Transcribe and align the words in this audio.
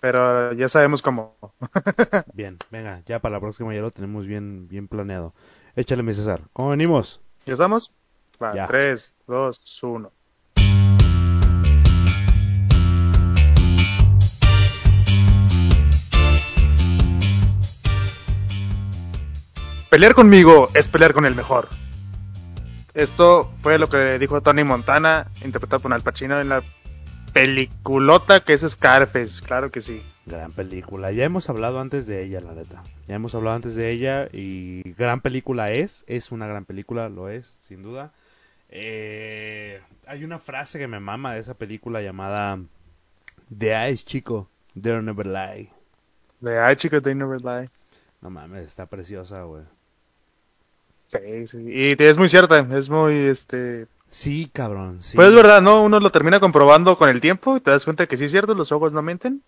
pero 0.00 0.52
ya 0.52 0.68
sabemos 0.68 1.02
cómo. 1.02 1.36
bien, 2.32 2.58
venga, 2.70 3.02
ya 3.06 3.20
para 3.20 3.34
la 3.34 3.40
próxima 3.40 3.74
ya 3.74 3.80
lo 3.80 3.90
tenemos 3.90 4.26
bien, 4.26 4.68
bien 4.68 4.88
planeado. 4.88 5.34
Échale, 5.76 6.02
mi 6.02 6.14
César. 6.14 6.42
¿Cómo 6.52 6.70
venimos? 6.70 7.20
¿Ya 7.46 7.54
estamos? 7.54 7.92
Va, 8.42 8.66
3, 8.66 9.14
2, 9.26 9.82
1. 9.82 10.12
Pelear 19.90 20.14
conmigo 20.14 20.68
es 20.74 20.86
pelear 20.86 21.14
con 21.14 21.24
el 21.24 21.34
mejor. 21.34 21.68
Esto 22.92 23.50
fue 23.62 23.78
lo 23.78 23.88
que 23.88 24.18
dijo 24.18 24.42
Tony 24.42 24.64
Montana, 24.64 25.28
interpretado 25.42 25.80
por 25.80 25.94
Al 25.94 26.02
Pacino 26.02 26.40
en 26.40 26.48
la 26.50 26.62
peliculota 27.32 28.44
que 28.44 28.54
es 28.54 28.62
Scarface, 28.68 29.42
claro 29.44 29.70
que 29.70 29.80
sí. 29.80 30.02
Gran 30.26 30.52
película. 30.52 31.10
Ya 31.12 31.24
hemos 31.24 31.48
hablado 31.48 31.80
antes 31.80 32.06
de 32.06 32.22
ella, 32.22 32.40
la 32.40 32.52
neta. 32.52 32.82
Ya 33.06 33.14
hemos 33.14 33.34
hablado 33.34 33.56
antes 33.56 33.74
de 33.74 33.90
ella 33.90 34.28
y 34.32 34.82
gran 34.92 35.20
película 35.20 35.70
es. 35.72 36.04
Es 36.06 36.32
una 36.32 36.46
gran 36.46 36.64
película, 36.64 37.08
lo 37.08 37.28
es, 37.28 37.56
sin 37.62 37.82
duda. 37.82 38.12
Eh, 38.68 39.80
hay 40.06 40.24
una 40.24 40.38
frase 40.38 40.78
que 40.78 40.88
me 40.88 41.00
mama 41.00 41.34
de 41.34 41.40
esa 41.40 41.54
película 41.54 42.02
llamada 42.02 42.58
The 43.56 43.72
Eyes 43.72 44.04
Chico, 44.04 44.48
They'll 44.80 45.04
Never 45.04 45.26
Lie. 45.26 45.70
The 46.42 46.58
Eyes 46.58 46.76
Chico, 46.76 47.00
They 47.00 47.14
Never 47.14 47.40
Lie. 47.40 47.70
No 48.20 48.30
mames, 48.30 48.64
está 48.64 48.86
preciosa, 48.86 49.42
güey. 49.44 49.64
Sí, 51.06 51.46
sí. 51.46 51.58
Y 51.66 52.02
es 52.02 52.18
muy 52.18 52.28
cierta, 52.28 52.66
es 52.76 52.90
muy, 52.90 53.14
este... 53.14 53.86
Sí, 54.10 54.50
cabrón, 54.52 55.02
sí. 55.02 55.16
Pues 55.16 55.28
es 55.28 55.34
verdad, 55.34 55.60
¿no? 55.60 55.82
Uno 55.82 56.00
lo 56.00 56.10
termina 56.10 56.40
comprobando 56.40 56.96
con 56.96 57.10
el 57.10 57.20
tiempo 57.20 57.56
y 57.56 57.60
te 57.60 57.70
das 57.70 57.84
cuenta 57.84 58.06
que 58.06 58.16
sí 58.16 58.24
es 58.24 58.30
cierto, 58.30 58.54
los 58.54 58.72
ojos 58.72 58.92
no 58.92 59.02
mienten. 59.02 59.42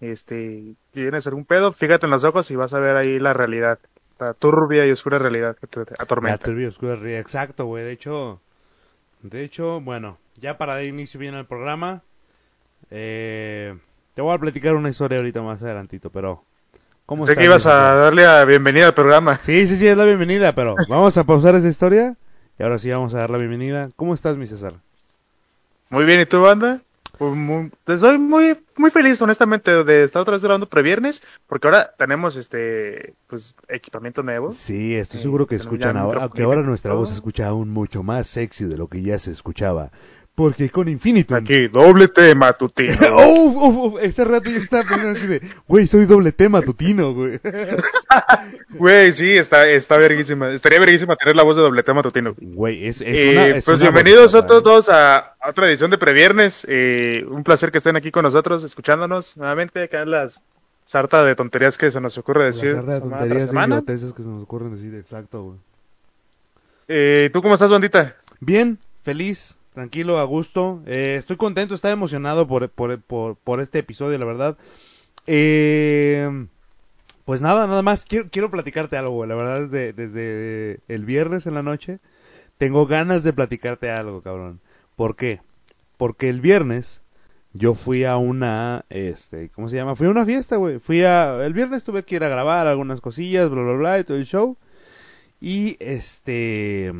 Este, 0.00 0.74
tiene 0.92 1.20
ser 1.20 1.34
un 1.34 1.44
pedo, 1.44 1.72
fíjate 1.72 2.06
en 2.06 2.10
los 2.10 2.24
ojos 2.24 2.50
y 2.50 2.56
vas 2.56 2.74
a 2.74 2.80
ver 2.80 2.96
ahí 2.96 3.18
la 3.18 3.32
realidad. 3.32 3.78
La 4.18 4.34
turbia 4.34 4.86
y 4.86 4.90
oscura 4.90 5.18
realidad 5.18 5.56
que 5.56 5.66
te 5.66 5.80
atormenta. 5.98 6.36
La 6.36 6.44
turbia 6.44 6.64
y 6.64 6.68
oscura 6.68 6.96
realidad, 6.96 7.20
exacto, 7.20 7.64
güey. 7.64 7.84
De 7.84 7.92
hecho, 7.92 8.40
de 9.22 9.42
hecho, 9.42 9.80
bueno, 9.80 10.18
ya 10.36 10.58
para 10.58 10.74
dar 10.74 10.84
inicio 10.84 11.18
bien 11.18 11.34
al 11.34 11.46
programa, 11.46 12.02
eh, 12.90 13.76
te 14.12 14.22
voy 14.22 14.34
a 14.34 14.38
platicar 14.38 14.74
una 14.74 14.90
historia 14.90 15.18
ahorita 15.18 15.42
más 15.42 15.62
adelantito, 15.62 16.10
pero 16.10 16.44
¿Cómo 17.06 17.26
sé 17.26 17.36
que 17.36 17.44
ibas 17.44 17.66
a 17.66 17.94
darle 17.94 18.22
la 18.22 18.44
bienvenida 18.44 18.86
al 18.86 18.94
programa. 18.94 19.36
Sí, 19.36 19.66
sí, 19.66 19.76
sí, 19.76 19.86
es 19.86 19.96
la 19.96 20.04
bienvenida, 20.04 20.54
pero 20.54 20.74
vamos 20.88 21.16
a 21.18 21.24
pausar 21.24 21.54
esa 21.54 21.68
historia 21.68 22.16
y 22.58 22.62
ahora 22.62 22.78
sí 22.78 22.90
vamos 22.90 23.14
a 23.14 23.18
dar 23.18 23.30
la 23.30 23.38
bienvenida. 23.38 23.90
¿Cómo 23.96 24.14
estás, 24.14 24.36
mi 24.36 24.46
César? 24.46 24.74
Muy 25.90 26.04
bien, 26.04 26.20
¿y 26.20 26.26
tú, 26.26 26.42
banda? 26.42 26.80
Pues 27.18 27.34
muy, 27.34 27.70
estoy 27.86 28.18
muy, 28.18 28.58
muy 28.76 28.90
feliz, 28.90 29.22
honestamente, 29.22 29.84
de 29.84 30.02
estar 30.02 30.22
otra 30.22 30.32
vez 30.32 30.42
grabando 30.42 30.68
previernes, 30.68 31.22
porque 31.46 31.68
ahora 31.68 31.94
tenemos 31.96 32.34
este, 32.34 33.14
pues, 33.28 33.54
equipamiento 33.68 34.24
nuevo. 34.24 34.50
Sí, 34.50 34.96
estoy 34.96 35.20
seguro 35.20 35.46
que 35.46 35.54
escuchan 35.54 35.96
ahora, 35.96 36.22
aunque 36.22 36.42
ahora 36.42 36.62
nuestra 36.62 36.94
voz 36.94 37.10
se 37.10 37.14
escucha 37.14 37.46
aún 37.46 37.70
mucho 37.70 38.02
más 38.02 38.26
sexy 38.26 38.64
de 38.64 38.76
lo 38.76 38.88
que 38.88 39.02
ya 39.02 39.18
se 39.18 39.30
escuchaba. 39.30 39.90
Porque 40.34 40.68
con 40.68 40.88
Infinitum. 40.88 41.36
Aquí, 41.36 41.68
doble 41.68 42.08
T 42.08 42.34
matutino. 42.34 42.96
oh, 43.12 43.98
ese 44.00 44.24
rato 44.24 44.50
yo 44.50 44.58
estaba 44.58 44.82
pensando 44.82 45.10
así 45.10 45.28
de, 45.28 45.40
güey, 45.68 45.86
soy 45.86 46.06
doble 46.06 46.32
T 46.32 46.48
matutino, 46.48 47.14
güey. 47.14 47.40
Güey, 48.70 49.12
sí, 49.12 49.36
está, 49.36 49.68
está 49.68 49.96
verguísima. 49.96 50.50
Estaría 50.50 50.80
verguísima 50.80 51.14
tener 51.14 51.36
la 51.36 51.44
voz 51.44 51.54
de 51.54 51.62
doble 51.62 51.84
T 51.84 51.94
matutino. 51.94 52.34
Güey, 52.36 52.88
es, 52.88 53.00
es, 53.00 53.32
una, 53.32 53.48
eh, 53.48 53.62
Pues 53.64 53.80
bienvenidos 53.80 54.34
a 54.34 54.46
todos 54.46 54.88
a, 54.88 55.36
otra 55.46 55.68
edición 55.68 55.92
de 55.92 55.98
Previernes. 55.98 56.66
Eh, 56.68 57.24
un 57.28 57.44
placer 57.44 57.70
que 57.70 57.78
estén 57.78 57.94
aquí 57.94 58.10
con 58.10 58.24
nosotros, 58.24 58.64
escuchándonos 58.64 59.36
nuevamente 59.36 59.84
acá 59.84 60.02
en 60.02 60.10
las 60.10 60.42
sarta 60.84 61.24
de 61.24 61.36
tonterías 61.36 61.78
que 61.78 61.92
se 61.92 62.00
nos 62.00 62.18
ocurre 62.18 62.46
decir. 62.46 62.74
La 62.74 62.82
sarta 62.82 62.94
de 62.94 63.00
tonterías 63.00 64.02
y 64.02 64.12
que 64.12 64.22
se 64.22 64.28
nos 64.28 64.42
ocurren 64.42 64.72
decir, 64.72 64.94
exacto, 64.94 65.42
güey. 65.42 65.58
Eh, 66.88 67.30
¿Tú 67.32 67.40
cómo 67.42 67.54
estás, 67.54 67.70
bandita? 67.70 68.16
Bien, 68.40 68.78
feliz, 69.02 69.56
tranquilo, 69.74 70.18
a 70.18 70.24
gusto. 70.24 70.82
Eh, 70.86 71.16
estoy 71.18 71.36
contento, 71.36 71.74
estaba 71.74 71.92
emocionado 71.92 72.48
por, 72.48 72.70
por, 72.70 73.36
por, 73.36 73.60
este 73.60 73.80
episodio, 73.80 74.18
la 74.18 74.24
verdad. 74.24 74.56
Eh, 75.26 76.46
pues 77.26 77.42
nada, 77.42 77.66
nada 77.66 77.82
más 77.82 78.06
quiero, 78.06 78.28
quiero 78.30 78.50
platicarte 78.50 78.96
algo, 78.96 79.26
la 79.26 79.34
verdad, 79.34 79.60
desde, 79.60 79.92
desde 79.92 80.80
el 80.88 81.04
viernes 81.04 81.46
en 81.46 81.54
la 81.54 81.62
noche 81.62 82.00
tengo 82.58 82.86
ganas 82.86 83.24
de 83.24 83.32
platicarte 83.32 83.90
algo, 83.90 84.22
cabrón. 84.22 84.60
¿Por 84.96 85.16
qué? 85.16 85.40
Porque 85.96 86.28
el 86.28 86.40
viernes 86.40 87.02
yo 87.52 87.74
fui 87.74 88.04
a 88.04 88.16
una, 88.16 88.84
este, 88.90 89.48
¿cómo 89.50 89.68
se 89.68 89.76
llama? 89.76 89.96
Fui 89.96 90.06
a 90.06 90.10
una 90.10 90.24
fiesta, 90.24 90.56
güey. 90.56 90.78
Fui 90.78 91.02
a, 91.02 91.44
el 91.44 91.52
viernes 91.52 91.84
tuve 91.84 92.04
que 92.04 92.16
ir 92.16 92.24
a 92.24 92.28
grabar 92.28 92.66
algunas 92.66 93.00
cosillas, 93.00 93.50
bla, 93.50 93.62
bla, 93.62 93.74
bla, 93.74 93.98
y 93.98 94.04
todo 94.04 94.16
el 94.16 94.26
show. 94.26 94.56
Y 95.40 95.76
este, 95.80 96.92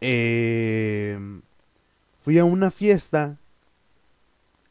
eh, 0.00 1.18
fui 2.18 2.38
a 2.38 2.44
una 2.44 2.70
fiesta 2.70 3.38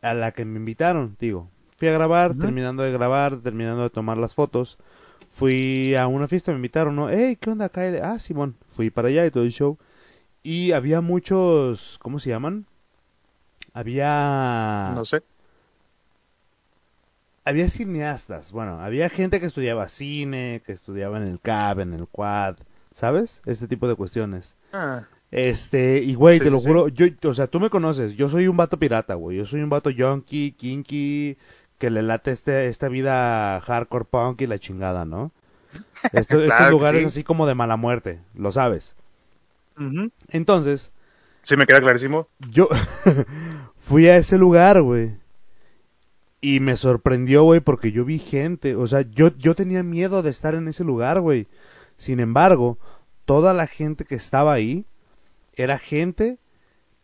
a 0.02 0.14
la 0.14 0.32
que 0.32 0.46
me 0.46 0.60
invitaron, 0.60 1.16
digo. 1.20 1.50
Fui 1.78 1.88
a 1.88 1.94
grabar, 1.94 2.34
terminando 2.34 2.84
de 2.84 2.92
grabar, 2.92 3.38
terminando 3.38 3.84
de 3.84 3.90
tomar 3.90 4.18
las 4.18 4.34
fotos. 4.34 4.78
Fui 5.30 5.94
a 5.96 6.08
una 6.08 6.28
fiesta, 6.28 6.52
me 6.52 6.58
invitaron, 6.58 6.96
¿no? 6.96 7.10
Hey, 7.10 7.38
¿qué 7.40 7.52
onda, 7.52 7.70
Kyle? 7.70 8.02
Ah, 8.02 8.18
Simón. 8.18 8.56
Fui 8.68 8.90
para 8.90 9.10
allá 9.10 9.26
y 9.26 9.32
todo 9.32 9.44
el 9.44 9.52
show. 9.52 9.78
Y 10.42 10.72
había 10.72 11.02
muchos, 11.02 12.00
¿cómo 12.02 12.20
se 12.20 12.30
llaman? 12.30 12.66
Había... 13.74 14.94
No 14.96 15.06
sé. 15.06 15.22
Había 17.46 17.70
cineastas, 17.70 18.52
bueno, 18.52 18.82
había 18.82 19.10
gente 19.10 19.40
que 19.40 19.46
estudiaba 19.46 19.88
cine, 19.88 20.62
que 20.66 20.74
estudiaba 20.74 21.18
en 21.18 21.24
el 21.24 21.40
CAB, 21.40 21.80
en 21.80 21.94
el 21.94 22.08
Quad, 22.08 22.58
¿sabes? 22.92 23.42
Este 23.46 23.70
tipo 23.70 23.88
de 23.88 23.96
cuestiones. 23.96 24.56
Ah. 24.74 25.08
Este, 25.32 26.00
y 26.00 26.16
güey, 26.16 26.40
te 26.40 26.50
lo 26.50 26.60
juro, 26.60 26.88
yo, 26.88 27.08
o 27.24 27.34
sea, 27.34 27.48
tú 27.48 27.60
me 27.60 27.70
conoces, 27.70 28.16
yo 28.16 28.30
soy 28.30 28.48
un 28.48 28.56
vato 28.56 28.80
pirata, 28.80 29.16
güey, 29.16 29.38
yo 29.38 29.46
soy 29.46 29.62
un 29.62 29.70
vato 29.70 29.90
junkie, 29.96 30.54
kinky, 30.54 31.38
que 31.78 31.90
le 31.90 32.02
late 32.02 32.32
este, 32.32 32.68
esta 32.68 32.88
vida 32.88 33.60
hardcore 33.62 34.06
punk 34.06 34.42
y 34.42 34.48
la 34.48 34.60
chingada, 34.60 35.04
¿no? 35.04 35.32
estos 36.14 36.72
lugares 36.72 37.06
así 37.06 37.24
como 37.24 37.46
de 37.46 37.56
mala 37.56 37.76
muerte, 37.78 38.20
lo 38.36 38.52
sabes. 38.52 38.96
Entonces... 40.30 40.92
Sí, 41.44 41.56
me 41.56 41.66
queda 41.66 41.80
clarísimo. 41.80 42.28
Yo 42.50 42.68
fui 43.78 44.08
a 44.08 44.18
ese 44.18 44.38
lugar, 44.38 44.82
güey. 44.82 45.12
Y 46.42 46.60
me 46.60 46.78
sorprendió, 46.78 47.44
güey, 47.44 47.60
porque 47.60 47.92
yo 47.92 48.06
vi 48.06 48.20
gente, 48.20 48.76
o 48.76 48.86
sea, 48.88 49.02
yo, 49.02 49.36
yo 49.38 49.56
tenía 49.56 49.84
miedo 49.84 50.24
de 50.24 50.30
estar 50.30 50.56
en 50.56 50.68
ese 50.68 50.84
lugar, 50.84 51.20
güey. 51.20 51.48
Sin 51.96 52.20
embargo, 52.20 52.78
toda 53.26 53.54
la 53.54 53.66
gente 53.66 54.06
que 54.06 54.16
estaba 54.16 54.54
ahí, 54.54 54.86
era 55.64 55.80
gente 55.80 56.38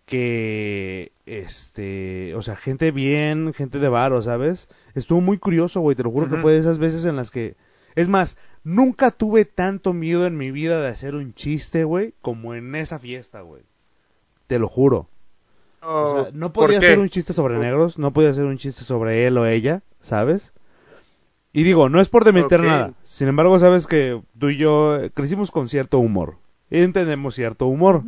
que, 0.06 1.12
este, 1.26 2.36
o 2.36 2.42
sea, 2.42 2.56
gente 2.56 2.92
bien, 2.92 3.54
gente 3.54 3.80
de 3.80 3.90
varo, 3.90 4.22
¿sabes? 4.22 4.68
Estuvo 4.96 5.22
muy 5.22 5.38
curioso, 5.38 5.82
güey, 5.82 5.96
te 5.96 6.04
lo 6.04 6.12
juro 6.12 6.30
que 6.30 6.38
fue 6.38 6.54
de 6.54 6.60
esas 6.60 6.80
veces 6.80 7.06
en 7.06 7.16
las 7.16 7.32
que, 7.32 7.56
es 7.96 8.10
más, 8.10 8.38
nunca 8.64 9.12
tuve 9.12 9.46
tanto 9.46 9.94
miedo 9.94 10.28
en 10.28 10.38
mi 10.38 10.52
vida 10.52 10.82
de 10.82 10.88
hacer 10.88 11.16
un 11.16 11.34
chiste, 11.34 11.84
güey, 11.84 12.14
como 12.22 12.54
en 12.54 12.76
esa 12.76 13.00
fiesta, 13.00 13.42
güey. 13.42 13.64
Te 14.48 14.60
lo 14.60 14.68
juro. 14.68 15.08
o 15.82 16.12
sea, 16.12 16.22
oh, 16.24 16.30
no 16.34 16.52
podía 16.52 16.80
hacer 16.80 17.00
un 17.00 17.10
chiste 17.10 17.34
sobre 17.34 17.58
negros, 17.58 17.98
no 17.98 18.12
podía 18.12 18.30
hacer 18.30 18.46
un 18.46 18.58
chiste 18.58 18.84
sobre 18.84 19.26
él 19.26 19.38
o 19.38 19.46
ella, 19.46 19.84
¿sabes? 20.02 20.54
Y 21.54 21.64
digo, 21.64 21.88
no 21.88 22.02
es 22.02 22.10
por 22.10 22.26
demeter 22.26 22.62
nada. 22.62 22.94
Sin 23.04 23.28
embargo, 23.28 23.58
sabes 23.60 23.88
que 23.88 24.22
tú 24.38 24.50
y 24.50 24.58
yo 24.58 25.00
crecimos 25.14 25.52
con 25.52 25.70
cierto 25.70 26.00
humor. 26.00 26.38
Y 26.72 26.82
entendemos 26.82 27.36
cierto 27.36 27.68
humor 27.68 28.04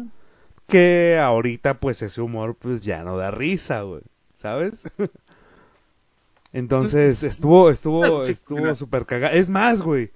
que 0.67 1.19
ahorita 1.21 1.79
pues 1.79 2.01
ese 2.01 2.21
humor 2.21 2.55
pues 2.55 2.81
ya 2.81 3.03
no 3.03 3.17
da 3.17 3.31
risa, 3.31 3.81
güey, 3.81 4.01
¿sabes? 4.33 4.91
Entonces 6.53 7.23
estuvo, 7.23 7.69
estuvo, 7.69 8.23
estuvo 8.23 8.73
súper 8.75 9.05
cagado. 9.05 9.35
Es 9.35 9.49
más, 9.49 9.81
güey, 9.81 10.11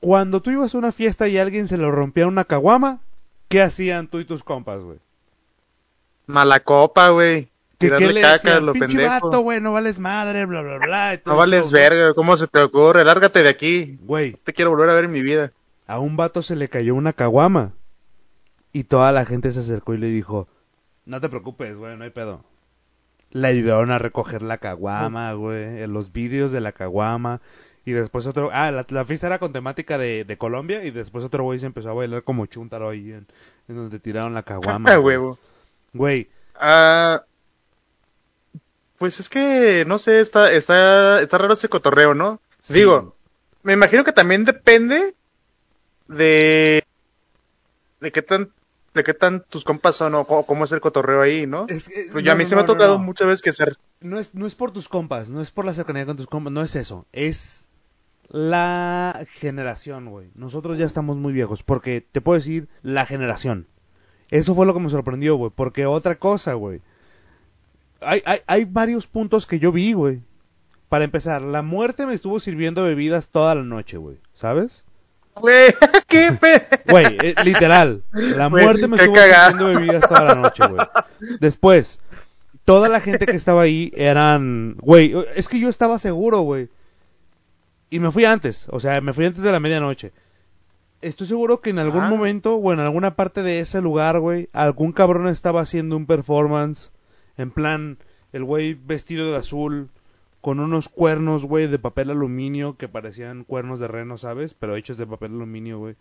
cuando 0.00 0.40
tú 0.40 0.50
ibas 0.50 0.74
a 0.74 0.78
una 0.78 0.92
fiesta 0.92 1.28
y 1.28 1.38
alguien 1.38 1.66
se 1.66 1.78
le 1.78 1.90
rompía 1.90 2.26
una 2.26 2.44
caguama, 2.44 3.00
¿qué 3.48 3.62
hacían 3.62 4.08
tú 4.08 4.18
y 4.18 4.24
tus 4.24 4.44
compas, 4.44 4.80
güey? 4.80 4.98
Mala 6.26 6.60
copa, 6.60 7.08
güey. 7.08 7.48
¿Qué, 7.78 7.88
le 7.88 8.20
caca 8.20 8.60
lo 8.60 8.74
pendejo. 8.74 9.40
güey, 9.40 9.62
no 9.62 9.72
vales 9.72 9.98
madre, 9.98 10.44
bla, 10.44 10.60
bla, 10.60 10.76
bla. 10.76 11.20
no 11.24 11.36
vales 11.36 11.72
verga, 11.72 12.12
¿cómo 12.12 12.36
se 12.36 12.46
te 12.46 12.60
ocurre? 12.60 13.04
Lárgate 13.04 13.42
de 13.42 13.48
aquí. 13.48 13.98
Güey. 14.02 14.32
te 14.44 14.52
quiero 14.52 14.70
volver 14.70 14.90
a 14.90 14.94
ver 14.94 15.06
en 15.06 15.12
mi 15.12 15.22
vida. 15.22 15.52
A 15.86 15.98
un 15.98 16.16
vato 16.16 16.42
se 16.42 16.56
le 16.56 16.68
cayó 16.68 16.94
una 16.94 17.14
caguama. 17.14 17.72
Y 18.72 18.84
toda 18.84 19.12
la 19.12 19.24
gente 19.24 19.52
se 19.52 19.60
acercó 19.60 19.94
y 19.94 19.98
le 19.98 20.08
dijo, 20.08 20.48
no 21.04 21.20
te 21.20 21.28
preocupes, 21.28 21.76
güey, 21.76 21.96
no 21.96 22.04
hay 22.04 22.10
pedo. 22.10 22.44
Le 23.30 23.48
ayudaron 23.48 23.90
a 23.90 23.98
recoger 23.98 24.42
la 24.42 24.58
caguama, 24.58 25.32
güey, 25.34 25.86
los 25.86 26.12
vídeos 26.12 26.52
de 26.52 26.60
la 26.60 26.72
caguama. 26.72 27.40
Y 27.84 27.92
después 27.92 28.26
otro, 28.26 28.50
ah, 28.52 28.70
la, 28.70 29.04
fiesta 29.04 29.26
era 29.26 29.38
con 29.38 29.52
temática 29.52 29.96
de, 29.98 30.24
de, 30.24 30.38
Colombia 30.38 30.84
y 30.84 30.90
después 30.90 31.24
otro 31.24 31.44
güey 31.44 31.58
se 31.58 31.66
empezó 31.66 31.90
a 31.90 31.94
bailar 31.94 32.22
como 32.22 32.46
chuntaro 32.46 32.90
ahí 32.90 33.12
en, 33.12 33.26
donde 33.66 33.98
tiraron 33.98 34.34
la 34.34 34.42
caguama. 34.42 34.98
huevo. 35.00 35.38
Güey. 35.92 36.28
Ah, 36.54 37.24
pues 38.98 39.18
es 39.18 39.28
que, 39.28 39.84
no 39.86 39.98
sé, 39.98 40.20
está, 40.20 40.52
está, 40.52 41.22
está 41.22 41.38
raro 41.38 41.54
ese 41.54 41.70
cotorreo, 41.70 42.14
¿no? 42.14 42.40
Sí. 42.58 42.74
Digo, 42.74 43.16
me 43.62 43.72
imagino 43.72 44.04
que 44.04 44.12
también 44.12 44.44
depende 44.44 45.14
de, 46.06 46.84
de 48.00 48.12
qué 48.12 48.20
tan, 48.20 48.52
de 49.00 49.04
qué 49.04 49.14
tan 49.14 49.42
tus 49.48 49.64
compas 49.64 49.96
son 49.96 50.14
o 50.14 50.26
cómo, 50.26 50.44
cómo 50.44 50.64
es 50.64 50.72
el 50.72 50.80
cotorreo 50.80 51.22
ahí, 51.22 51.46
¿no? 51.46 51.66
Es 51.68 51.90
Pero 52.08 52.20
ya 52.20 52.32
a 52.32 52.34
mí 52.34 52.44
no, 52.44 52.48
se 52.48 52.56
me 52.56 52.62
ha 52.62 52.66
tocado 52.66 52.98
muchas 52.98 53.26
veces 53.26 53.42
que 53.42 53.52
ser, 53.52 53.76
No 54.00 54.18
es, 54.18 54.34
no 54.34 54.46
es 54.46 54.54
por 54.54 54.70
tus 54.70 54.88
compas, 54.88 55.30
no 55.30 55.40
es 55.40 55.50
por 55.50 55.64
la 55.64 55.74
cercanía 55.74 56.06
con 56.06 56.16
tus 56.16 56.26
compas, 56.26 56.52
no 56.52 56.62
es 56.62 56.76
eso. 56.76 57.06
Es 57.12 57.68
la 58.28 59.26
generación, 59.38 60.10
güey. 60.10 60.30
Nosotros 60.34 60.78
ya 60.78 60.86
estamos 60.86 61.16
muy 61.16 61.32
viejos, 61.32 61.62
porque 61.62 62.06
te 62.12 62.20
puedo 62.20 62.38
decir 62.38 62.68
la 62.82 63.06
generación. 63.06 63.66
Eso 64.30 64.54
fue 64.54 64.66
lo 64.66 64.74
que 64.74 64.80
me 64.80 64.88
sorprendió, 64.88 65.36
güey. 65.36 65.50
Porque 65.54 65.86
otra 65.86 66.16
cosa, 66.16 66.54
güey. 66.54 66.80
Hay, 68.00 68.22
hay, 68.24 68.38
hay 68.46 68.64
varios 68.64 69.06
puntos 69.06 69.46
que 69.46 69.58
yo 69.58 69.72
vi, 69.72 69.92
güey. 69.92 70.22
Para 70.88 71.04
empezar, 71.04 71.42
la 71.42 71.62
muerte 71.62 72.06
me 72.06 72.14
estuvo 72.14 72.38
sirviendo 72.40 72.84
bebidas 72.84 73.30
toda 73.30 73.54
la 73.54 73.64
noche, 73.64 73.96
güey. 73.96 74.18
¿Sabes? 74.32 74.84
Güey, 75.40 75.74
qué 76.08 76.32
pe... 76.40 76.62
Güey, 76.88 77.16
eh, 77.22 77.34
literal. 77.44 78.02
La 78.12 78.48
muerte 78.48 78.86
me 78.88 78.96
estuvo 78.96 79.16
sirviendo 79.16 79.66
bebidas 79.66 80.08
toda 80.08 80.24
la 80.24 80.34
noche, 80.36 80.62
güey. 80.66 80.86
Después, 81.40 82.00
toda 82.64 82.88
la 82.88 83.00
gente 83.00 83.26
que 83.26 83.36
estaba 83.36 83.62
ahí 83.62 83.90
eran. 83.96 84.76
Güey, 84.80 85.14
es 85.34 85.48
que 85.48 85.58
yo 85.60 85.68
estaba 85.68 85.98
seguro, 85.98 86.40
güey. 86.40 86.68
Y 87.90 87.98
me 87.98 88.10
fui 88.12 88.24
antes, 88.24 88.66
o 88.70 88.78
sea, 88.78 89.00
me 89.00 89.12
fui 89.12 89.24
antes 89.26 89.42
de 89.42 89.50
la 89.52 89.58
medianoche. 89.60 90.12
Estoy 91.02 91.26
seguro 91.26 91.60
que 91.60 91.70
en 91.70 91.78
algún 91.78 92.04
Ah. 92.04 92.08
momento 92.10 92.56
o 92.56 92.72
en 92.72 92.78
alguna 92.78 93.16
parte 93.16 93.42
de 93.42 93.60
ese 93.60 93.80
lugar, 93.80 94.20
güey, 94.20 94.48
algún 94.52 94.92
cabrón 94.92 95.26
estaba 95.28 95.62
haciendo 95.62 95.96
un 95.96 96.06
performance. 96.06 96.92
En 97.36 97.50
plan, 97.50 97.98
el 98.32 98.44
güey 98.44 98.74
vestido 98.74 99.30
de 99.30 99.38
azul, 99.38 99.88
con 100.40 100.60
unos 100.60 100.88
cuernos, 100.88 101.44
güey, 101.44 101.66
de 101.66 101.78
papel 101.78 102.10
aluminio 102.10 102.76
que 102.76 102.88
parecían 102.88 103.44
cuernos 103.44 103.80
de 103.80 103.88
reno, 103.88 104.16
¿sabes? 104.18 104.54
Pero 104.54 104.76
hechos 104.76 104.96
de 104.98 105.06
papel 105.06 105.32
aluminio, 105.32 105.78
güey. 105.78 105.96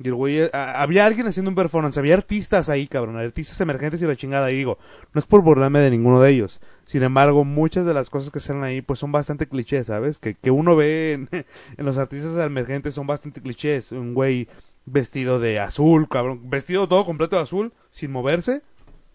Y 0.00 0.08
el 0.08 0.14
güey, 0.14 0.40
a- 0.52 0.82
había 0.82 1.06
alguien 1.06 1.26
haciendo 1.28 1.50
un 1.50 1.54
performance, 1.54 1.98
había 1.98 2.14
artistas 2.14 2.68
ahí, 2.68 2.88
cabrón, 2.88 3.16
artistas 3.16 3.60
emergentes 3.60 4.02
y 4.02 4.06
la 4.06 4.16
chingada. 4.16 4.50
Y 4.50 4.56
digo, 4.56 4.78
no 5.12 5.18
es 5.20 5.26
por 5.26 5.42
burlarme 5.42 5.78
de 5.78 5.90
ninguno 5.90 6.20
de 6.20 6.30
ellos. 6.30 6.60
Sin 6.86 7.02
embargo, 7.04 7.44
muchas 7.44 7.86
de 7.86 7.94
las 7.94 8.10
cosas 8.10 8.30
que 8.32 8.40
salen 8.40 8.64
ahí, 8.64 8.82
pues 8.82 8.98
son 8.98 9.12
bastante 9.12 9.46
clichés, 9.46 9.86
¿sabes? 9.86 10.18
Que, 10.18 10.34
que 10.34 10.50
uno 10.50 10.74
ve 10.74 11.12
en, 11.12 11.28
en 11.76 11.84
los 11.84 11.96
artistas 11.98 12.36
emergentes 12.38 12.94
son 12.94 13.06
bastante 13.06 13.40
clichés. 13.40 13.92
Un 13.92 14.14
güey 14.14 14.48
vestido 14.86 15.38
de 15.38 15.60
azul, 15.60 16.08
cabrón, 16.08 16.40
vestido 16.50 16.88
todo 16.88 17.04
completo 17.04 17.36
de 17.36 17.42
azul, 17.42 17.72
sin 17.90 18.10
moverse. 18.10 18.62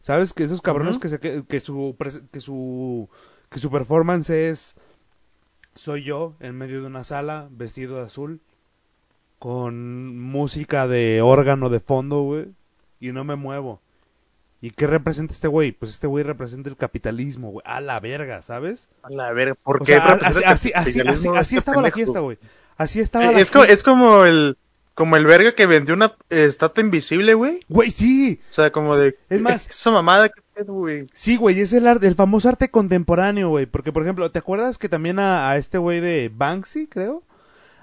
¿Sabes? 0.01 0.31
Que 0.31 0.45
esos 0.45 0.61
cabrones 0.61 0.97
que, 0.97 1.09
se, 1.09 1.19
que, 1.19 1.43
que 1.45 1.59
su, 1.59 1.97
que 2.31 2.39
su, 2.39 3.09
que 3.49 3.59
su 3.59 3.69
performance 3.71 4.29
es, 4.29 4.75
soy 5.73 6.03
yo 6.03 6.33
en 6.39 6.57
medio 6.57 6.81
de 6.81 6.87
una 6.87 7.03
sala, 7.03 7.47
vestido 7.51 7.97
de 7.97 8.03
azul, 8.03 8.41
con 9.39 10.19
música 10.19 10.87
de 10.87 11.21
órgano 11.21 11.69
de 11.69 11.79
fondo, 11.79 12.21
güey, 12.21 12.47
y 12.99 13.11
no 13.11 13.23
me 13.23 13.35
muevo. 13.35 13.81
¿Y 14.61 14.71
qué 14.71 14.87
representa 14.87 15.33
este 15.33 15.47
güey? 15.47 15.71
Pues 15.71 15.91
este 15.91 16.07
güey 16.07 16.23
representa 16.25 16.69
el 16.69 16.75
capitalismo, 16.75 17.49
güey. 17.49 17.63
A 17.65 17.79
la 17.79 17.99
verga, 18.01 18.41
¿sabes? 18.43 18.89
A 19.03 19.09
la 19.09 19.31
verga, 19.31 19.55
¿por 19.55 19.81
O 19.81 19.85
qué? 19.85 19.93
sea, 19.93 20.19
así, 20.23 20.43
así, 20.45 20.71
así, 20.75 20.99
así, 21.01 21.29
este 21.39 21.57
estaba 21.57 21.81
la 21.81 21.91
fiesta, 21.91 22.19
güey. 22.19 22.37
Así 22.75 22.99
estaba 22.99 23.25
Eh, 23.25 23.31
la 23.31 23.39
Es 23.39 23.51
fiesta. 23.51 23.73
es 23.73 23.83
como 23.83 24.25
el, 24.25 24.57
como 24.99 25.15
el 25.15 25.25
verga 25.25 25.53
que 25.53 25.65
vendió 25.65 25.95
una 25.95 26.13
estatua 26.29 26.83
invisible, 26.83 27.33
güey. 27.33 27.61
Güey, 27.69 27.89
sí. 27.89 28.41
O 28.49 28.53
sea, 28.53 28.69
como 28.69 28.97
de, 28.97 29.17
Es 29.29 29.39
más- 29.39 29.67
esa 29.71 29.91
mamada, 29.91 30.29
pedo, 30.53 30.73
güey. 30.73 31.07
Sí, 31.13 31.37
güey, 31.37 31.57
es 31.61 31.71
el, 31.71 31.87
arte, 31.87 32.05
el 32.05 32.15
famoso 32.15 32.49
arte 32.49 32.67
contemporáneo, 32.69 33.47
güey. 33.47 33.65
Porque, 33.65 33.93
por 33.93 34.03
ejemplo, 34.03 34.29
¿te 34.29 34.39
acuerdas 34.39 34.77
que 34.77 34.89
también 34.89 35.17
a, 35.17 35.49
a 35.49 35.55
este 35.55 35.77
güey 35.77 36.01
de 36.01 36.29
Banksy, 36.35 36.87
creo? 36.87 37.23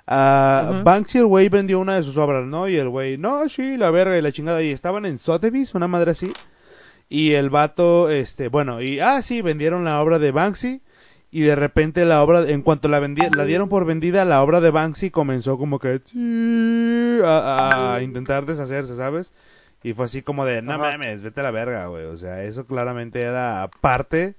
A 0.06 0.68
Ujú. 0.72 0.84
Banksy, 0.84 1.18
el 1.18 1.26
güey 1.26 1.48
vendió 1.48 1.80
una 1.80 1.96
de 1.96 2.02
sus 2.02 2.18
obras, 2.18 2.44
¿no? 2.44 2.68
Y 2.68 2.76
el 2.76 2.90
güey, 2.90 3.16
no, 3.16 3.48
sí, 3.48 3.78
la 3.78 3.90
verga 3.90 4.18
y 4.18 4.20
la 4.20 4.30
chingada. 4.30 4.62
Y 4.62 4.70
estaban 4.70 5.06
en 5.06 5.16
Sotheby's, 5.16 5.74
una 5.74 5.88
madre 5.88 6.10
así. 6.10 6.34
Y 7.08 7.32
el 7.32 7.48
vato, 7.48 8.10
este, 8.10 8.48
bueno, 8.48 8.82
y, 8.82 9.00
ah, 9.00 9.22
sí, 9.22 9.40
vendieron 9.40 9.84
la 9.84 10.02
obra 10.02 10.18
de 10.18 10.32
Banksy. 10.32 10.82
Y 11.30 11.40
de 11.42 11.56
repente 11.56 12.04
la 12.06 12.22
obra, 12.22 12.48
en 12.48 12.62
cuanto 12.62 12.88
la, 12.88 13.00
vendi- 13.00 13.30
la 13.30 13.44
dieron 13.44 13.68
por 13.68 13.84
vendida, 13.84 14.24
la 14.24 14.42
obra 14.42 14.60
de 14.60 14.70
Banksy 14.70 15.10
comenzó 15.10 15.58
como 15.58 15.78
que 15.78 16.00
a 17.24 17.98
intentar 18.02 18.46
deshacerse, 18.46 18.96
¿sabes? 18.96 19.32
Y 19.82 19.92
fue 19.92 20.06
así 20.06 20.22
como 20.22 20.44
de, 20.44 20.62
no 20.62 20.72
Ajá. 20.72 20.92
mames, 20.92 21.22
vete 21.22 21.40
a 21.40 21.42
la 21.44 21.50
verga, 21.50 21.86
güey. 21.86 22.04
O 22.04 22.16
sea, 22.16 22.42
eso 22.44 22.64
claramente 22.64 23.20
era 23.22 23.70
parte, 23.80 24.34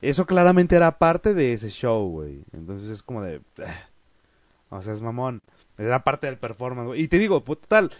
eso 0.00 0.26
claramente 0.26 0.76
era 0.76 0.98
parte 0.98 1.34
de 1.34 1.52
ese 1.52 1.70
show, 1.70 2.08
güey. 2.08 2.42
Entonces 2.52 2.90
es 2.90 3.02
como 3.02 3.22
de, 3.22 3.40
"Ah, 3.58 4.76
o 4.76 4.82
sea, 4.82 4.92
es 4.92 5.02
mamón. 5.02 5.42
Era 5.78 6.04
parte 6.04 6.26
del 6.26 6.36
performance, 6.38 6.88
güey. 6.88 7.02
Y 7.02 7.08
te 7.08 7.18
digo, 7.18 7.42
pues, 7.42 7.60
total, 7.60 7.90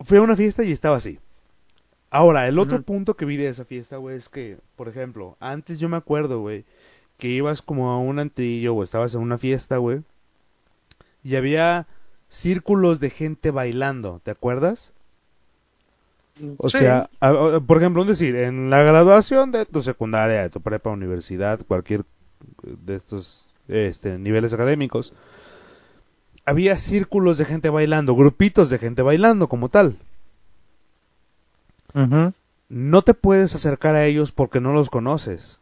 fui 0.00 0.18
a 0.18 0.22
una 0.22 0.36
fiesta 0.36 0.64
y 0.64 0.72
estaba 0.72 0.96
así. 0.96 1.18
Ahora, 2.10 2.46
el 2.48 2.58
otro 2.58 2.80
punto 2.82 3.14
que 3.14 3.24
vi 3.24 3.36
de 3.36 3.48
esa 3.48 3.64
fiesta, 3.64 3.96
güey, 3.96 4.16
es 4.16 4.28
que, 4.28 4.58
por 4.76 4.88
ejemplo, 4.88 5.36
antes 5.40 5.80
yo 5.80 5.88
me 5.88 5.96
acuerdo, 5.96 6.40
güey, 6.40 6.64
que 7.18 7.28
ibas 7.28 7.62
como 7.62 7.90
a 7.90 7.98
un 7.98 8.18
antrillo 8.18 8.74
o 8.74 8.82
estabas 8.84 9.14
en 9.14 9.20
una 9.20 9.38
fiesta, 9.38 9.78
güey, 9.78 10.02
y 11.24 11.36
había 11.36 11.86
círculos 12.28 13.00
de 13.00 13.10
gente 13.10 13.50
bailando, 13.50 14.20
¿te 14.24 14.30
acuerdas? 14.30 14.92
O 16.58 16.68
Sí. 16.70 16.78
sea, 16.78 17.08
a- 17.20 17.28
a- 17.56 17.60
por 17.60 17.78
ejemplo, 17.78 18.02
un 18.02 18.08
decir, 18.08 18.36
en 18.36 18.70
la 18.70 18.82
graduación 18.82 19.50
de 19.52 19.64
tu 19.66 19.82
secundaria, 19.82 20.42
de 20.42 20.50
tu 20.50 20.60
prepa, 20.60 20.90
universidad, 20.90 21.60
cualquier 21.66 22.04
de 22.62 22.94
estos 22.94 23.48
este, 23.68 24.18
niveles 24.18 24.52
académicos, 24.52 25.12
había 26.44 26.78
círculos 26.78 27.38
de 27.38 27.44
gente 27.46 27.68
bailando, 27.70 28.14
grupitos 28.14 28.70
de 28.70 28.78
gente 28.78 29.02
bailando 29.02 29.48
como 29.48 29.68
tal. 29.68 29.96
No 32.68 33.02
te 33.02 33.14
puedes 33.14 33.54
acercar 33.54 33.94
a 33.94 34.04
ellos 34.04 34.32
porque 34.32 34.60
no 34.60 34.72
los 34.72 34.90
conoces. 34.90 35.60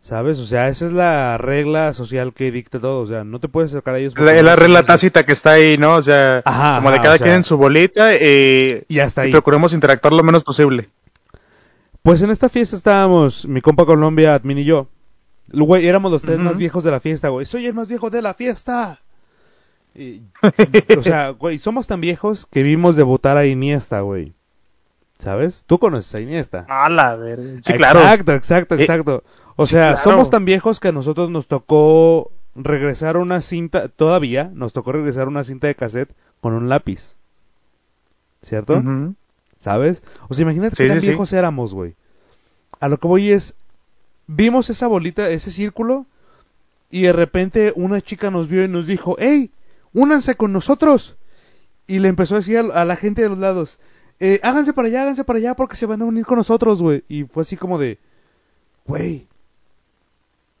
¿Sabes? 0.00 0.38
O 0.38 0.46
sea, 0.46 0.68
esa 0.68 0.86
es 0.86 0.92
la 0.92 1.36
regla 1.38 1.92
social 1.92 2.32
que 2.32 2.50
dicta 2.52 2.78
todo. 2.78 3.00
O 3.02 3.06
sea, 3.06 3.24
no 3.24 3.40
te 3.40 3.48
puedes 3.48 3.70
acercar 3.72 3.96
a 3.96 3.98
ellos. 3.98 4.14
porque 4.14 4.30
La, 4.32 4.36
no 4.36 4.42
la 4.42 4.56
regla 4.56 4.78
conoces. 4.80 4.86
tácita 4.86 5.26
que 5.26 5.32
está 5.32 5.52
ahí, 5.52 5.76
¿no? 5.76 5.96
O 5.96 6.02
sea, 6.02 6.40
Ajá, 6.44 6.76
como 6.76 6.90
de 6.90 6.96
ajá, 6.96 7.02
cada 7.02 7.14
o 7.16 7.18
sea, 7.18 7.24
quien 7.24 7.36
en 7.36 7.44
su 7.44 7.56
bolita 7.58 8.14
eh, 8.14 8.84
Y 8.88 9.00
hasta 9.00 9.22
y 9.24 9.26
ahí. 9.26 9.32
procuremos 9.32 9.72
interactuar 9.74 10.12
lo 10.14 10.22
menos 10.22 10.44
posible. 10.44 10.88
Pues 12.02 12.22
en 12.22 12.30
esta 12.30 12.48
fiesta 12.48 12.76
estábamos 12.76 13.46
mi 13.46 13.60
compa 13.60 13.84
Colombia, 13.84 14.34
Admin 14.34 14.58
y 14.58 14.64
yo. 14.64 14.88
Güey, 15.52 15.86
éramos 15.86 16.12
los 16.12 16.22
tres 16.22 16.38
más 16.38 16.56
viejos 16.58 16.84
de 16.84 16.90
la 16.90 17.00
fiesta, 17.00 17.28
güey. 17.30 17.44
Soy 17.44 17.66
el 17.66 17.74
más 17.74 17.88
viejo 17.88 18.08
de 18.08 18.22
la 18.22 18.34
fiesta. 18.34 19.00
Y- 19.94 20.22
o 20.98 21.02
sea, 21.02 21.30
güey, 21.30 21.58
somos 21.58 21.86
tan 21.86 22.00
viejos 22.00 22.46
que 22.46 22.62
vimos 22.62 22.96
debutar 22.96 23.36
a 23.36 23.46
Iniesta, 23.46 24.00
güey. 24.00 24.32
¿Sabes? 25.18 25.64
Tú 25.66 25.78
conoces 25.78 26.14
a 26.14 26.20
Iniesta. 26.20 26.64
A 26.68 26.88
la 26.88 27.16
verga. 27.16 27.60
Sí, 27.62 27.72
claro. 27.74 28.00
Exacto, 28.00 28.34
exacto, 28.34 28.74
Eh, 28.76 28.80
exacto. 28.82 29.24
O 29.56 29.66
sí, 29.66 29.72
sea, 29.72 29.94
claro. 29.94 30.10
somos 30.10 30.30
tan 30.30 30.44
viejos 30.44 30.78
que 30.78 30.88
a 30.88 30.92
nosotros 30.92 31.30
nos 31.30 31.48
tocó 31.48 32.30
regresar 32.54 33.16
una 33.16 33.40
cinta, 33.40 33.88
todavía 33.88 34.50
nos 34.54 34.72
tocó 34.72 34.92
regresar 34.92 35.26
una 35.28 35.42
cinta 35.44 35.66
de 35.66 35.74
cassette 35.74 36.10
con 36.40 36.54
un 36.54 36.68
lápiz. 36.68 37.16
¿Cierto? 38.42 38.82
¿Sabes? 39.58 40.02
O 40.28 40.34
sea, 40.34 40.42
imagínate 40.44 40.76
Sí, 40.76 40.84
qué 40.84 40.88
tan 40.90 41.00
sí, 41.00 41.08
viejos 41.08 41.32
éramos, 41.32 41.74
güey. 41.74 41.96
A 42.78 42.88
lo 42.88 42.98
que 42.98 43.08
voy 43.08 43.30
es, 43.32 43.54
vimos 44.28 44.70
esa 44.70 44.86
bolita, 44.86 45.28
ese 45.30 45.50
círculo, 45.50 46.06
y 46.90 47.02
de 47.02 47.12
repente 47.12 47.72
una 47.74 48.00
chica 48.00 48.30
nos 48.30 48.48
vio 48.48 48.62
y 48.64 48.68
nos 48.68 48.86
dijo, 48.86 49.18
¡Ey! 49.18 49.50
¡Únanse 49.92 50.36
con 50.36 50.52
nosotros! 50.52 51.16
Y 51.88 51.98
le 51.98 52.08
empezó 52.08 52.36
a 52.36 52.38
decir 52.38 52.58
a 52.58 52.84
la 52.84 52.96
gente 52.96 53.22
de 53.22 53.30
los 53.30 53.38
lados, 53.38 53.80
eh, 54.20 54.40
háganse 54.42 54.72
para 54.72 54.88
allá, 54.88 55.02
háganse 55.02 55.24
para 55.24 55.38
allá 55.38 55.54
porque 55.54 55.76
se 55.76 55.86
van 55.86 56.02
a 56.02 56.04
unir 56.04 56.26
con 56.26 56.36
nosotros, 56.36 56.82
güey. 56.82 57.04
Y 57.08 57.24
fue 57.24 57.42
así 57.42 57.56
como 57.56 57.78
de, 57.78 57.98
güey, 58.86 59.26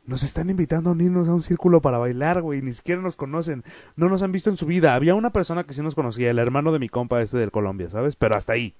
nos 0.06 0.22
están 0.22 0.48
invitando 0.48 0.90
a 0.90 0.92
unirnos 0.94 1.28
a 1.28 1.34
un 1.34 1.42
círculo 1.42 1.82
para 1.82 1.98
bailar, 1.98 2.40
güey, 2.40 2.62
ni 2.62 2.72
siquiera 2.72 3.02
nos 3.02 3.16
conocen, 3.16 3.62
no 3.96 4.08
nos 4.08 4.22
han 4.22 4.32
visto 4.32 4.48
en 4.48 4.56
su 4.56 4.66
vida. 4.66 4.94
Había 4.94 5.14
una 5.14 5.30
persona 5.30 5.64
que 5.64 5.74
sí 5.74 5.82
nos 5.82 5.94
conocía, 5.94 6.30
el 6.30 6.38
hermano 6.38 6.72
de 6.72 6.78
mi 6.78 6.88
compa 6.88 7.20
este 7.20 7.36
del 7.36 7.50
Colombia, 7.50 7.90
¿sabes? 7.90 8.16
Pero 8.16 8.34
hasta 8.34 8.54
ahí. 8.54 8.74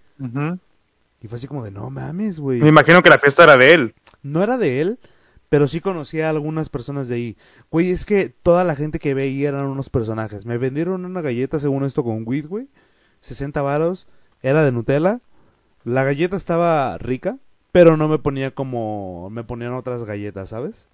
Y 1.20 1.28
fue 1.28 1.36
así 1.36 1.46
como 1.46 1.64
de, 1.64 1.70
no 1.70 1.90
mames, 1.90 2.40
güey. 2.40 2.60
Me 2.60 2.68
imagino 2.68 3.02
que 3.02 3.10
la 3.10 3.18
fiesta 3.18 3.44
era 3.44 3.56
de 3.56 3.74
él. 3.74 3.94
No 4.22 4.42
era 4.42 4.56
de 4.56 4.80
él, 4.80 4.98
pero 5.48 5.68
sí 5.68 5.80
conocía 5.80 6.26
a 6.26 6.30
algunas 6.30 6.68
personas 6.68 7.08
de 7.08 7.16
ahí. 7.16 7.36
Güey, 7.70 7.90
es 7.90 8.06
que 8.06 8.28
toda 8.28 8.64
la 8.64 8.76
gente 8.76 8.98
que 8.98 9.14
veía 9.14 9.48
eran 9.48 9.66
unos 9.66 9.90
personajes. 9.90 10.46
Me 10.46 10.58
vendieron 10.58 11.04
una 11.04 11.20
galleta, 11.20 11.60
según 11.60 11.84
esto, 11.84 12.04
con 12.04 12.22
wheat, 12.24 12.46
güey. 12.46 12.68
60 13.20 13.60
varos. 13.62 14.06
Era 14.42 14.64
de 14.64 14.72
Nutella. 14.72 15.20
La 15.84 16.04
galleta 16.04 16.36
estaba 16.36 16.98
rica, 16.98 17.36
pero 17.72 17.96
no 17.96 18.08
me 18.08 18.18
ponía 18.18 18.50
como 18.50 19.30
me 19.30 19.44
ponían 19.44 19.72
otras 19.72 20.04
galletas, 20.04 20.50
¿sabes? 20.50 20.86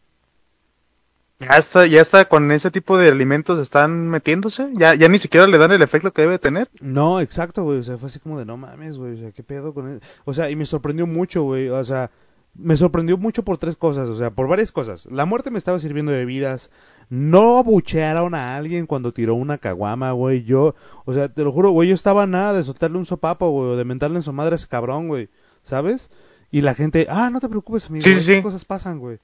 Ya 1.41 1.57
está, 1.57 1.87
ya 1.87 2.01
está 2.01 2.27
con 2.27 2.53
ese 2.53 2.71
tipo 2.71 2.97
de 2.97 3.09
alimentos 3.09 3.59
están 3.59 4.09
metiéndose. 4.09 4.71
Ya, 4.75 4.95
ya 4.95 5.09
ni 5.09 5.19
siquiera 5.19 5.47
le 5.47 5.59
dan 5.59 5.73
el 5.73 5.83
efecto 5.83 6.13
que 6.13 6.23
debe 6.23 6.39
tener. 6.39 6.69
No, 6.81 7.21
exacto, 7.21 7.65
güey. 7.65 7.79
O 7.79 7.83
sea, 7.83 7.99
fue 7.99 8.09
así 8.09 8.21
como 8.21 8.39
de, 8.39 8.47
no 8.47 8.57
mames, 8.57 8.99
güey. 8.99 9.15
O 9.15 9.17
sea, 9.19 9.33
¿qué 9.33 9.43
pedo 9.43 9.75
con 9.75 9.89
eso? 9.89 10.01
O 10.25 10.33
sea, 10.33 10.49
y 10.51 10.57
me 10.57 10.65
sorprendió 10.65 11.07
mucho, 11.07 11.43
güey. 11.43 11.69
O 11.69 11.85
sea, 11.85 12.11
me 12.55 12.77
sorprendió 12.77 13.19
mucho 13.19 13.45
por 13.45 13.59
tres 13.59 13.77
cosas, 13.77 14.09
o 14.09 14.17
sea, 14.17 14.31
por 14.31 14.49
varias 14.49 14.73
cosas. 14.73 15.07
La 15.07 15.27
muerte 15.27 15.51
me 15.51 15.59
estaba 15.59 15.79
sirviendo 15.79 16.13
de 16.13 16.19
bebidas. 16.19 16.71
No 17.11 17.59
abuchearon 17.59 18.35
a 18.35 18.57
alguien 18.57 18.87
cuando 18.87 19.13
tiró 19.13 19.35
una 19.35 19.59
caguama, 19.59 20.13
güey. 20.13 20.45
Yo, 20.45 20.75
o 21.05 21.15
sea, 21.15 21.29
te 21.29 21.43
lo 21.43 21.53
juro, 21.53 21.71
güey, 21.71 21.89
yo 21.89 21.95
estaba 21.95 22.27
nada 22.27 22.53
de 22.53 22.65
soltarle 22.65 22.99
un 22.99 23.07
sopapo, 23.07 23.51
güey, 23.51 23.71
o 23.71 23.77
de 23.77 23.85
mentarle 23.85 24.17
en 24.19 24.23
su 24.23 24.33
madre 24.33 24.55
a 24.55 24.57
ese 24.57 24.69
cabrón, 24.69 25.09
güey. 25.09 25.29
¿Sabes? 25.63 26.11
Y 26.51 26.61
la 26.61 26.75
gente, 26.75 27.07
ah, 27.11 27.31
no 27.31 27.41
te 27.41 27.49
preocupes, 27.49 27.87
amigo. 27.87 28.03
Sí, 28.03 28.15
sí, 28.15 28.23
sí. 28.23 28.43
cosas 28.43 28.65
pasan, 28.65 28.99
güey. 28.99 29.19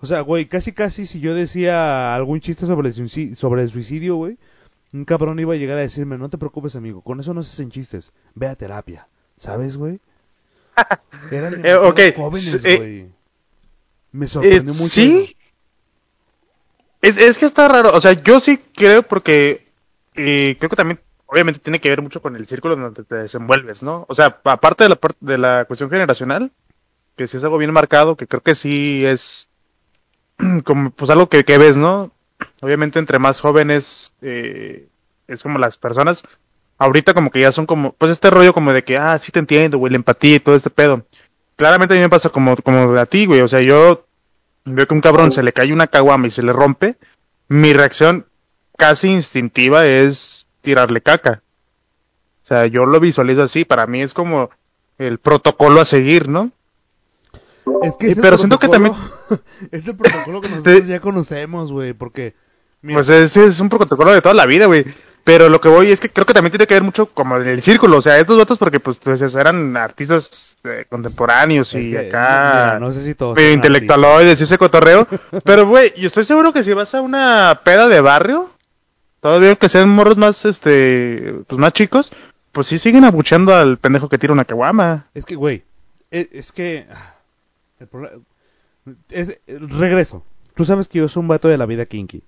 O 0.00 0.06
sea, 0.06 0.20
güey, 0.20 0.46
casi 0.46 0.72
casi 0.72 1.06
si 1.06 1.20
yo 1.20 1.34
decía 1.34 2.14
algún 2.14 2.40
chiste 2.40 2.66
sobre 2.66 2.88
el 2.88 2.94
suicidio, 2.94 3.34
sobre 3.36 3.62
el 3.62 3.70
suicidio, 3.70 4.16
güey, 4.16 4.36
un 4.92 5.04
cabrón 5.06 5.38
iba 5.38 5.54
a 5.54 5.56
llegar 5.56 5.78
a 5.78 5.80
decirme, 5.80 6.18
no 6.18 6.28
te 6.28 6.36
preocupes, 6.36 6.76
amigo, 6.76 7.00
con 7.00 7.20
eso 7.20 7.32
no 7.32 7.42
se 7.42 7.54
hacen 7.54 7.70
chistes. 7.70 8.12
Ve 8.34 8.48
a 8.48 8.54
terapia. 8.54 9.08
¿Sabes, 9.36 9.76
güey? 9.76 10.00
Eran 11.30 11.54
Eh, 11.54 11.56
demasiado 11.58 11.88
ok, 11.88 12.00
jóvenes, 12.16 12.64
eh, 12.64 12.76
güey. 12.76 13.08
Me 14.12 14.26
Eh, 14.26 14.28
sorprendió 14.28 14.74
mucho. 14.74 14.88
sí. 14.88 15.36
Es, 17.02 17.18
es 17.18 17.38
que 17.38 17.46
está 17.46 17.68
raro. 17.68 17.90
O 17.94 18.00
sea, 18.00 18.12
yo 18.12 18.40
sí 18.40 18.58
creo 18.74 19.02
porque 19.02 19.66
eh, 20.14 20.56
creo 20.58 20.70
que 20.70 20.76
también, 20.76 21.00
obviamente, 21.26 21.60
tiene 21.60 21.80
que 21.80 21.90
ver 21.90 22.02
mucho 22.02 22.22
con 22.22 22.36
el 22.36 22.46
círculo 22.46 22.76
donde 22.76 23.04
te 23.04 23.14
desenvuelves, 23.16 23.82
¿no? 23.82 24.06
O 24.08 24.14
sea, 24.14 24.40
aparte 24.44 24.84
de 24.84 24.90
la, 24.90 24.98
de 25.20 25.38
la 25.38 25.64
cuestión 25.66 25.90
generacional, 25.90 26.50
que 27.16 27.26
sí 27.28 27.36
es 27.36 27.44
algo 27.44 27.58
bien 27.58 27.72
marcado, 27.72 28.16
que 28.16 28.26
creo 28.26 28.42
que 28.42 28.54
sí 28.54 29.04
es 29.06 29.48
como 30.64 30.90
pues 30.90 31.10
algo 31.10 31.28
que, 31.28 31.44
que 31.44 31.58
ves, 31.58 31.76
¿no? 31.76 32.12
Obviamente, 32.60 32.98
entre 32.98 33.18
más 33.18 33.40
jóvenes 33.40 34.14
eh, 34.22 34.88
es 35.28 35.42
como 35.42 35.58
las 35.58 35.76
personas. 35.76 36.24
Ahorita 36.78 37.14
como 37.14 37.30
que 37.30 37.40
ya 37.40 37.52
son 37.52 37.66
como, 37.66 37.92
pues 37.92 38.10
este 38.12 38.30
rollo 38.30 38.52
como 38.52 38.72
de 38.72 38.82
que, 38.84 38.96
ah, 38.98 39.18
sí 39.18 39.30
te 39.32 39.38
entiendo, 39.38 39.78
güey, 39.78 39.90
la 39.92 39.96
empatía 39.96 40.36
y 40.36 40.40
todo 40.40 40.56
este 40.56 40.70
pedo. 40.70 41.04
Claramente 41.56 41.94
a 41.94 41.96
mí 41.96 42.02
me 42.02 42.08
pasa 42.10 42.30
como, 42.30 42.56
como 42.56 42.96
a 42.96 43.06
ti, 43.06 43.26
güey. 43.26 43.40
O 43.42 43.48
sea, 43.48 43.60
yo 43.60 44.04
veo 44.64 44.86
que 44.88 44.94
un 44.94 45.00
cabrón 45.00 45.30
se 45.30 45.42
le 45.42 45.52
cae 45.52 45.72
una 45.72 45.86
caguama 45.86 46.26
y 46.26 46.30
se 46.30 46.42
le 46.42 46.52
rompe, 46.52 46.96
mi 47.48 47.72
reacción 47.72 48.26
casi 48.76 49.08
instintiva 49.08 49.86
es 49.86 50.46
tirarle 50.62 51.00
caca. 51.00 51.42
O 52.42 52.46
sea, 52.46 52.66
yo 52.66 52.86
lo 52.86 52.98
visualizo 53.00 53.42
así, 53.42 53.64
para 53.64 53.86
mí 53.86 54.02
es 54.02 54.12
como 54.12 54.50
el 54.98 55.18
protocolo 55.18 55.80
a 55.80 55.84
seguir, 55.84 56.28
¿no? 56.28 56.50
Es 57.82 57.96
que 57.96 58.10
es 58.10 58.18
pero 58.20 58.36
siento 58.36 58.58
que 58.58 58.66
protocolo- 58.68 58.96
es 59.70 59.86
el 59.86 59.96
protocolo 59.96 60.40
que 60.40 60.48
nosotros 60.48 60.86
ya 60.88 61.00
conocemos, 61.00 61.72
güey, 61.72 61.92
porque... 61.94 62.34
mira, 62.82 62.98
Pues 62.98 63.08
ese 63.08 63.44
es 63.46 63.60
un 63.60 63.68
protocolo 63.68 64.12
de 64.12 64.20
toda 64.20 64.34
la 64.34 64.44
vida, 64.46 64.66
güey. 64.66 64.84
Pero 65.24 65.48
lo 65.48 65.58
que 65.58 65.70
voy 65.70 65.90
es 65.90 66.00
que 66.00 66.10
creo 66.10 66.26
que 66.26 66.34
también 66.34 66.52
tiene 66.52 66.66
que 66.66 66.74
ver 66.74 66.82
mucho 66.82 67.06
como 67.06 67.38
en 67.38 67.48
el 67.48 67.62
círculo, 67.62 67.96
o 67.96 68.02
sea, 68.02 68.18
estos 68.18 68.36
datos 68.36 68.58
porque 68.58 68.78
pues, 68.78 68.98
pues, 68.98 69.22
eran 69.34 69.74
artistas 69.74 70.58
eh, 70.64 70.84
contemporáneos 70.86 71.74
es 71.74 71.86
y 71.86 71.90
que, 71.92 71.98
acá 71.98 72.64
mira, 72.64 72.80
no 72.80 72.92
sé 72.92 73.02
si 73.02 73.14
todos... 73.14 73.38
son 73.38 73.50
intelectualoides 73.50 74.38
y 74.38 74.44
ese 74.44 74.58
cotorreo. 74.58 75.08
Pero, 75.44 75.66
güey, 75.66 75.94
yo 75.96 76.08
estoy 76.08 76.26
seguro 76.26 76.52
que 76.52 76.62
si 76.62 76.74
vas 76.74 76.94
a 76.94 77.00
una 77.00 77.62
peda 77.64 77.88
de 77.88 78.02
barrio, 78.02 78.50
todavía 79.20 79.56
que 79.56 79.70
sean 79.70 79.88
morros 79.88 80.18
más, 80.18 80.44
este, 80.44 81.36
pues 81.46 81.58
más 81.58 81.72
chicos, 81.72 82.12
pues 82.52 82.66
sí 82.66 82.78
siguen 82.78 83.04
abucheando 83.04 83.54
al 83.54 83.78
pendejo 83.78 84.10
que 84.10 84.18
tira 84.18 84.34
una 84.34 84.44
caguama. 84.44 85.06
Es 85.14 85.24
que, 85.24 85.36
güey, 85.36 85.62
es, 86.10 86.28
es 86.32 86.52
que... 86.52 86.86
ah, 86.92 87.14
el 87.80 87.86
problema... 87.86 88.16
Es, 89.08 89.38
regreso. 89.46 90.22
Tú 90.54 90.66
sabes 90.66 90.88
que 90.88 90.98
yo 90.98 91.08
soy 91.08 91.22
un 91.22 91.28
vato 91.28 91.48
de 91.48 91.56
la 91.56 91.64
vida 91.64 91.86
kinky. 91.86 92.22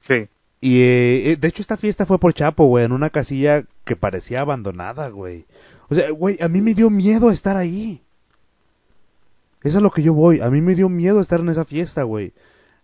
Sí. 0.00 0.28
Y 0.64 0.80
eh, 0.80 1.32
eh, 1.32 1.36
de 1.36 1.48
hecho 1.48 1.60
esta 1.60 1.76
fiesta 1.76 2.06
fue 2.06 2.18
por 2.18 2.32
Chapo, 2.32 2.64
güey, 2.64 2.86
en 2.86 2.92
una 2.92 3.10
casilla 3.10 3.64
que 3.84 3.96
parecía 3.96 4.40
abandonada, 4.40 5.10
güey. 5.10 5.44
O 5.90 5.94
sea, 5.94 6.10
güey, 6.10 6.38
a 6.40 6.48
mí 6.48 6.62
me 6.62 6.72
dio 6.72 6.88
miedo 6.88 7.30
estar 7.30 7.58
ahí. 7.58 8.00
Eso 9.62 9.76
es 9.76 9.82
lo 9.82 9.90
que 9.90 10.02
yo 10.02 10.14
voy. 10.14 10.40
A 10.40 10.48
mí 10.48 10.62
me 10.62 10.74
dio 10.74 10.88
miedo 10.88 11.20
estar 11.20 11.40
en 11.40 11.50
esa 11.50 11.66
fiesta, 11.66 12.04
güey. 12.04 12.32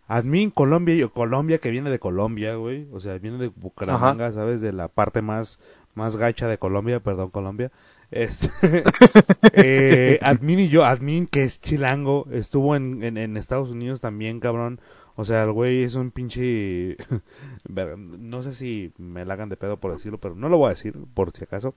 Admin 0.08 0.50
Colombia, 0.50 0.94
yo 0.94 1.10
Colombia 1.10 1.56
que 1.56 1.70
viene 1.70 1.88
de 1.88 1.98
Colombia, 1.98 2.54
güey. 2.56 2.86
O 2.92 3.00
sea, 3.00 3.16
viene 3.16 3.38
de 3.38 3.48
Bucaramanga, 3.48 4.30
¿sabes? 4.30 4.60
De 4.60 4.74
la 4.74 4.88
parte 4.88 5.22
más 5.22 5.58
más 5.94 6.16
gacha 6.16 6.48
de 6.48 6.58
Colombia, 6.58 7.00
perdón, 7.00 7.30
Colombia. 7.30 7.72
Este, 8.10 8.82
eh, 9.54 10.18
Admin 10.22 10.60
y 10.60 10.68
yo, 10.68 10.84
Admin 10.84 11.26
que 11.26 11.44
es 11.44 11.60
chilango, 11.60 12.26
estuvo 12.32 12.74
en, 12.74 13.02
en, 13.04 13.16
en 13.16 13.36
Estados 13.36 13.70
Unidos 13.70 14.00
también, 14.00 14.40
cabrón. 14.40 14.80
O 15.16 15.24
sea, 15.24 15.44
el 15.44 15.52
güey 15.52 15.82
es 15.82 15.94
un 15.94 16.10
pinche... 16.10 16.96
No 17.68 18.42
sé 18.42 18.54
si 18.54 18.92
me 18.98 19.24
la 19.24 19.34
hagan 19.34 19.48
de 19.48 19.56
pedo 19.56 19.76
por 19.78 19.92
decirlo, 19.92 20.18
pero 20.18 20.34
no 20.34 20.48
lo 20.48 20.58
voy 20.58 20.68
a 20.68 20.70
decir, 20.70 20.94
por 21.14 21.30
si 21.32 21.44
acaso. 21.44 21.74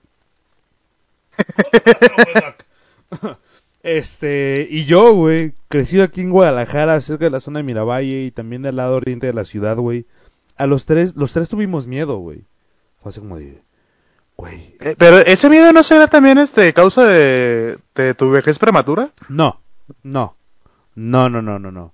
Este, 3.82 4.66
y 4.70 4.86
yo, 4.86 5.12
güey, 5.12 5.52
crecido 5.68 6.04
aquí 6.04 6.22
en 6.22 6.30
Guadalajara, 6.30 6.98
cerca 7.02 7.26
de 7.26 7.30
la 7.30 7.40
zona 7.40 7.58
de 7.58 7.64
Miravalle 7.64 8.24
y 8.24 8.30
también 8.30 8.62
del 8.62 8.76
lado 8.76 8.96
oriente 8.96 9.26
de 9.26 9.34
la 9.34 9.44
ciudad, 9.44 9.76
güey. 9.76 10.06
A 10.56 10.66
los 10.66 10.86
tres, 10.86 11.16
los 11.16 11.34
tres 11.34 11.50
tuvimos 11.50 11.86
miedo, 11.86 12.16
güey. 12.16 12.44
Fue 13.02 13.10
así 13.10 13.20
como 13.20 13.36
de, 13.36 13.60
güey. 14.36 14.76
Eh, 14.80 14.94
Pero 14.98 15.18
ese 15.18 15.48
miedo 15.50 15.72
no 15.72 15.82
será 15.82 16.06
también 16.06 16.38
este 16.38 16.72
causa 16.72 17.04
de, 17.04 17.78
de 17.94 18.14
tu 18.14 18.30
vejez 18.30 18.58
prematura. 18.58 19.10
No, 19.28 19.60
no, 20.02 20.34
no, 20.94 21.28
no, 21.28 21.42
no, 21.42 21.58
no, 21.58 21.70
no. 21.70 21.92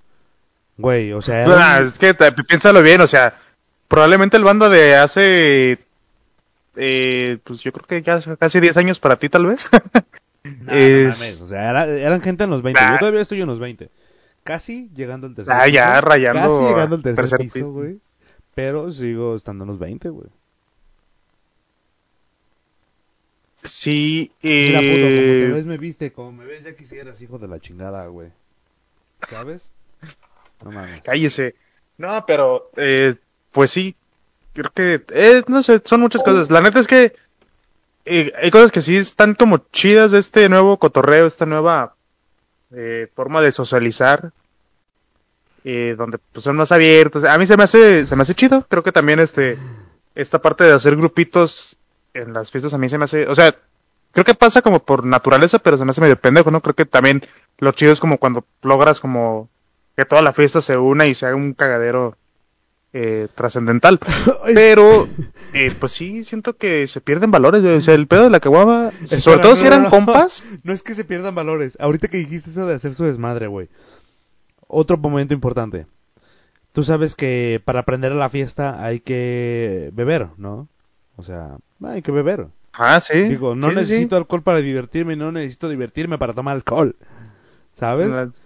Güey, 0.79 1.13
o 1.13 1.21
sea, 1.23 1.43
era 1.45 1.77
Ah, 1.77 1.81
un- 1.81 1.87
es 1.89 1.99
que 1.99 2.15
te- 2.15 2.33
piénsalo 2.33 2.83
bien, 2.83 3.01
o 3.03 3.07
sea, 3.07 3.39
probablemente 3.89 4.37
el 4.39 4.45
bando 4.45 4.71
de 4.71 4.97
hace, 4.97 5.79
eh, 6.77 7.39
pues 7.45 7.61
yo 7.61 7.73
creo 7.73 7.87
que 7.87 8.03
ya 8.03 8.15
hace 8.15 8.37
casi 8.37 8.61
10 8.61 8.77
años 8.77 8.99
para 9.01 9.17
ti 9.17 9.29
tal 9.29 9.47
vez. 9.47 9.69
No, 10.43 10.73
no 10.73 10.73
es- 10.73 11.19
mames, 11.21 11.41
o 11.43 11.47
sea, 11.47 11.69
era- 11.69 11.87
eran 11.87 12.23
gente 12.23 12.45
en 12.45 12.51
los 12.51 12.63
20. 12.63 12.81
Nah. 12.81 12.93
Yo 12.95 12.99
todavía 13.01 13.21
estoy 13.21 13.43
en 13.43 13.47
los 13.47 13.59
20. 13.59 13.91
Casi 14.43 14.89
llegando 14.95 15.27
al 15.27 15.35
tercer 15.35 15.55
Ah, 15.55 15.69
ya, 15.69 15.91
piso. 15.97 16.01
rayando 16.01 16.41
Casi 16.41 16.63
llegando 16.63 16.97
al 16.97 17.03
tercer, 17.03 17.25
tercer 17.29 17.39
piso, 17.41 17.55
piso. 17.59 17.73
güey. 17.73 17.99
Pero 18.55 18.91
sigo 18.91 19.37
estando 19.37 19.65
en 19.65 19.69
los 19.69 19.79
20, 19.79 20.09
güey. 20.09 20.29
Sí, 23.63 24.33
Mira, 24.43 24.81
puto, 24.81 24.93
como 24.93 25.11
eh, 25.11 25.51
ves 25.55 25.67
me 25.67 25.79
viste, 25.79 26.13
como 26.13 26.33
me 26.33 26.45
ves 26.45 26.65
ya 26.65 26.75
quisieras, 26.75 27.21
hijo 27.23 27.39
de 27.39 27.49
la 27.49 27.61
chingada, 27.61 28.07
güey. 28.07 28.31
¿Sabes? 29.29 29.71
No 30.63 30.71
mames. 30.71 31.03
cállese. 31.03 31.55
No, 31.99 32.25
pero, 32.27 32.71
eh, 32.77 33.15
pues 33.53 33.71
sí, 33.71 33.95
creo 34.53 34.73
que, 34.73 35.05
eh, 35.11 35.43
no 35.47 35.63
sé, 35.63 35.81
son 35.85 36.01
muchas 36.01 36.23
cosas. 36.23 36.51
La 36.51 36.61
neta 36.61 36.81
es 36.81 36.87
que 36.87 37.15
eh, 38.05 38.33
hay 38.41 38.51
cosas 38.51 38.73
que 38.73 38.81
sí 38.81 38.97
están 38.97 39.35
como 39.35 39.59
chidas 39.73 40.11
de 40.11 40.19
este 40.19 40.49
nuevo 40.49 40.79
cotorreo, 40.79 41.27
esta 41.27 41.47
nueva 41.47 41.95
eh, 42.75 43.09
forma 43.15 43.43
de 43.43 43.53
socializar, 43.53 44.33
eh, 45.65 45.95
donde 45.97 46.19
pues 46.19 46.45
son 46.45 46.57
más 46.57 46.73
abiertos. 46.73 47.25
A 47.25 47.39
mí 47.39 47.47
se 47.47 47.57
me 47.57 47.65
hace, 47.65 48.07
se 48.07 48.17
me 48.17 48.23
hace 48.23 48.35
chido. 48.35 48.65
Creo 48.69 48.83
que 48.83 48.93
también 48.93 49.21
este, 49.21 49.59
esta 50.15 50.41
parte 50.41 50.65
de 50.65 50.73
hacer 50.73 50.97
grupitos 50.97 51.77
en 52.15 52.33
las 52.33 52.51
fiestas 52.51 52.75
a 52.75 52.79
mí 52.79 52.89
se 52.89 52.99
me 52.99 53.05
hace, 53.05 53.27
o 53.27 53.35
sea, 53.35 53.55
creo 54.13 54.25
que 54.25 54.35
pasa 54.35 54.63
como 54.63 54.81
por 54.81 55.05
naturaleza, 55.05 55.59
pero 55.59 55.77
se 55.77 55.85
me 55.85 55.91
hace 55.91 56.01
medio 56.01 56.17
pendejo, 56.17 56.51
¿no? 56.51 56.61
Creo 56.61 56.75
que 56.75 56.87
también 56.87 57.27
lo 57.59 57.73
chido 57.73 57.93
es 57.93 58.01
como 58.01 58.19
cuando 58.19 58.45
logras 58.63 59.01
como 59.01 59.49
que 59.97 60.05
toda 60.05 60.23
la 60.23 60.33
fiesta 60.33 60.61
se 60.61 60.77
una 60.77 61.07
y 61.07 61.15
se 61.15 61.27
haga 61.27 61.37
un 61.37 61.55
cagadero 61.55 62.17
eh, 62.93 63.29
trascendental. 63.35 64.01
Pero, 64.55 65.09
eh, 65.53 65.73
pues 65.79 65.93
sí, 65.93 66.25
siento 66.25 66.57
que 66.57 66.87
se 66.89 67.01
pierden 67.01 67.31
valores. 67.31 67.63
güey. 67.63 67.77
O 67.77 67.81
sea, 67.81 67.95
el 67.95 68.07
pedo 68.07 68.25
de 68.25 68.31
la 68.31 68.41
caguama, 68.41 68.91
sobre 68.91 69.17
Espera, 69.17 69.43
todo 69.43 69.53
no, 69.53 69.57
si 69.57 69.67
eran 69.67 69.83
no. 69.85 69.91
compas. 69.91 70.45
No 70.65 70.73
es 70.73 70.83
que 70.83 70.95
se 70.95 71.05
pierdan 71.05 71.35
valores. 71.35 71.77
Ahorita 71.81 72.09
que 72.09 72.19
dijiste 72.19 72.51
eso 72.51 72.67
de 72.67 72.75
hacer 72.75 72.95
su 72.95 73.05
desmadre, 73.05 73.47
güey. 73.47 73.69
Otro 74.67 74.97
momento 74.97 75.35
importante. 75.35 75.87
Tú 76.73 76.85
sabes 76.85 77.15
que 77.15 77.61
para 77.65 77.81
aprender 77.81 78.13
a 78.13 78.17
la 78.17 78.29
fiesta 78.29 78.85
hay 78.85 79.01
que 79.01 79.91
beber, 79.93 80.29
¿no? 80.37 80.69
O 81.21 81.23
sea, 81.23 81.59
hay 81.85 82.03
que 82.03 82.13
beber. 82.13 82.49
Ah, 82.73 82.99
sí. 83.01 83.23
Digo, 83.23 83.55
no 83.55 83.69
Sí, 83.69 83.73
sí, 83.75 83.77
necesito 83.81 84.17
alcohol 84.17 84.43
para 84.43 84.59
divertirme, 84.61 85.17
no 85.17 85.31
necesito 85.33 85.69
divertirme 85.69 86.19
para 86.19 86.35
tomar 86.35 86.57
alcohol. 86.57 86.97
¿Sabes? 87.75 88.09
sí. 88.09 88.41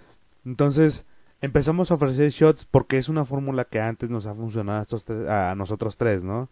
Entonces, 0.45 1.05
empezamos 1.41 1.91
a 1.91 1.95
ofrecer 1.95 2.31
shots 2.31 2.65
porque 2.65 2.99
es 2.99 3.09
una 3.09 3.25
fórmula 3.25 3.65
que 3.65 3.81
antes 3.81 4.11
nos 4.11 4.27
ha 4.27 4.35
funcionado 4.35 4.79
a, 4.81 4.83
estos 4.83 5.05
tres- 5.05 5.29
a 5.29 5.55
nosotros 5.55 5.97
tres, 5.97 6.25
¿no? 6.25 6.49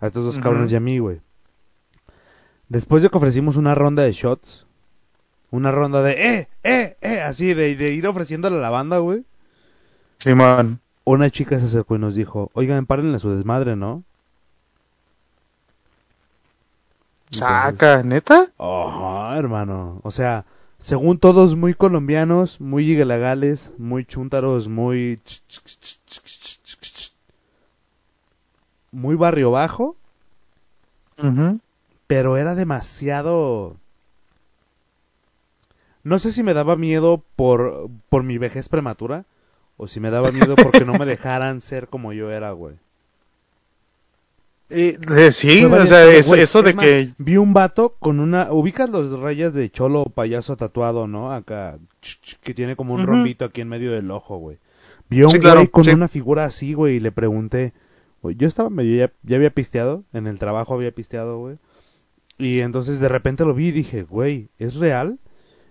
A 0.00 0.06
estos 0.06 0.24
dos 0.24 0.38
cabrones 0.38 0.72
y 0.72 0.76
a 0.76 0.80
mí, 0.80 0.98
güey. 0.98 1.20
Después 2.68 3.02
de 3.02 3.10
que 3.10 3.16
ofrecimos 3.16 3.56
una 3.56 3.74
ronda 3.74 4.02
de 4.02 4.12
shots, 4.12 4.66
una 5.50 5.72
ronda 5.72 6.02
de 6.02 6.12
eh, 6.12 6.48
eh, 6.62 6.96
eh, 7.00 7.20
así 7.20 7.54
de, 7.54 7.74
de 7.76 7.92
ir 7.94 8.06
ofreciéndole 8.06 8.56
a 8.56 8.60
la 8.60 8.70
banda, 8.70 8.98
güey. 8.98 9.24
Simón. 10.18 10.80
Una 11.04 11.30
chica 11.30 11.58
se 11.58 11.64
acercó 11.66 11.96
y 11.96 11.98
nos 11.98 12.14
dijo, 12.14 12.50
oigan, 12.52 12.84
párenle 12.84 13.18
su 13.18 13.30
desmadre, 13.34 13.76
¿no? 13.76 14.04
Saca, 17.30 18.02
¿neta? 18.02 18.48
Ajá, 18.58 19.38
hermano. 19.38 20.00
O 20.02 20.10
sea, 20.10 20.44
según 20.78 21.18
todos 21.18 21.56
muy 21.56 21.74
colombianos, 21.74 22.60
muy 22.60 22.90
ilegales, 22.90 23.72
muy 23.78 24.04
chúntaros, 24.04 24.68
muy... 24.68 25.20
Muy 28.90 29.16
barrio 29.16 29.50
bajo, 29.50 29.96
pero 32.06 32.36
era 32.36 32.54
demasiado... 32.54 33.76
No 36.04 36.18
sé 36.18 36.32
si 36.32 36.42
me 36.42 36.54
daba 36.54 36.76
miedo 36.76 37.22
por, 37.36 37.90
por 38.08 38.22
mi 38.22 38.38
vejez 38.38 38.68
prematura 38.68 39.24
o 39.76 39.88
si 39.88 40.00
me 40.00 40.10
daba 40.10 40.32
miedo 40.32 40.56
porque 40.56 40.84
no 40.84 40.94
me 40.94 41.04
dejaran 41.04 41.60
ser 41.60 41.88
como 41.88 42.12
yo 42.12 42.30
era, 42.30 42.52
güey. 42.52 42.76
Eh, 44.70 44.98
eh, 45.16 45.32
sí, 45.32 45.64
o 45.64 45.86
sea, 45.86 46.04
eso, 46.10 46.30
güey. 46.30 46.42
eso 46.42 46.58
Es 46.58 46.64
de 46.64 46.74
más, 46.74 46.84
que... 46.84 47.10
Vi 47.18 47.36
un 47.36 47.54
vato 47.54 47.96
con 47.98 48.20
una... 48.20 48.52
Ubicas 48.52 48.90
los 48.90 49.18
rayas 49.18 49.54
de 49.54 49.70
cholo 49.70 50.02
o 50.02 50.10
payaso 50.10 50.56
tatuado, 50.56 51.06
¿no? 51.06 51.32
Acá, 51.32 51.78
que 52.42 52.54
tiene 52.54 52.76
como 52.76 52.94
un 52.94 53.06
rombito 53.06 53.44
aquí 53.44 53.62
en 53.62 53.68
medio 53.68 53.92
del 53.92 54.10
ojo, 54.10 54.36
güey. 54.36 54.58
Vi 55.08 55.22
un 55.22 55.30
Sí, 55.30 55.38
claro, 55.38 55.60
güey 55.60 55.68
con 55.68 55.84
sí. 55.84 55.90
una 55.90 56.08
figura 56.08 56.44
así, 56.44 56.74
güey, 56.74 56.96
y 56.96 57.00
le 57.00 57.12
pregunté... 57.12 57.72
güey, 58.20 58.36
yo 58.36 58.46
estaba 58.46 58.68
medio... 58.68 58.96
Ya, 58.96 59.12
ya 59.22 59.36
había 59.36 59.50
pisteado, 59.50 60.04
en 60.12 60.26
el 60.26 60.38
trabajo 60.38 60.74
había 60.74 60.92
pisteado, 60.92 61.38
güey. 61.38 61.56
Y 62.36 62.60
entonces 62.60 63.00
de 63.00 63.08
repente 63.08 63.44
lo 63.44 63.54
vi 63.54 63.68
y 63.68 63.72
dije, 63.72 64.02
güey, 64.02 64.50
¿es 64.58 64.76
real? 64.76 65.18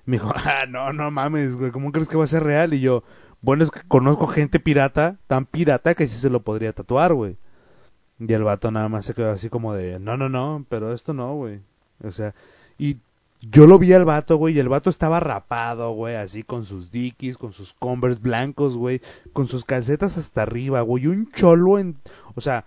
Me 0.05 0.17
dijo, 0.17 0.31
ah, 0.35 0.65
no, 0.67 0.91
no 0.91 1.11
mames, 1.11 1.55
güey, 1.55 1.71
¿cómo 1.71 1.91
crees 1.91 2.09
que 2.09 2.17
va 2.17 2.23
a 2.23 2.27
ser 2.27 2.43
real? 2.43 2.73
Y 2.73 2.79
yo, 2.79 3.03
bueno, 3.41 3.63
es 3.63 3.69
que 3.69 3.81
conozco 3.87 4.25
gente 4.25 4.59
pirata, 4.59 5.17
tan 5.27 5.45
pirata 5.45 5.93
que 5.93 6.07
sí 6.07 6.17
se 6.17 6.31
lo 6.31 6.41
podría 6.41 6.73
tatuar, 6.73 7.13
güey. 7.13 7.37
Y 8.19 8.33
el 8.33 8.43
vato 8.43 8.71
nada 8.71 8.89
más 8.89 9.05
se 9.05 9.13
quedó 9.13 9.29
así 9.31 9.49
como 9.49 9.73
de, 9.73 9.99
no, 9.99 10.17
no, 10.17 10.27
no, 10.29 10.65
pero 10.69 10.93
esto 10.93 11.13
no, 11.13 11.35
güey. 11.35 11.59
O 12.03 12.11
sea, 12.11 12.33
y 12.79 12.97
yo 13.41 13.67
lo 13.67 13.77
vi 13.77 13.93
al 13.93 14.05
vato, 14.05 14.37
güey, 14.37 14.55
y 14.55 14.59
el 14.59 14.69
vato 14.69 14.89
estaba 14.89 15.19
rapado, 15.19 15.91
güey, 15.91 16.15
así 16.15 16.41
con 16.43 16.65
sus 16.65 16.89
dickies, 16.89 17.37
con 17.37 17.53
sus 17.53 17.73
converse 17.73 18.19
blancos, 18.19 18.75
güey, 18.75 19.01
con 19.33 19.47
sus 19.47 19.63
calcetas 19.65 20.17
hasta 20.17 20.41
arriba, 20.41 20.81
güey, 20.81 21.03
y 21.03 21.07
un 21.07 21.31
cholo 21.31 21.77
en... 21.77 21.95
O 22.35 22.41
sea, 22.41 22.65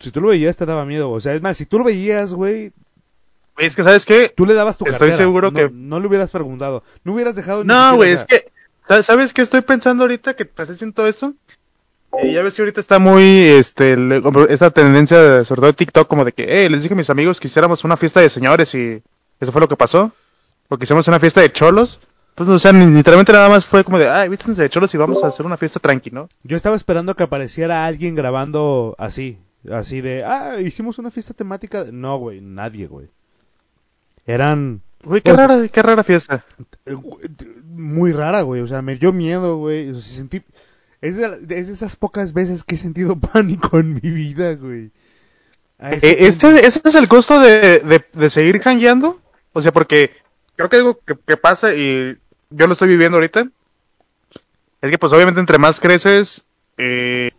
si 0.00 0.10
tú 0.10 0.20
lo 0.22 0.28
veías 0.28 0.56
te 0.56 0.64
daba 0.66 0.86
miedo, 0.86 1.10
o 1.10 1.20
sea, 1.20 1.34
es 1.34 1.42
más, 1.42 1.56
si 1.58 1.66
tú 1.66 1.78
lo 1.78 1.84
veías, 1.84 2.32
güey, 2.32 2.72
Es 3.58 3.76
que, 3.76 3.82
¿sabes 3.82 4.06
qué? 4.06 4.32
tú 4.34 4.46
le 4.46 4.54
dabas 4.54 4.78
tu 4.78 4.84
Estoy 4.86 5.08
cartera. 5.10 5.16
seguro 5.18 5.50
No- 5.50 5.56
que- 5.58 5.70
No 5.70 6.00
le 6.00 6.06
hubieras 6.06 6.30
preguntado, 6.30 6.82
no 7.04 7.12
hubieras 7.12 7.36
dejado... 7.36 7.64
No, 7.64 7.96
güey, 7.96 8.12
es 8.12 8.24
que... 8.24 8.50
¿sabes- 8.88 9.04
¿Sabes 9.06 9.32
qué 9.34 9.42
estoy 9.42 9.60
pensando 9.60 10.04
ahorita 10.04 10.34
que 10.34 10.46
pasé 10.46 10.72
haciendo 10.72 11.06
esto? 11.06 11.34
Eh, 12.22 12.32
ya 12.32 12.42
ves 12.42 12.54
que 12.54 12.62
ahorita 12.62 12.80
está 12.80 12.98
muy, 12.98 13.22
este, 13.22 13.96
esa 14.48 14.70
tendencia, 14.70 15.20
de- 15.20 15.44
sobre 15.44 15.60
todo 15.60 15.66
de 15.68 15.72
TikTok, 15.74 16.08
como 16.08 16.24
de 16.24 16.32
que, 16.32 16.64
eh, 16.64 16.70
les 16.70 16.82
dije 16.82 16.94
a 16.94 16.96
mis 16.96 17.10
amigos 17.10 17.40
que 17.40 17.48
hiciéramos 17.48 17.84
una 17.84 17.96
fiesta 17.96 18.20
de 18.20 18.30
señores 18.30 18.74
y 18.74 19.02
eso 19.40 19.52
fue 19.52 19.60
lo 19.60 19.68
que 19.68 19.76
pasó. 19.76 20.12
Porque 20.68 20.84
hicimos 20.84 21.06
una 21.08 21.20
fiesta 21.20 21.40
de 21.42 21.52
cholos. 21.52 22.00
Pues, 22.34 22.48
o 22.48 22.58
sea, 22.58 22.72
ni- 22.72 22.86
literalmente 22.94 23.32
nada 23.32 23.48
más 23.48 23.64
fue 23.64 23.84
como 23.84 23.98
de, 23.98 24.08
ay, 24.08 24.28
vístense 24.28 24.62
de 24.62 24.70
cholos 24.70 24.92
y 24.94 24.96
vamos 24.96 25.22
a 25.22 25.26
hacer 25.28 25.44
una 25.46 25.56
fiesta 25.56 25.78
tranqui, 25.80 26.10
¿no? 26.10 26.28
Yo 26.42 26.56
estaba 26.56 26.74
esperando 26.76 27.14
que 27.14 27.22
apareciera 27.22 27.86
alguien 27.86 28.14
grabando 28.14 28.94
así, 28.98 29.38
así 29.70 30.00
de, 30.00 30.24
ah, 30.24 30.58
hicimos 30.60 30.98
una 30.98 31.10
fiesta 31.10 31.34
temática. 31.34 31.84
de-". 31.84 31.92
No, 31.92 32.16
güey, 32.16 32.40
nadie, 32.40 32.86
güey. 32.86 33.08
Eran 34.26 34.80
Güey, 35.04 35.20
qué 35.20 35.34
Pues- 35.34 35.46
rara, 35.46 35.68
qué 35.68 35.82
rara 35.82 36.02
fiesta. 36.02 36.42
eh, 36.86 36.96
muy 37.66 38.12
rara, 38.12 38.40
güey. 38.40 38.62
O 38.62 38.66
sea, 38.68 38.80
me 38.80 38.96
dio 38.96 39.12
miedo, 39.12 39.58
güey. 39.58 39.90
O 39.90 40.00
sea, 40.00 40.16
sentí... 40.16 40.40
Es 41.04 41.18
de, 41.18 41.26
es 41.26 41.66
de 41.66 41.72
esas 41.74 41.96
pocas 41.96 42.32
veces 42.32 42.64
que 42.64 42.76
he 42.76 42.78
sentido 42.78 43.18
pánico 43.32 43.78
en 43.78 43.94
mi 43.94 44.10
vida, 44.10 44.54
güey. 44.54 44.90
Eh, 45.78 45.90
punto. 46.00 46.48
este, 46.48 46.66
es 46.66 46.94
el 46.94 47.08
costo 47.08 47.40
de, 47.40 47.80
de, 47.80 48.04
de 48.10 48.30
seguir 48.30 48.62
hangueando. 48.64 49.20
O 49.52 49.60
sea, 49.60 49.70
porque 49.70 50.12
creo 50.56 50.70
que 50.70 50.76
algo 50.76 50.98
que, 51.06 51.14
que 51.26 51.36
pasa 51.36 51.74
y 51.74 52.16
yo 52.48 52.66
lo 52.66 52.72
estoy 52.72 52.88
viviendo 52.88 53.18
ahorita. 53.18 53.46
Es 54.80 54.90
que 54.90 54.96
pues 54.96 55.12
obviamente 55.12 55.40
entre 55.40 55.58
más 55.58 55.78
creces 55.78 56.42
eh, 56.78 57.32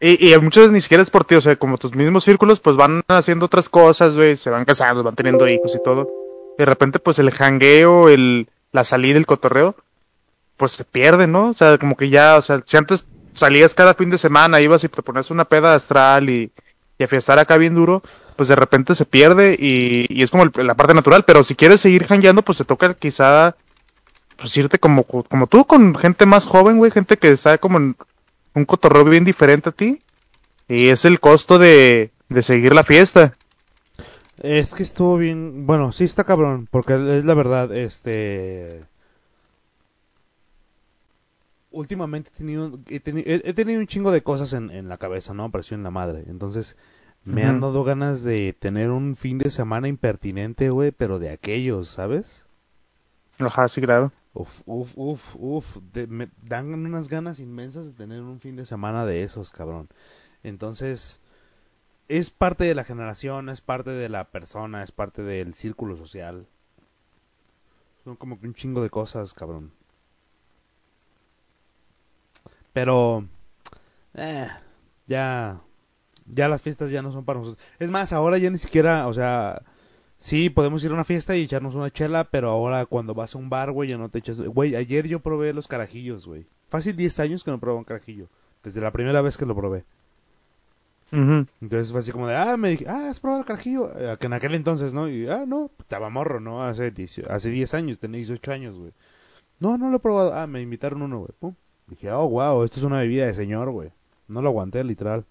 y, 0.00 0.32
y 0.32 0.38
muchas 0.38 0.62
veces 0.62 0.72
ni 0.72 0.80
siquiera 0.80 1.02
es 1.02 1.10
por 1.10 1.24
ti, 1.24 1.34
o 1.34 1.40
sea, 1.42 1.56
como 1.56 1.76
tus 1.76 1.94
mismos 1.94 2.24
círculos 2.24 2.60
pues 2.60 2.76
van 2.76 3.02
haciendo 3.08 3.46
otras 3.46 3.68
cosas, 3.68 4.16
güey, 4.16 4.36
se 4.36 4.48
van 4.48 4.64
casando, 4.64 5.02
van 5.02 5.16
teniendo 5.16 5.46
hijos 5.48 5.74
y 5.74 5.82
todo. 5.82 6.08
De 6.56 6.64
repente 6.64 6.98
pues 6.98 7.18
el 7.18 7.30
hangueo, 7.30 8.08
el, 8.08 8.48
la 8.72 8.84
salida, 8.84 9.18
el 9.18 9.26
cotorreo, 9.26 9.76
pues 10.56 10.72
se 10.72 10.84
pierde, 10.84 11.26
¿no? 11.26 11.50
O 11.50 11.54
sea, 11.54 11.78
como 11.78 11.96
que 11.96 12.08
ya, 12.10 12.36
o 12.36 12.42
sea, 12.42 12.62
si 12.66 12.76
antes 12.76 13.06
salías 13.32 13.74
cada 13.74 13.94
fin 13.94 14.10
de 14.10 14.18
semana, 14.18 14.60
ibas 14.60 14.84
y 14.84 14.88
te 14.88 15.02
ponías 15.02 15.30
una 15.30 15.44
peda 15.46 15.74
astral 15.74 16.30
y, 16.30 16.52
y 16.98 17.04
a 17.04 17.08
fiestar 17.08 17.38
acá 17.38 17.56
bien 17.58 17.74
duro, 17.74 18.02
pues 18.36 18.48
de 18.48 18.56
repente 18.56 18.94
se 18.94 19.04
pierde 19.06 19.56
y, 19.58 20.06
y 20.08 20.22
es 20.22 20.30
como 20.30 20.44
el- 20.44 20.52
la 20.66 20.74
parte 20.76 20.94
natural, 20.94 21.24
pero 21.24 21.42
si 21.42 21.54
quieres 21.56 21.80
seguir 21.80 22.06
hangueando, 22.08 22.42
pues 22.42 22.58
te 22.58 22.64
toca 22.64 22.94
quizá 22.94 23.56
pues 24.36 24.56
irte 24.56 24.78
como, 24.78 25.04
como 25.04 25.46
tú, 25.46 25.64
con 25.66 25.94
gente 25.94 26.26
más 26.26 26.44
joven, 26.46 26.78
güey, 26.78 26.90
gente 26.90 27.16
que 27.18 27.30
está 27.32 27.58
como 27.58 27.78
en 27.78 27.96
un 28.54 28.64
cotorreo 28.64 29.04
bien 29.04 29.24
diferente 29.24 29.70
a 29.70 29.72
ti. 29.72 30.02
Y 30.68 30.88
es 30.88 31.04
el 31.04 31.20
costo 31.20 31.58
de, 31.58 32.12
de 32.28 32.42
seguir 32.42 32.74
la 32.74 32.84
fiesta. 32.84 33.38
Es 34.38 34.74
que 34.74 34.82
estuvo 34.82 35.16
bien. 35.16 35.66
Bueno, 35.66 35.92
sí 35.92 36.04
está 36.04 36.24
cabrón, 36.24 36.66
porque 36.70 36.94
es 36.94 37.24
la 37.24 37.34
verdad, 37.34 37.74
este. 37.74 38.84
Últimamente 41.74 42.30
he 42.32 42.38
tenido, 42.38 42.78
he 42.88 43.00
teni- 43.02 43.24
he- 43.26 43.42
he 43.44 43.54
tenido 43.54 43.80
un 43.80 43.86
chingo 43.86 44.10
de 44.12 44.22
cosas 44.22 44.52
en, 44.52 44.70
en 44.70 44.88
la 44.88 44.98
cabeza, 44.98 45.34
¿no? 45.34 45.44
Apareció 45.44 45.76
en 45.76 45.82
la 45.82 45.90
madre. 45.90 46.24
Entonces, 46.28 46.76
me 47.24 47.44
han 47.44 47.60
dado 47.60 47.84
ganas 47.84 48.22
de 48.22 48.52
tener 48.52 48.90
un 48.90 49.16
fin 49.16 49.38
de 49.38 49.50
semana 49.50 49.88
impertinente, 49.88 50.70
güey, 50.70 50.92
pero 50.92 51.18
de 51.18 51.30
aquellos, 51.30 51.88
¿sabes? 51.88 52.46
Ajá, 53.38 53.68
sí, 53.68 53.80
claro. 53.80 54.12
Uf, 54.34 54.62
uf, 54.66 54.92
uf, 54.96 55.36
uf. 55.38 55.76
de- 55.92 56.06
me 56.06 56.28
dan 56.42 56.72
unas 56.74 57.08
ganas 57.08 57.40
inmensas 57.40 57.86
de 57.86 57.92
tener 57.92 58.20
un 58.22 58.38
fin 58.40 58.56
de 58.56 58.66
semana 58.66 59.06
de 59.06 59.22
esos, 59.22 59.50
cabrón. 59.52 59.88
Entonces, 60.42 61.20
es 62.08 62.30
parte 62.30 62.64
de 62.64 62.74
la 62.74 62.84
generación, 62.84 63.48
es 63.50 63.60
parte 63.60 63.90
de 63.90 64.08
la 64.08 64.24
persona, 64.30 64.82
es 64.82 64.92
parte 64.92 65.22
del 65.22 65.54
círculo 65.54 65.96
social. 65.96 66.46
Son 68.04 68.14
como 68.14 68.38
que 68.38 68.46
un 68.46 68.54
chingo 68.54 68.82
de 68.82 68.88
cosas, 68.90 69.34
cabrón. 69.34 69.72
Pero, 72.74 73.26
eh, 74.14 74.48
ya, 75.06 75.60
ya 76.26 76.48
las 76.48 76.60
fiestas 76.60 76.90
ya 76.90 77.00
no 77.00 77.12
son 77.12 77.24
para 77.24 77.38
nosotros. 77.38 77.64
Es 77.78 77.90
más, 77.90 78.12
ahora 78.12 78.36
ya 78.36 78.50
ni 78.50 78.58
siquiera, 78.58 79.06
o 79.08 79.14
sea, 79.14 79.62
sí, 80.18 80.50
podemos 80.50 80.84
ir 80.84 80.90
a 80.90 80.94
una 80.94 81.04
fiesta 81.04 81.36
y 81.36 81.42
echarnos 81.42 81.76
una 81.76 81.90
chela, 81.90 82.24
pero 82.24 82.50
ahora 82.50 82.84
cuando 82.84 83.14
vas 83.14 83.34
a 83.34 83.38
un 83.38 83.48
bar, 83.48 83.70
güey, 83.72 83.90
ya 83.90 83.96
no 83.96 84.10
te 84.10 84.18
echas... 84.18 84.38
Güey, 84.38 84.76
ayer 84.76 85.06
yo 85.08 85.20
probé 85.20 85.54
los 85.54 85.68
carajillos, 85.68 86.26
güey. 86.26 86.46
Fácil 86.68 86.96
10 86.96 87.20
años 87.20 87.44
que 87.44 87.52
no 87.52 87.60
probaba 87.60 87.78
un 87.78 87.84
carajillo. 87.84 88.28
Desde 88.64 88.80
la 88.80 88.90
primera 88.90 89.22
vez 89.22 89.38
que 89.38 89.46
lo 89.46 89.54
probé. 89.54 89.84
Entonces 91.12 91.92
fue 91.92 92.00
así 92.00 92.10
como 92.10 92.26
de, 92.26 92.34
ah, 92.34 92.56
me 92.56 92.70
dije, 92.70 92.86
ah, 92.88 93.08
¿has 93.08 93.20
probado 93.20 93.42
el 93.42 93.46
carajillo? 93.46 93.88
Eh, 93.96 94.16
que 94.18 94.26
en 94.26 94.32
aquel 94.32 94.54
entonces, 94.54 94.94
¿no? 94.94 95.08
Y, 95.08 95.28
ah, 95.28 95.44
no, 95.46 95.70
estaba 95.78 96.10
morro, 96.10 96.40
¿no? 96.40 96.64
Hace 96.64 96.90
10, 96.90 97.20
hace 97.30 97.50
10 97.50 97.74
años, 97.74 98.00
tenía 98.00 98.18
18 98.18 98.50
años, 98.52 98.76
güey. 98.76 98.92
No, 99.60 99.78
no 99.78 99.90
lo 99.90 99.98
he 99.98 100.00
probado. 100.00 100.34
Ah, 100.34 100.48
me 100.48 100.60
invitaron 100.60 101.02
uno, 101.02 101.18
güey. 101.18 101.30
Pum. 101.38 101.54
Dije, 101.86 102.10
oh, 102.10 102.28
wow, 102.28 102.64
esto 102.64 102.78
es 102.78 102.84
una 102.84 102.98
bebida 102.98 103.26
de 103.26 103.34
señor, 103.34 103.70
güey. 103.70 103.90
No 104.28 104.42
lo 104.42 104.48
aguanté, 104.48 104.82
literal. 104.84 105.24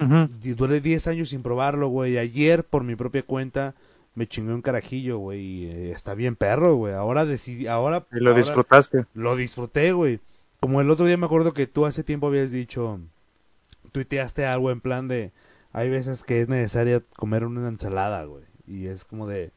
Ujú. 0.00 0.28
Y 0.42 0.52
duré 0.54 0.80
10 0.80 1.08
años 1.08 1.28
sin 1.30 1.42
probarlo, 1.42 1.88
güey. 1.88 2.18
Ayer, 2.18 2.64
por 2.64 2.84
mi 2.84 2.96
propia 2.96 3.22
cuenta, 3.22 3.74
me 4.14 4.26
chingué 4.26 4.54
un 4.54 4.62
carajillo, 4.62 5.18
güey. 5.18 5.40
Y 5.40 5.66
eh, 5.66 5.92
está 5.92 6.14
bien 6.14 6.36
perro, 6.36 6.76
güey. 6.76 6.94
Ahora 6.94 7.24
decidí, 7.24 7.66
ahora... 7.66 8.06
Y 8.12 8.20
lo 8.20 8.30
ahora 8.30 8.38
disfrutaste. 8.38 9.06
Lo 9.14 9.36
disfruté, 9.36 9.92
güey. 9.92 10.20
Como 10.60 10.80
el 10.80 10.90
otro 10.90 11.06
día 11.06 11.16
me 11.16 11.26
acuerdo 11.26 11.52
que 11.52 11.66
tú 11.66 11.86
hace 11.86 12.04
tiempo 12.04 12.26
habías 12.26 12.50
dicho, 12.50 13.00
tuiteaste 13.92 14.44
algo 14.44 14.70
en 14.70 14.80
plan 14.80 15.08
de, 15.08 15.32
hay 15.72 15.88
veces 15.88 16.22
que 16.24 16.40
es 16.40 16.48
necesaria 16.48 17.02
comer 17.16 17.44
una 17.44 17.66
ensalada, 17.68 18.24
güey. 18.24 18.44
Y 18.66 18.86
es 18.86 19.04
como 19.04 19.26
de, 19.26 19.52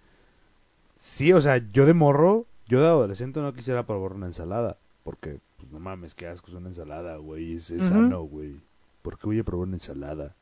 sí, 0.95 1.33
o 1.33 1.41
sea, 1.41 1.57
yo 1.57 1.85
de 1.85 1.93
morro, 1.93 2.45
yo 2.67 2.81
de 2.81 2.87
adolescente 2.87 3.41
no 3.41 3.53
quisiera 3.53 3.85
probar 3.85 4.13
una 4.13 4.27
ensalada. 4.27 4.77
Porque, 5.03 5.39
pues 5.57 5.71
no 5.71 5.79
mames, 5.79 6.15
qué 6.15 6.27
asco 6.27 6.47
es 6.47 6.53
una 6.53 6.69
ensalada, 6.69 7.17
güey. 7.17 7.55
Es, 7.55 7.71
es 7.71 7.85
Ujú. 7.85 7.93
sano, 7.93 8.21
güey. 8.21 8.55
¿Por 9.01 9.17
qué 9.17 9.27
voy 9.27 9.39
a 9.39 9.43
probar 9.43 9.67
una 9.67 9.75
ensalada? 9.75 10.33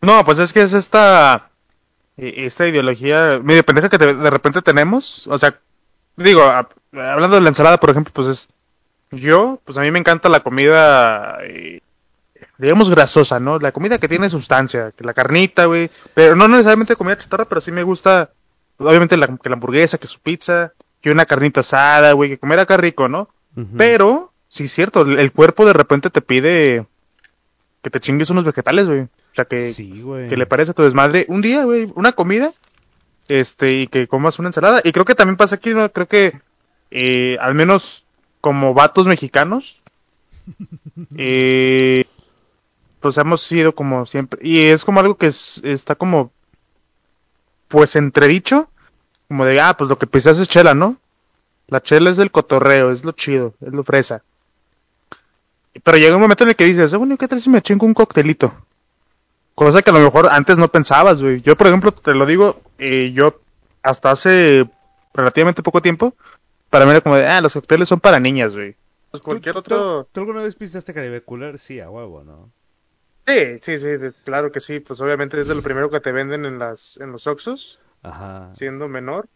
No, 0.00 0.24
pues 0.24 0.38
es 0.38 0.52
que 0.52 0.62
es 0.62 0.72
esta 0.72 1.50
eh, 2.16 2.46
esta 2.46 2.66
ideología 2.66 3.40
medio 3.42 3.64
pendeja 3.64 3.88
que 3.88 3.98
de, 3.98 4.30
repente 4.30 4.62
tenemos. 4.62 5.26
O 5.26 5.38
sea, 5.38 5.58
digo, 6.16 6.42
hablando 6.42 7.36
de 7.36 7.42
la 7.42 7.48
ensalada, 7.48 7.78
por 7.78 7.90
ejemplo, 7.90 8.12
pues 8.14 8.28
es 8.28 8.48
yo, 9.10 9.60
pues 9.64 9.78
a 9.78 9.82
mí 9.82 9.90
me 9.90 9.98
encanta 9.98 10.28
la 10.28 10.40
comida, 10.40 11.38
eh, 11.42 11.80
digamos 12.58 12.90
grasosa, 12.90 13.38
¿no? 13.38 13.58
La 13.58 13.72
comida 13.72 13.98
que 13.98 14.08
tiene 14.08 14.30
sustancia, 14.30 14.92
que 14.96 15.04
la 15.04 15.14
carnita, 15.14 15.66
güey. 15.66 15.90
Pero 16.14 16.36
no 16.36 16.48
necesariamente 16.48 16.96
comida 16.96 17.18
chatarra, 17.18 17.44
pero 17.44 17.60
sí 17.60 17.70
me 17.70 17.82
gusta, 17.82 18.30
obviamente 18.78 19.16
la, 19.16 19.28
que 19.28 19.48
la 19.48 19.54
hamburguesa, 19.54 19.98
que 19.98 20.06
su 20.06 20.20
pizza, 20.20 20.72
que 21.06 21.12
una 21.12 21.24
carnita 21.24 21.60
asada, 21.60 22.14
güey, 22.14 22.30
que 22.30 22.38
comer 22.38 22.58
acá 22.58 22.76
rico, 22.76 23.06
¿no? 23.06 23.28
Pero, 23.78 24.32
sí 24.48 24.64
es 24.64 24.72
cierto, 24.72 25.02
el, 25.02 25.30
cuerpo 25.30 25.64
de 25.64 25.72
repente 25.72 26.10
te 26.10 26.20
pide 26.20 26.84
que 27.80 27.90
te 27.90 28.00
chingues 28.00 28.28
unos 28.30 28.42
vegetales, 28.42 28.88
güey. 28.88 29.02
O 29.02 29.08
sea, 29.36 29.44
que, 29.44 29.72
sí, 29.72 30.02
que 30.28 30.36
le 30.36 30.46
parece 30.46 30.72
a 30.72 30.74
tu 30.74 30.82
desmadre 30.82 31.24
un 31.28 31.42
día, 31.42 31.62
güey, 31.62 31.92
una 31.94 32.10
comida, 32.10 32.52
este, 33.28 33.74
y 33.74 33.86
que 33.86 34.08
comas 34.08 34.40
una 34.40 34.48
ensalada. 34.48 34.80
Y 34.82 34.90
creo 34.90 35.04
que 35.04 35.14
también 35.14 35.36
pasa 35.36 35.54
aquí, 35.54 35.74
¿no? 35.74 35.88
Creo 35.92 36.08
que, 36.08 36.40
eh, 36.90 37.36
al 37.40 37.54
menos 37.54 38.02
como 38.40 38.74
vatos 38.74 39.06
mexicanos, 39.06 39.80
eh, 41.16 42.04
pues 42.98 43.16
hemos 43.16 43.42
sido 43.42 43.76
como 43.76 44.06
siempre, 44.06 44.40
y 44.42 44.58
es 44.62 44.84
como 44.84 44.98
algo 44.98 45.16
que 45.16 45.26
es- 45.28 45.60
está 45.62 45.94
como, 45.94 46.32
pues 47.68 47.94
entredicho, 47.94 48.68
como 49.28 49.44
de, 49.44 49.60
ah, 49.60 49.74
pues 49.76 49.88
lo 49.90 49.98
que 49.98 50.06
pisas 50.06 50.38
es 50.38 50.48
chela, 50.48 50.74
¿no? 50.74 50.96
La 51.68 51.82
chela 51.82 52.10
es 52.10 52.16
del 52.16 52.30
cotorreo, 52.30 52.90
es 52.90 53.04
lo 53.04 53.12
chido, 53.12 53.54
es 53.60 53.72
lo 53.72 53.82
fresa. 53.84 54.22
Pero 55.82 55.98
llega 55.98 56.16
un 56.16 56.22
momento 56.22 56.44
en 56.44 56.50
el 56.50 56.56
que 56.56 56.64
dices, 56.64 56.92
ah, 56.94 56.96
bueno, 56.96 57.16
¿qué 57.16 57.28
tal 57.28 57.40
si 57.40 57.50
me 57.50 57.60
chingo 57.62 57.86
un 57.86 57.94
coctelito? 57.94 58.54
Cosa 59.54 59.82
que 59.82 59.90
a 59.90 59.92
lo 59.92 60.00
mejor 60.00 60.28
antes 60.30 60.58
no 60.58 60.68
pensabas, 60.68 61.20
güey. 61.22 61.40
Yo, 61.42 61.56
por 61.56 61.66
ejemplo, 61.66 61.92
te 61.92 62.14
lo 62.14 62.26
digo, 62.26 62.60
eh, 62.78 63.12
yo 63.14 63.40
hasta 63.82 64.10
hace 64.10 64.66
relativamente 65.14 65.62
poco 65.62 65.80
tiempo, 65.82 66.14
para 66.70 66.84
mí 66.84 66.90
era 66.92 67.00
como 67.00 67.16
de, 67.16 67.26
ah, 67.26 67.40
los 67.40 67.52
cócteles 67.54 67.88
son 67.88 68.00
para 68.00 68.20
niñas, 68.20 68.54
güey. 68.54 68.74
Pues 69.10 69.22
cualquier 69.22 69.54
¿Tú, 69.54 69.58
otro... 69.60 70.02
tú- 70.04 70.08
tú 70.12 70.20
alguna 70.20 70.42
vez 70.42 70.54
pistaste 70.54 70.92
Caribe 70.94 71.22
Cooler? 71.22 71.58
Sí, 71.58 71.80
a 71.80 71.90
huevo, 71.90 72.22
¿no? 72.24 72.50
Sí, 73.26 73.58
sí, 73.62 73.78
sí, 73.78 73.86
claro 74.24 74.52
que 74.52 74.60
sí. 74.60 74.80
Pues 74.80 75.00
obviamente 75.00 75.38
es 75.40 75.48
de 75.48 75.54
lo 75.54 75.62
primero 75.62 75.90
que 75.90 76.00
te 76.00 76.12
venden 76.12 76.44
en 76.44 76.58
las 76.58 76.96
en 76.98 77.12
los 77.12 77.26
Oxxos, 77.26 77.78
Ajá. 78.08 78.54
siendo 78.54 78.88
menor. 78.88 79.28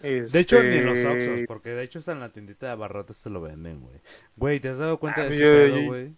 De 0.00 0.18
hecho, 0.20 0.56
Este, 0.58 0.68
ni 0.68 0.76
en 0.76 0.86
los 0.86 1.04
Oxxos, 1.04 1.40
porque 1.48 1.70
de 1.70 1.82
hecho 1.82 1.98
hasta 1.98 2.12
en 2.12 2.20
la 2.20 2.28
tiendita 2.28 2.66
de 2.66 2.72
abarrotes 2.72 3.20
te 3.20 3.30
lo 3.30 3.40
venden, 3.40 3.80
güey. 3.80 3.96
Güey, 4.36 4.60
¿te 4.60 4.68
has 4.68 4.78
dado 4.78 4.98
cuenta 4.98 5.22
Ah, 5.22 5.24
de 5.24 5.34
ese 5.34 5.42
yo- 5.42 5.48
pedo, 5.48 5.76
yo- 5.80 5.86
güey? 5.86 6.12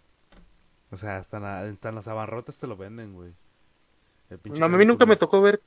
O 0.91 0.97
sea, 0.97 1.17
hasta 1.17 1.37
en, 1.37 1.43
la- 1.43 1.61
hasta 1.61 1.89
en 1.89 1.95
las 1.95 2.07
abarrotes 2.07 2.57
te 2.59 2.67
lo 2.67 2.77
venden, 2.77 3.13
güey. 3.13 3.31
El 4.29 4.37
pinche 4.37 4.59
No, 4.59 4.67
a 4.67 4.69
mí 4.69 4.85
nunca 4.85 5.05
me 5.07 5.15
tocó 5.15 5.41
ver 5.41 5.61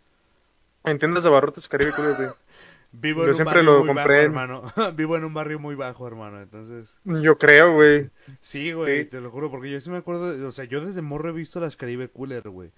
en 0.84 0.98
tiendas 0.98 1.24
de 1.24 1.30
abarrotes 1.30 1.66
Caribe 1.66 1.90
Cooler, 1.92 2.14
güey. 2.16 2.28
Vivo 2.96 3.22
yo 3.22 3.24
en 3.24 3.28
un 3.30 3.34
siempre 3.34 3.54
barrio 3.56 3.72
lo 3.72 3.78
muy 3.80 3.88
compré 3.88 4.14
bajo, 4.14 4.24
hermano. 4.26 4.62
Vivo 4.94 5.16
en 5.16 5.24
un 5.24 5.34
barrio 5.34 5.58
muy 5.58 5.74
bajo, 5.74 6.06
hermano. 6.06 6.40
Entonces, 6.40 7.00
Yo 7.04 7.36
creo, 7.38 7.74
güey. 7.74 8.10
sí, 8.40 8.70
güey, 8.72 9.02
Sí. 9.02 9.10
te 9.10 9.20
lo 9.20 9.32
juro, 9.32 9.50
porque 9.50 9.72
yo 9.72 9.80
sí 9.80 9.90
me 9.90 9.96
acuerdo, 9.96 10.32
de- 10.36 10.44
o 10.46 10.52
sea, 10.52 10.66
yo 10.66 10.84
desde 10.84 11.02
morro 11.02 11.30
he 11.30 11.32
visto 11.32 11.58
las 11.58 11.74
Caribe 11.76 12.06
Cooler, 12.08 12.48
güey. 12.48 12.70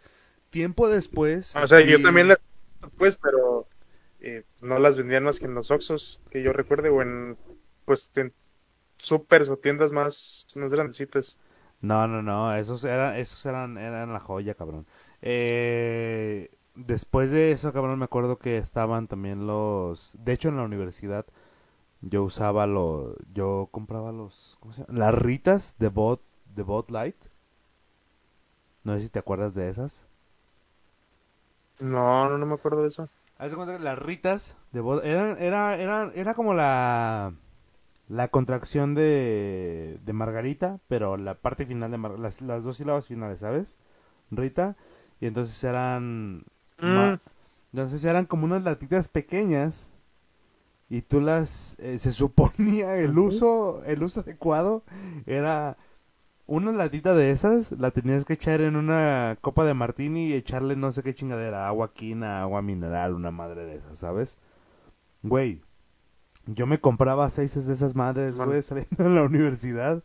Tiempo 0.48 0.88
después. 0.88 1.54
O 1.56 1.68
sea, 1.68 1.82
yo 1.82 2.00
también 2.00 2.28
las 2.28 2.38
pues, 2.90 3.16
pero 3.16 3.66
eh, 4.20 4.44
no 4.60 4.78
las 4.78 4.98
vendían 4.98 5.24
más 5.24 5.38
que 5.38 5.46
en 5.46 5.54
los 5.54 5.70
Oxxos, 5.70 6.20
que 6.30 6.42
yo 6.42 6.52
recuerde, 6.52 6.88
o 6.88 7.02
en, 7.02 7.36
pues, 7.84 8.10
en 8.16 8.32
supers 8.98 9.48
o 9.48 9.56
tiendas 9.56 9.92
más, 9.92 10.46
más 10.56 10.72
grandecitas. 10.72 11.38
No, 11.80 12.06
no, 12.08 12.22
no, 12.22 12.54
esos 12.54 12.84
eran, 12.84 13.16
esos 13.16 13.44
eran, 13.46 13.76
eran 13.78 14.12
la 14.12 14.20
joya, 14.20 14.54
cabrón. 14.54 14.86
Eh, 15.22 16.50
después 16.74 17.30
de 17.30 17.52
eso, 17.52 17.72
cabrón, 17.72 17.98
me 17.98 18.04
acuerdo 18.06 18.38
que 18.38 18.58
estaban 18.58 19.08
también 19.08 19.46
los, 19.46 20.16
de 20.18 20.32
hecho 20.32 20.48
en 20.48 20.56
la 20.56 20.62
universidad 20.62 21.26
yo 22.00 22.24
usaba 22.24 22.66
los, 22.66 23.16
yo 23.32 23.68
compraba 23.70 24.12
los, 24.12 24.56
¿cómo 24.60 24.72
se 24.72 24.82
llama? 24.82 24.98
Las 24.98 25.14
ritas 25.14 25.76
de 25.78 25.88
Bot, 25.88 26.22
de 26.54 26.62
Bot 26.62 26.90
Light. 26.90 27.16
No 28.84 28.94
sé 28.94 29.02
si 29.02 29.08
te 29.08 29.18
acuerdas 29.18 29.54
de 29.54 29.68
esas. 29.68 30.06
No, 31.80 32.28
no, 32.28 32.36
no 32.36 32.44
me 32.44 32.52
acuerdo 32.54 32.82
de 32.82 32.88
eso. 32.88 33.08
Haz 33.38 33.50
de 33.50 33.56
cuenta 33.56 33.76
que 33.76 33.82
las 33.84 33.98
ritas 33.98 34.56
de 34.72 34.80
Bot, 34.80 35.04
eran, 35.04 35.36
era, 35.42 35.76
era, 35.76 36.10
era 36.14 36.34
como 36.34 36.54
la, 36.54 37.34
la 38.08 38.28
contracción 38.28 38.94
de, 38.94 39.98
de 40.04 40.12
Margarita, 40.14 40.80
pero 40.88 41.16
la 41.16 41.34
parte 41.36 41.66
final 41.66 41.90
de 41.92 41.98
Mar- 41.98 42.18
las, 42.18 42.42
las 42.42 42.64
dos 42.64 42.78
sílabas 42.78 43.08
finales, 43.08 43.40
¿sabes? 43.40 43.78
Rita, 44.30 44.76
y 45.20 45.26
entonces 45.26 45.62
eran, 45.64 46.44
Mm. 46.82 47.16
entonces 47.72 48.04
eran 48.04 48.26
como 48.26 48.44
unas 48.44 48.62
latitas 48.64 49.08
pequeñas 49.08 49.90
y 50.88 51.02
tú 51.02 51.20
las, 51.20 51.76
eh, 51.80 51.98
se 51.98 52.12
suponía 52.12 52.96
el 52.98 53.18
uso, 53.18 53.82
el 53.84 54.02
uso 54.02 54.20
adecuado 54.20 54.84
era 55.26 55.76
una 56.46 56.72
latita 56.72 57.14
de 57.14 57.30
esas, 57.30 57.72
la 57.72 57.90
tenías 57.90 58.24
que 58.24 58.34
echar 58.34 58.60
en 58.60 58.76
una 58.76 59.36
copa 59.40 59.64
de 59.64 59.74
martini 59.74 60.28
y 60.28 60.34
echarle 60.34 60.76
no 60.76 60.92
sé 60.92 61.02
qué 61.02 61.14
chingadera, 61.14 61.66
agua 61.66 61.92
quina, 61.92 62.42
agua 62.42 62.62
mineral, 62.62 63.14
una 63.14 63.30
madre 63.30 63.66
de 63.66 63.76
esas, 63.76 63.98
¿sabes? 63.98 64.38
Güey, 65.22 65.60
yo 66.46 66.66
me 66.66 66.80
compraba 66.80 67.28
seis 67.30 67.66
de 67.66 67.72
esas 67.72 67.94
madres, 67.96 68.36
güey, 68.36 68.62
saliendo 68.62 69.04
de 69.04 69.10
la 69.10 69.22
universidad. 69.24 70.02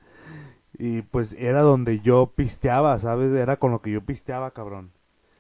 Y 0.78 1.02
pues 1.04 1.34
era 1.34 1.62
donde 1.62 2.00
yo 2.00 2.32
pisteaba, 2.36 2.98
¿sabes? 3.00 3.34
Era 3.34 3.58
con 3.58 3.72
lo 3.72 3.82
que 3.82 3.92
yo 3.92 4.02
pisteaba, 4.02 4.52
cabrón. 4.52 4.92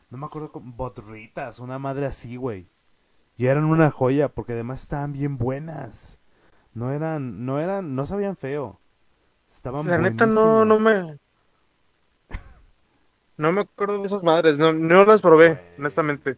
No 0.09 0.17
me 0.17 0.25
acuerdo 0.25 0.51
con 0.51 0.75
botritas, 0.75 1.59
una 1.59 1.79
madre 1.79 2.05
así, 2.05 2.35
güey. 2.35 2.67
Y 3.37 3.47
eran 3.47 3.63
una 3.63 3.89
joya, 3.91 4.29
porque 4.29 4.53
además 4.53 4.83
estaban 4.83 5.13
bien 5.13 5.37
buenas. 5.37 6.19
No 6.73 6.91
eran, 6.91 7.45
no 7.45 7.59
eran, 7.59 7.95
no 7.95 8.05
sabían 8.05 8.35
feo. 8.35 8.80
Estaban 9.51 9.87
La 9.87 9.97
neta 9.97 10.25
no, 10.25 10.65
no 10.65 10.79
me... 10.79 11.17
No 13.37 13.51
me 13.51 13.61
acuerdo 13.61 13.99
de 13.99 14.07
esas 14.07 14.23
madres, 14.23 14.59
no, 14.59 14.71
no 14.71 15.03
las 15.03 15.21
probé, 15.21 15.59
honestamente. 15.77 16.37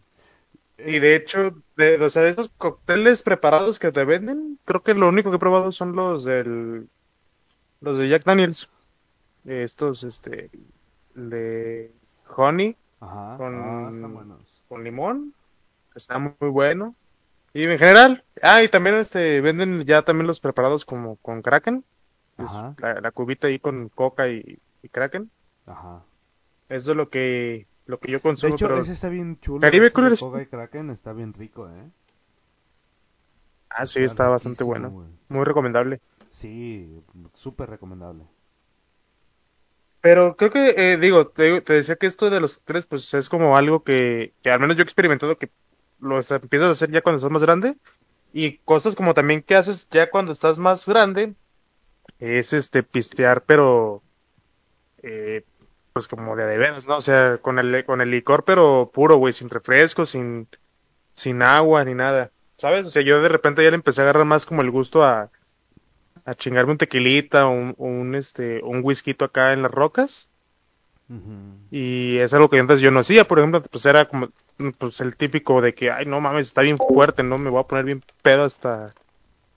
Y 0.78 0.98
de 0.98 1.16
hecho, 1.16 1.52
de, 1.76 1.96
o 2.02 2.10
sea, 2.10 2.22
de 2.22 2.30
esos 2.30 2.48
cócteles 2.56 3.22
preparados 3.22 3.78
que 3.78 3.92
te 3.92 4.04
venden, 4.04 4.58
creo 4.64 4.80
que 4.80 4.94
lo 4.94 5.08
único 5.08 5.30
que 5.30 5.36
he 5.36 5.40
probado 5.40 5.70
son 5.70 5.94
los 5.94 6.24
del, 6.24 6.88
los 7.80 7.98
de 7.98 8.08
Jack 8.08 8.24
Daniels. 8.24 8.68
Estos, 9.44 10.02
este, 10.04 10.50
de 11.14 11.92
honey 12.36 12.76
Ajá, 13.00 13.36
con- 13.36 13.54
ah, 13.54 13.88
están 13.92 14.14
buenos. 14.14 14.62
con 14.68 14.84
limón, 14.84 15.34
está 15.94 16.18
muy 16.18 16.34
bueno. 16.40 16.94
Y 17.52 17.64
en 17.64 17.78
general, 17.78 18.24
ah, 18.42 18.62
y 18.62 18.68
también 18.68 18.96
este, 18.96 19.40
venden 19.40 19.84
ya 19.84 20.02
también 20.02 20.26
los 20.26 20.40
preparados 20.40 20.84
como 20.84 21.16
con 21.16 21.42
Kraken. 21.42 21.84
La, 22.78 23.00
la 23.00 23.10
cubita 23.12 23.46
ahí 23.48 23.58
con 23.58 23.88
coca 23.88 24.28
y, 24.28 24.58
y 24.82 24.88
Kraken. 24.88 25.30
ajá. 25.66 26.04
Eso 26.68 26.90
es 26.92 26.96
lo 26.96 27.08
que, 27.10 27.68
lo 27.86 27.98
que 28.00 28.12
yo 28.12 28.20
De 28.20 28.22
consumo, 28.22 28.50
hecho, 28.50 28.66
pero... 28.66 28.82
ese 28.82 28.92
está 28.92 29.08
bien 29.08 29.40
chulo. 29.40 29.66
Caribe 29.66 29.86
de 29.86 29.92
Cooler 29.92 30.12
es- 30.12 30.20
Coca 30.20 30.40
y 30.42 30.46
Kraken 30.46 30.90
está 30.90 31.12
bien 31.12 31.32
rico, 31.32 31.68
¿eh? 31.68 31.90
Ah, 33.68 33.84
sí, 33.86 34.00
está 34.02 34.28
bastante 34.28 34.64
bueno. 34.64 34.94
Muy 35.28 35.44
recomendable. 35.44 36.00
Sí, 36.30 37.02
súper 37.32 37.70
recomendable. 37.70 38.28
Pero 40.00 40.36
creo 40.36 40.50
que, 40.50 40.74
eh, 40.92 40.98
digo, 40.98 41.28
te, 41.28 41.60
te 41.62 41.72
decía 41.74 41.96
que 41.96 42.06
esto 42.06 42.28
de 42.30 42.40
los 42.40 42.60
tres, 42.64 42.84
pues 42.86 43.12
es 43.14 43.28
como 43.28 43.56
algo 43.56 43.82
que, 43.82 44.34
que 44.42 44.50
al 44.50 44.60
menos 44.60 44.76
yo 44.76 44.82
he 44.82 44.84
experimentado 44.84 45.38
que 45.38 45.50
lo 45.98 46.18
es- 46.18 46.30
empiezas 46.30 46.68
a 46.68 46.72
hacer 46.72 46.90
ya 46.90 47.00
cuando 47.02 47.16
estás 47.18 47.30
más 47.32 47.42
grande. 47.42 47.76
Y 48.32 48.58
cosas 48.60 48.96
como 48.96 49.14
también 49.14 49.42
que 49.42 49.56
haces 49.56 49.88
ya 49.90 50.10
cuando 50.10 50.32
estás 50.32 50.58
más 50.58 50.88
grande, 50.88 51.36
es 52.18 52.52
este 52.52 52.82
pistear, 52.82 53.42
pero 53.42 54.02
eh, 55.02 55.44
pues 55.92 56.08
como 56.08 56.34
de 56.36 56.58
veras, 56.58 56.86
¿no? 56.86 56.96
O 56.96 57.00
sea, 57.00 57.38
con 57.38 57.58
el, 57.58 57.84
con 57.84 58.00
el 58.00 58.10
licor, 58.10 58.44
pero 58.44 58.90
puro, 58.92 59.16
güey, 59.16 59.32
sin 59.32 59.50
refresco, 59.50 60.06
sin, 60.06 60.48
sin 61.14 61.42
agua 61.42 61.84
ni 61.84 61.94
nada. 61.94 62.30
¿Sabes? 62.56 62.86
O 62.86 62.90
sea, 62.90 63.02
yo 63.02 63.20
de 63.22 63.28
repente 63.28 63.62
ya 63.62 63.70
le 63.70 63.76
empecé 63.76 64.00
a 64.00 64.04
agarrar 64.04 64.24
más 64.24 64.46
como 64.46 64.62
el 64.62 64.70
gusto 64.70 65.04
a, 65.04 65.30
a 66.24 66.34
chingarme 66.34 66.72
un 66.72 66.78
tequilita 66.78 67.46
o 67.46 67.50
un, 67.50 67.74
un, 67.76 68.14
este, 68.14 68.62
un 68.62 68.80
whisky 68.82 69.16
acá 69.18 69.52
en 69.52 69.62
las 69.62 69.70
rocas. 69.70 70.28
Y 71.70 72.18
es 72.18 72.32
algo 72.32 72.48
que 72.48 72.58
antes 72.58 72.80
yo 72.80 72.90
no 72.90 73.00
hacía, 73.00 73.28
por 73.28 73.38
ejemplo, 73.38 73.62
pues 73.62 73.84
era 73.84 74.06
como 74.06 74.30
pues 74.78 75.00
el 75.00 75.16
típico 75.16 75.60
de 75.60 75.74
que, 75.74 75.90
ay, 75.90 76.06
no 76.06 76.20
mames, 76.20 76.46
está 76.46 76.62
bien 76.62 76.78
fuerte, 76.78 77.22
¿no? 77.22 77.36
Me 77.36 77.50
voy 77.50 77.60
a 77.60 77.66
poner 77.66 77.84
bien 77.84 78.02
pedo 78.22 78.44
hasta 78.44 78.94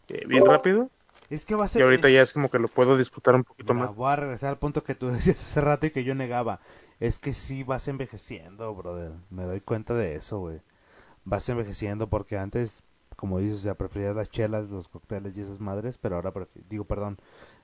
eh, 0.10 0.24
bien 0.28 0.46
rápido. 0.46 0.89
Es 1.30 1.46
que 1.46 1.56
va 1.56 1.66
a 1.66 1.68
Y 1.74 1.80
ser... 1.80 1.84
ahorita 1.84 2.10
ya 2.10 2.24
es 2.24 2.34
como 2.34 2.50
que 2.50 2.60
lo 2.60 2.68
puedo 2.68 2.98
disfrutar 2.98 3.36
un 3.36 3.46
poquito 3.46 3.74
Mira, 3.74 3.74
más. 3.74 3.92
voy 3.92 4.12
a 4.12 4.16
regresar 4.16 4.50
al 4.50 4.58
punto 4.60 4.84
que 4.84 4.96
tú 4.96 5.08
decías 5.12 5.36
hace 5.38 5.62
rato 5.62 5.86
y 5.86 5.92
que 5.92 6.04
yo 6.04 6.16
negaba. 6.16 6.60
Es 7.00 7.20
que 7.20 7.34
sí 7.34 7.63
vas 7.63 7.88
envejeciendo, 7.88 8.74
brother. 8.76 9.13
Me 9.30 9.44
doy 9.44 9.62
cuenta 9.62 9.94
de 9.94 10.16
eso, 10.16 10.40
güey. 10.40 10.62
Vas 11.26 11.50
envejeciendo 11.50 12.10
porque 12.10 12.38
antes, 12.38 12.84
como 13.18 13.40
dices, 13.40 13.60
o 13.60 13.63
sea, 13.63 13.76
preferías 13.76 14.16
las 14.16 14.30
chelas, 14.32 14.70
los 14.70 14.88
cócteles 14.90 15.38
y 15.38 15.42
esas 15.42 15.60
madres, 15.62 15.98
pero 16.00 16.16
ahora 16.18 16.34
prefi- 16.34 16.63
digo, 16.70 16.86
perdón, 16.86 17.18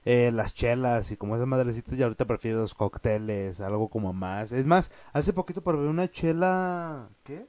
eh, 0.06 0.32
las 0.34 0.54
chelas 0.56 1.12
y 1.12 1.18
como 1.18 1.36
esas 1.38 1.48
madrecitas 1.48 1.98
y 2.00 2.04
ahorita 2.04 2.26
prefiero 2.26 2.60
los 2.62 2.76
cócteles, 2.76 3.62
algo 3.62 3.90
como 3.90 4.14
más. 4.14 4.52
Es 4.54 4.66
más, 4.68 4.92
hace 5.14 5.34
poquito 5.34 5.64
probé 5.64 5.88
una 5.90 6.10
chela, 6.10 7.10
¿qué? 7.24 7.48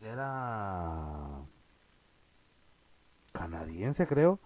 Era 0.00 1.42
canadiense, 3.32 4.06
creo. 4.06 4.40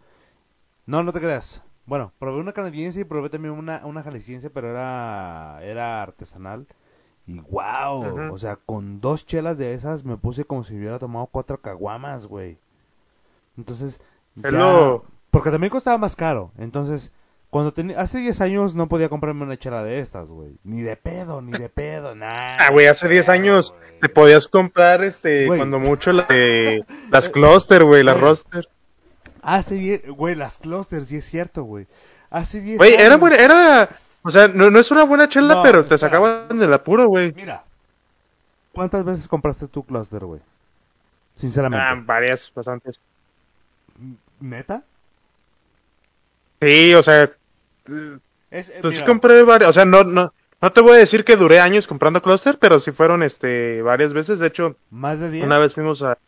No, 0.90 1.04
no 1.04 1.12
te 1.12 1.20
creas. 1.20 1.62
Bueno, 1.86 2.12
probé 2.18 2.40
una 2.40 2.52
canadiense 2.52 2.98
y 3.00 3.04
probé 3.04 3.30
también 3.30 3.54
una, 3.54 3.86
una 3.86 4.02
jalisciense, 4.02 4.50
pero 4.50 4.70
era, 4.70 5.60
era 5.62 6.02
artesanal. 6.02 6.66
Y 7.28 7.38
wow, 7.38 8.32
o 8.32 8.38
sea, 8.38 8.56
con 8.56 9.00
dos 9.00 9.24
chelas 9.24 9.56
de 9.56 9.72
esas 9.74 10.04
me 10.04 10.16
puse 10.16 10.44
como 10.44 10.64
si 10.64 10.76
hubiera 10.76 10.98
tomado 10.98 11.28
cuatro 11.30 11.60
caguamas, 11.60 12.26
güey. 12.26 12.58
Entonces, 13.56 14.00
ya... 14.34 14.96
Porque 15.30 15.52
también 15.52 15.70
costaba 15.70 15.96
más 15.96 16.16
caro. 16.16 16.50
Entonces, 16.58 17.12
cuando 17.50 17.72
tenía... 17.72 18.00
Hace 18.00 18.18
10 18.18 18.40
años 18.40 18.74
no 18.74 18.88
podía 18.88 19.08
comprarme 19.08 19.44
una 19.44 19.56
chela 19.56 19.84
de 19.84 20.00
estas, 20.00 20.30
güey. 20.30 20.56
Ni 20.64 20.80
de 20.82 20.96
pedo, 20.96 21.40
ni 21.40 21.52
de 21.52 21.68
pedo, 21.68 22.14
nada. 22.16 22.56
Ah, 22.58 22.72
güey, 22.72 22.88
hace 22.88 23.06
10 23.08 23.28
años 23.28 23.74
te 24.00 24.08
podías 24.08 24.48
comprar, 24.48 25.04
este, 25.04 25.46
Güey. 25.46 25.60
cuando 25.60 25.78
mucho, 25.78 26.12
la 26.12 26.24
de- 26.24 26.84
las 27.12 27.28
cluster, 27.28 27.84
güey, 27.84 28.02
las 28.02 28.18
roster. 28.18 28.68
Hace 29.42 29.74
10... 29.76 30.08
Güey, 30.10 30.34
las 30.34 30.58
clusters, 30.58 31.08
sí 31.08 31.16
es 31.16 31.24
cierto, 31.24 31.64
güey. 31.64 31.86
Hace 32.30 32.60
10 32.60 32.78
Güey, 32.78 32.94
era 32.94 33.16
buena, 33.16 33.36
era, 33.36 33.88
o 34.22 34.30
sea, 34.30 34.48
no, 34.48 34.70
no 34.70 34.78
es 34.78 34.90
una 34.90 35.04
buena 35.04 35.28
chela, 35.28 35.56
No, 35.56 35.62
pero 35.62 35.84
te 35.84 35.98
sacaban 35.98 36.58
del 36.58 36.72
apuro, 36.72 37.08
güey. 37.08 37.32
Mira, 37.32 37.64
¿cuántas 38.72 39.04
veces 39.04 39.26
compraste 39.26 39.66
tu 39.66 39.82
cluster, 39.82 40.24
güey? 40.24 40.40
Sinceramente. 41.34 41.84
Ah, 41.84 42.00
varias, 42.04 42.52
bastantes. 42.54 43.00
¿Neta? 44.40 44.82
Sí, 46.60 46.94
o 46.94 47.02
sea, 47.02 47.30
Es, 48.50 48.68
eh, 48.70 48.78
pues 48.82 48.98
sí 48.98 49.04
compré 49.04 49.42
varias, 49.42 49.70
o 49.70 49.72
sea, 49.72 49.84
no, 49.84 50.04
no, 50.04 50.32
no 50.60 50.72
te 50.72 50.80
voy 50.82 50.92
a 50.92 50.98
decir 50.98 51.24
que 51.24 51.36
duré 51.36 51.60
años 51.60 51.86
comprando 51.86 52.20
cluster, 52.22 52.58
pero 52.58 52.80
sí 52.80 52.92
fueron, 52.92 53.22
este, 53.22 53.80
varias 53.82 54.12
veces. 54.12 54.40
De 54.40 54.48
hecho, 54.48 54.76
¿Más 54.90 55.18
de 55.20 55.30
10? 55.30 55.46
una 55.46 55.58
vez 55.58 55.74
fuimos 55.74 56.02
a... 56.02 56.18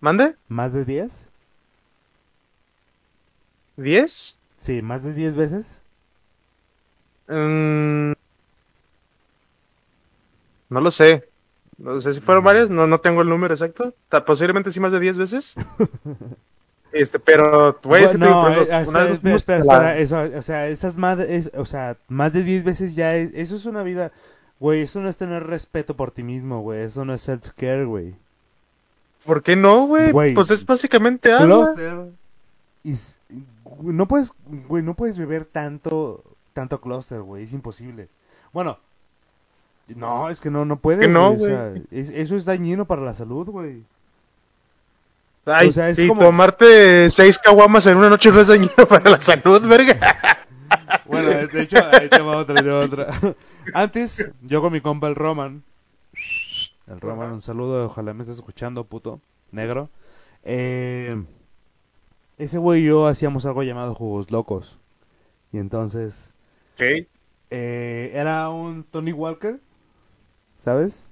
¿Mande? 0.00 0.36
¿Más 0.48 0.72
de 0.72 0.84
10? 0.84 1.27
¿Diez? 3.78 4.34
Sí, 4.58 4.82
más 4.82 5.02
de 5.04 5.14
10 5.14 5.34
veces. 5.36 5.82
Mm, 7.28 8.12
no 10.70 10.80
lo 10.80 10.90
sé. 10.90 11.24
No 11.78 12.00
sé 12.00 12.12
si 12.12 12.20
fueron 12.20 12.42
varias, 12.42 12.70
no, 12.70 12.86
no 12.86 12.98
tengo 13.00 13.22
el 13.22 13.28
número 13.28 13.54
exacto. 13.54 13.94
Posiblemente 14.26 14.72
sí 14.72 14.80
más 14.80 14.92
de 14.92 15.00
10 15.00 15.16
veces. 15.18 15.54
Este, 16.90 17.18
pero, 17.18 17.78
güey, 17.84 18.04
digo, 18.16 18.18
no, 18.30 18.48
eh, 18.62 18.66
una 18.88 19.00
espera, 19.12 19.36
espera, 19.36 19.58
espera, 19.60 19.98
eso, 19.98 20.38
o 20.38 20.42
sea, 20.42 20.68
esas 20.68 20.96
más, 20.96 21.18
es- 21.20 21.50
o 21.54 21.66
sea, 21.66 21.98
más 22.08 22.32
de 22.32 22.42
10 22.42 22.64
veces 22.64 22.94
ya 22.94 23.14
es, 23.14 23.30
eso 23.34 23.56
es 23.56 23.66
una 23.66 23.82
vida, 23.82 24.10
güey, 24.58 24.80
eso 24.80 24.98
no 25.00 25.10
es 25.10 25.18
tener 25.18 25.46
respeto 25.46 25.94
por 25.98 26.12
ti 26.12 26.22
mismo, 26.22 26.62
güey, 26.62 26.80
eso 26.80 27.04
no 27.04 27.12
es 27.12 27.28
self-care, 27.28 27.84
güey. 27.84 28.14
¿Por 29.26 29.42
qué 29.42 29.54
no, 29.54 29.86
güey? 29.86 30.12
Pues 30.32 30.50
es 30.50 30.64
básicamente 30.64 31.30
agua. 31.30 31.74
Y 32.88 33.42
no 33.82 34.06
puedes, 34.06 34.32
güey, 34.68 34.82
no 34.82 34.94
puedes 34.94 35.18
beber 35.18 35.44
tanto, 35.44 36.22
tanto 36.52 36.80
cluster, 36.80 37.20
güey, 37.22 37.44
es 37.44 37.52
imposible. 37.52 38.08
Bueno, 38.52 38.78
no, 39.94 40.28
es 40.30 40.40
que 40.40 40.50
no, 40.50 40.64
no 40.64 40.76
puedes, 40.78 41.00
Que 41.06 41.08
no, 41.12 41.32
güey, 41.32 41.52
o 41.52 41.56
sea, 41.56 41.74
es- 41.90 42.10
eso 42.10 42.36
es 42.36 42.44
dañino 42.44 42.84
para 42.86 43.02
la 43.02 43.14
salud, 43.14 43.46
güey. 43.48 43.82
Ay, 45.46 45.68
O 45.68 45.72
sea, 45.72 45.88
es 45.88 45.96
sí, 45.96 46.06
como- 46.08 46.20
tomarte 46.22 47.10
seis 47.10 47.38
caguamas 47.38 47.86
en 47.86 47.96
una 47.96 48.10
noche 48.10 48.30
no 48.30 48.40
es 48.40 48.48
dañino 48.48 48.72
para 48.88 49.10
la 49.10 49.20
salud, 49.22 49.66
verga. 49.66 49.96
Bueno, 51.06 51.30
de 51.30 51.62
hecho, 51.62 51.78
ahí 51.92 52.08
te 52.10 52.20
va 52.20 52.36
otra, 52.36 52.62
te 52.62 52.70
va 52.70 52.80
otra. 52.80 53.06
Antes, 53.74 54.30
yo 54.42 54.60
con 54.60 54.72
mi 54.72 54.80
compa 54.82 55.08
el 55.08 55.14
Roman, 55.14 55.62
el 56.86 57.00
Roman, 57.00 57.32
un 57.32 57.40
saludo, 57.40 57.86
ojalá 57.86 58.12
me 58.14 58.22
estés 58.22 58.36
escuchando, 58.38 58.84
puto, 58.84 59.20
negro. 59.52 59.88
Eh, 60.44 61.22
ese 62.38 62.58
güey 62.58 62.82
y 62.82 62.86
yo 62.86 63.06
hacíamos 63.06 63.44
algo 63.46 63.62
llamado 63.62 63.94
Jugos 63.94 64.30
Locos. 64.30 64.78
Y 65.52 65.58
entonces, 65.58 66.34
Ok. 66.74 67.08
eh, 67.50 68.10
era 68.14 68.48
un 68.50 68.84
Tony 68.84 69.12
Walker, 69.12 69.60
¿sabes? 70.56 71.10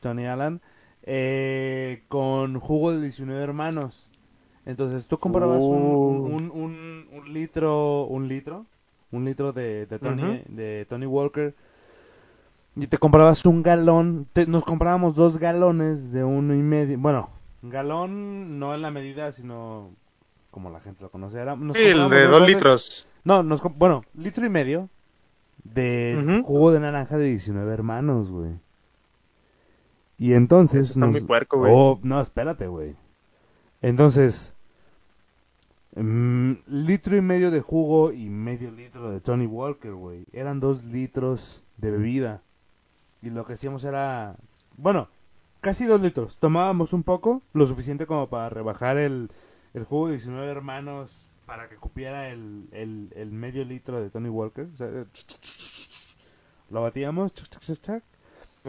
Tony 0.00 0.26
Allen, 0.26 0.60
eh, 1.02 2.02
con 2.08 2.58
jugo 2.60 2.92
de 2.92 3.00
19 3.02 3.42
hermanos. 3.42 4.08
Entonces 4.66 5.06
tú 5.06 5.18
comprabas 5.18 5.70
un, 5.70 5.98
un, 6.02 6.22
un- 6.24 6.50
un- 6.52 7.08
un 7.12 7.32
litro, 7.32 8.04
un 8.06 8.28
litro, 8.28 8.66
un 9.12 9.24
litro 9.24 9.52
de, 9.52 9.86
de 9.86 9.98
Tony, 10.00 10.42
de 10.48 10.86
Tony 10.88 11.06
Walker 11.06 11.54
y 12.76 12.86
te 12.86 12.98
comprabas 12.98 13.44
un 13.46 13.62
galón. 13.62 14.28
te- 14.32 14.46
nos 14.46 14.64
comprábamos 14.64 15.14
dos 15.16 15.38
galones 15.38 16.12
de 16.12 16.22
uno 16.24 16.54
y 16.54 16.58
medio. 16.62 16.98
Bueno, 16.98 17.30
galón 17.62 18.58
no 18.58 18.74
en 18.74 18.80
la 18.82 18.90
medida, 18.90 19.30
sino 19.32 19.90
como 20.56 20.70
la 20.70 20.80
gente 20.80 21.02
lo 21.02 21.10
conoce. 21.10 21.38
Era, 21.38 21.54
nos 21.54 21.76
Sí, 21.76 21.82
el 21.82 22.08
de 22.08 22.26
dos 22.28 22.48
litros. 22.48 23.06
No, 23.24 23.42
nos, 23.42 23.60
bueno, 23.76 24.06
litro 24.14 24.46
y 24.46 24.48
medio 24.48 24.88
de 25.64 26.42
jugo 26.46 26.72
de 26.72 26.80
naranja 26.80 27.18
de 27.18 27.26
19 27.26 27.74
hermanos, 27.74 28.30
güey. 28.30 28.52
Y 30.16 30.32
entonces... 30.32 30.88
Eso 30.88 30.92
está 30.98 31.08
muy 31.08 31.20
puerco, 31.20 31.58
güey. 31.58 31.70
Oh, 31.74 32.00
no, 32.02 32.22
espérate, 32.22 32.68
güey. 32.68 32.96
Entonces, 33.82 34.54
mm, 35.94 36.52
litro 36.68 37.18
y 37.18 37.20
medio 37.20 37.50
de 37.50 37.60
jugo 37.60 38.10
y 38.12 38.30
medio 38.30 38.70
litro 38.70 39.10
de 39.10 39.20
Tony 39.20 39.44
Walker, 39.44 39.92
güey. 39.92 40.24
Eran 40.32 40.58
dos 40.58 40.84
litros 40.84 41.62
de 41.76 41.90
bebida. 41.90 42.40
Y 43.20 43.28
lo 43.28 43.44
que 43.44 43.52
hacíamos 43.52 43.84
era... 43.84 44.36
Bueno, 44.78 45.08
casi 45.60 45.84
dos 45.84 46.00
litros. 46.00 46.38
Tomábamos 46.38 46.94
un 46.94 47.02
poco, 47.02 47.42
lo 47.52 47.66
suficiente 47.66 48.06
como 48.06 48.30
para 48.30 48.48
rebajar 48.48 48.96
el, 48.96 49.28
el 49.76 49.84
jugo 49.84 50.06
de 50.06 50.12
19 50.14 50.50
hermanos 50.50 51.30
para 51.44 51.68
que 51.68 51.76
cupiera 51.76 52.30
el, 52.30 52.66
el, 52.72 53.12
el 53.14 53.30
medio 53.30 53.64
litro 53.64 54.00
de 54.00 54.10
Tony 54.10 54.30
Walker. 54.30 54.66
O 54.72 54.76
sea, 54.76 54.86
eh, 54.88 55.04
lo 56.70 56.82
batíamos, 56.82 57.34
chuc, 57.34 57.48
chuc, 57.48 57.62
chuc, 57.62 57.82
chuc, 57.82 58.02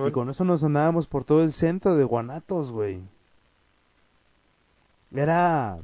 y 0.08 0.12
con 0.12 0.30
eso 0.30 0.44
nos 0.44 0.64
andábamos 0.64 1.08
por 1.08 1.24
todo 1.24 1.44
el 1.44 1.52
centro 1.54 1.96
de 1.96 2.04
Guanatos, 2.04 2.72
güey. 2.72 3.02
Era... 5.16 5.80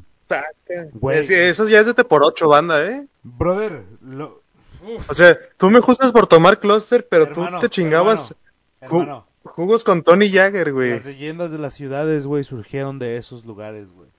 Güey. 0.94 1.20
Es 1.20 1.28
que 1.28 1.50
eso 1.50 1.68
ya 1.68 1.80
es 1.80 1.86
de 1.86 1.94
te 1.94 2.04
por 2.04 2.24
ocho, 2.24 2.50
banda, 2.50 2.86
¿eh? 2.86 3.08
Brother, 3.24 3.84
lo... 4.02 4.42
O 5.08 5.14
sea, 5.14 5.38
tú 5.58 5.70
me 5.70 5.80
juzgas 5.80 6.12
por 6.12 6.28
tomar 6.28 6.60
cluster, 6.60 7.08
pero 7.08 7.24
Hermano, 7.24 7.60
tú 7.60 7.62
te 7.62 7.70
chingabas 7.70 8.36
hermano, 8.82 9.02
hermano, 9.02 9.28
jugos 9.44 9.84
con 9.86 10.04
Tony 10.04 10.30
Jagger, 10.30 10.74
güey. 10.74 10.92
las 10.92 11.06
leyendas 11.06 11.52
de 11.52 11.60
las 11.60 11.74
ciudades, 11.74 12.28
güey, 12.28 12.44
surgieron 12.44 13.00
de 13.00 13.16
esos 13.16 13.46
lugares, 13.46 13.92
güey. 13.94 14.10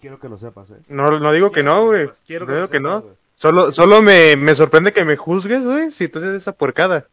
Quiero 0.00 0.18
que 0.20 0.28
lo 0.28 0.38
sepas, 0.38 0.70
eh. 0.70 0.78
No, 0.88 1.06
no 1.06 1.32
digo 1.32 1.50
que 1.50 1.62
no, 1.62 1.86
güey. 1.86 2.08
Quiero 2.26 2.46
No 2.46 2.52
que 2.52 2.52
lo 2.52 2.58
digo 2.58 2.68
que 2.70 2.78
sepas, 2.78 3.04
no. 3.04 3.04
Solo, 3.34 3.72
solo 3.72 4.02
me, 4.02 4.36
me 4.36 4.54
sorprende 4.54 4.92
que 4.92 5.04
me 5.04 5.16
juzgues, 5.16 5.64
güey, 5.64 5.92
si 5.92 6.08
tú 6.08 6.18
haces 6.18 6.34
esa 6.34 6.52
puercada. 6.52 7.06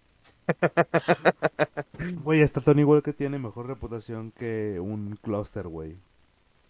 Güey, 2.24 2.42
hasta 2.42 2.62
Tony 2.62 2.84
Walker 2.84 3.14
tiene 3.14 3.40
mejor 3.40 3.68
reputación 3.68 4.32
que 4.32 4.80
un 4.80 5.18
cluster, 5.22 5.68
güey. 5.68 5.96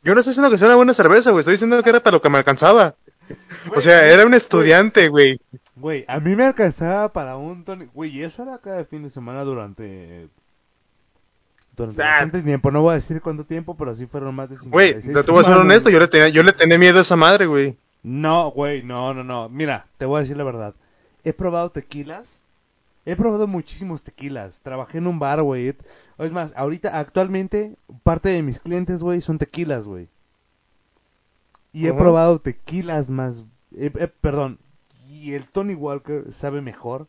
Yo 0.03 0.13
no 0.13 0.19
estoy 0.19 0.31
diciendo 0.31 0.51
que 0.51 0.57
sea 0.57 0.67
una 0.67 0.75
buena 0.75 0.93
cerveza, 0.93 1.31
güey. 1.31 1.41
Estoy 1.41 1.53
diciendo 1.53 1.81
que 1.81 1.89
era 1.89 1.99
para 1.99 2.15
lo 2.15 2.21
que 2.21 2.29
me 2.29 2.37
alcanzaba. 2.37 2.95
O 3.75 3.81
sea, 3.81 4.07
era 4.07 4.25
un 4.25 4.33
estudiante, 4.33 5.09
güey. 5.09 5.39
Güey, 5.75 6.05
a 6.07 6.19
mí 6.19 6.35
me 6.35 6.45
alcanzaba 6.45 7.11
para 7.11 7.37
un 7.37 7.65
Tony... 7.65 7.85
Güey, 7.93 8.11
y 8.11 8.23
eso 8.23 8.43
era 8.43 8.59
cada 8.59 8.85
fin 8.85 9.03
de 9.03 9.09
semana 9.09 9.43
durante... 9.43 10.29
Durante 11.75 12.01
Ah. 12.03 12.05
bastante 12.11 12.41
tiempo. 12.41 12.71
No 12.71 12.81
voy 12.81 12.91
a 12.91 12.95
decir 12.95 13.21
cuánto 13.21 13.43
tiempo, 13.45 13.75
pero 13.75 13.95
sí 13.95 14.05
fueron 14.05 14.35
más 14.35 14.49
de 14.49 14.57
56 14.57 15.05
Güey, 15.05 15.15
te 15.15 15.23
te 15.23 15.31
voy 15.31 15.41
a 15.41 15.43
ser 15.43 15.57
honesto, 15.57 15.89
yo 15.89 15.99
le 15.99 16.07
tenía, 16.07 16.29
yo 16.29 16.43
le 16.43 16.53
tenía 16.53 16.77
miedo 16.77 16.99
a 16.99 17.01
esa 17.01 17.15
madre, 17.15 17.45
güey. 17.45 17.75
No, 18.03 18.51
güey, 18.51 18.83
no, 18.83 19.13
no, 19.13 19.23
no. 19.23 19.49
Mira, 19.49 19.87
te 19.97 20.05
voy 20.05 20.17
a 20.17 20.21
decir 20.21 20.37
la 20.37 20.43
verdad. 20.43 20.73
He 21.23 21.33
probado 21.33 21.71
tequilas. 21.71 22.41
He 23.07 23.15
probado 23.15 23.47
muchísimos 23.47 24.03
tequilas. 24.03 24.59
Trabajé 24.63 24.97
en 24.99 25.07
un 25.07 25.19
bar, 25.19 25.41
güey. 25.41 25.75
Es 26.17 26.31
más, 26.31 26.53
ahorita, 26.55 26.99
actualmente, 26.99 27.75
parte 28.03 28.29
de 28.29 28.41
mis 28.41 28.59
clientes, 28.59 29.01
güey, 29.01 29.21
son 29.21 29.37
tequilas, 29.37 29.87
güey. 29.87 30.07
Y 31.73 31.87
he 31.87 31.93
probado 31.93 32.39
tequilas 32.39 33.09
más... 33.09 33.43
eh, 33.75 33.91
eh, 33.99 34.07
perdón. 34.21 34.59
Y 35.09 35.33
el 35.33 35.45
Tony 35.45 35.73
Walker 35.75 36.31
sabe 36.31 36.61
mejor 36.61 37.07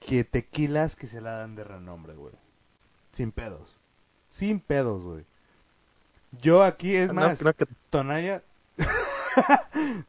que 0.00 0.24
tequilas 0.24 0.96
que 0.96 1.06
se 1.06 1.20
la 1.20 1.32
dan 1.38 1.54
de 1.56 1.64
renombre, 1.64 2.14
güey. 2.14 2.32
Sin 3.16 3.32
pedos. 3.32 3.74
Sin 4.28 4.60
pedos, 4.60 5.02
güey. 5.02 5.24
Yo 6.42 6.62
aquí, 6.62 6.94
es 6.94 7.08
No, 7.08 7.14
más, 7.14 7.40
no, 7.40 7.54
que- 7.54 7.66
Tonaya... 7.90 8.42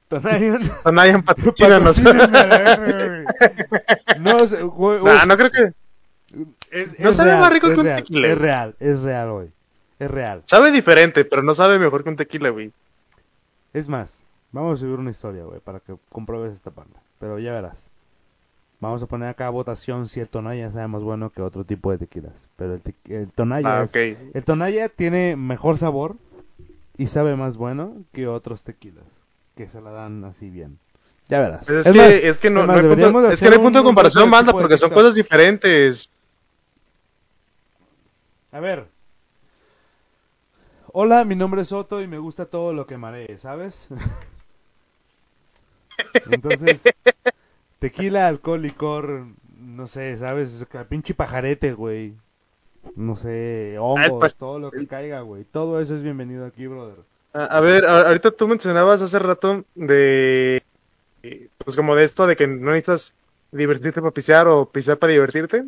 Tonaya... 0.10 0.60
no 0.92 1.00
hayan 1.02 1.24
patrocínanos. 1.24 2.02
Patrocínenme 2.02 2.38
a 2.38 2.48
la 2.48 2.58
verga, 2.58 3.06
güey. 3.08 3.26
No, 4.20 4.46
sé, 4.46 4.62
güey, 4.62 5.02
Nah, 5.02 5.26
no 5.26 5.38
creo 5.38 5.52
que. 5.52 5.72
es, 6.72 7.00
no 7.00 7.10
es 7.12 7.16
sabe 7.16 7.30
real, 7.30 7.40
más 7.42 7.54
rico 7.54 7.68
que 7.70 7.76
un 7.76 7.86
real, 7.86 8.00
tequila, 8.02 8.28
Es 8.28 8.38
real, 8.38 8.76
es 8.82 9.02
real, 9.04 9.32
güey. 9.32 9.52
Es 10.00 10.12
real. 10.12 10.42
Sabe 10.46 10.72
diferente, 10.72 11.24
pero 11.24 11.44
no 11.44 11.56
sabe 11.56 11.80
mejor 11.80 12.04
que 12.04 12.10
un 12.10 12.18
tequila, 12.18 12.50
güey. 12.50 12.74
Es 13.74 13.88
más, 13.88 14.26
vamos 14.52 14.74
a 14.74 14.78
subir 14.82 15.00
una 15.00 15.12
historia, 15.12 15.44
güey, 15.44 15.62
para 15.62 15.80
que 15.80 15.96
compruebes 16.10 16.52
esta 16.52 16.72
parte. 16.72 17.00
Pero 17.20 17.40
ya 17.40 17.54
verás. 17.54 17.90
Vamos 18.80 19.02
a 19.02 19.08
poner 19.08 19.30
acá 19.30 19.48
a 19.48 19.52
votación 19.52 20.08
si 20.08 20.20
el 20.20 20.30
Tonaya 20.30 20.72
sabe 20.72 20.88
más 20.88 21.02
bueno 21.02 21.32
que 21.32 21.42
otro 21.42 21.64
tipo 21.64 21.92
de 21.92 21.98
tequilas. 21.98 22.48
Pero 22.58 22.76
el, 22.76 22.84
tequi- 22.84 22.94
el 23.12 23.32
Tonaya 23.32 23.82
Ah, 23.82 23.84
es- 23.84 23.96
el 23.96 24.44
Tonaya 24.46 24.88
tiene 24.90 25.36
mejor 25.36 25.78
sabor 25.78 26.16
y 26.96 27.08
sabe 27.08 27.36
más 27.36 27.58
bueno 27.58 27.96
que 28.14 28.28
otros 28.28 28.64
tequilas 28.64 29.26
que 29.56 29.68
se 29.70 29.82
la 29.82 29.90
dan 29.92 30.24
así 30.26 30.50
bien. 30.52 30.78
Ya 31.28 31.40
verás. 31.40 31.66
Pues 31.66 31.80
es, 31.80 31.88
Es 31.88 31.94
que, 31.94 31.98
más, 32.00 32.12
es 32.12 32.40
que 32.40 32.50
no, 32.52 32.62
es 32.62 32.68
no 32.68 32.74
más, 32.74 32.84
hay 32.84 32.90
punto, 32.90 33.30
es 33.32 33.40
que 33.40 33.46
no 33.50 33.56
hay 33.56 33.62
punto 33.62 33.80
de 33.80 33.86
comparación, 33.86 34.30
banda, 34.32 34.54
de 34.54 34.60
porque 34.60 34.78
son 34.78 34.92
cosas 34.92 35.16
diferentes. 35.16 36.10
A 38.52 38.60
ver. 38.60 38.88
Hola, 40.94 41.26
mi 41.26 41.36
nombre 41.36 41.62
es 41.64 41.68
Soto 41.70 42.02
y 42.02 42.08
me 42.08 42.18
gusta 42.18 42.46
todo 42.46 42.74
lo 42.74 42.88
que 42.88 42.98
maree, 42.98 43.38
¿sabes? 43.38 43.90
Entonces, 46.32 46.82
tequila, 47.80 48.28
alcohol, 48.28 48.62
licor, 48.62 49.26
no 49.60 49.88
sé, 49.88 50.16
¿sabes? 50.18 50.66
Pinche 50.90 51.14
pajarete, 51.14 51.74
güey. 51.74 52.14
No 52.96 53.16
sé, 53.16 53.76
hongos, 53.80 54.20
pues- 54.20 54.36
todo 54.36 54.60
lo 54.60 54.72
que 54.72 54.88
caiga, 54.88 55.22
güey. 55.22 55.44
Todo 55.44 55.80
eso 55.82 55.94
es 55.96 56.04
bienvenido 56.04 56.46
aquí, 56.46 56.68
brother. 56.68 56.96
A, 57.34 57.44
a 57.46 57.60
ver, 57.60 57.86
a- 57.86 58.08
ahorita 58.08 58.32
tú 58.32 58.48
mencionabas 58.48 59.02
hace 59.02 59.20
rato 59.20 59.64
de. 59.76 60.64
eh, 61.24 61.48
Pues 61.64 61.76
como 61.76 61.96
de 61.96 62.06
esto 62.06 62.26
de 62.28 62.36
que 62.36 62.48
no 62.48 62.72
necesitas 62.72 63.14
divertirte 63.52 64.02
para 64.02 64.12
pisear 64.14 64.48
o 64.48 64.66
pisear 64.66 64.98
para 64.98 65.14
divertirte. 65.14 65.64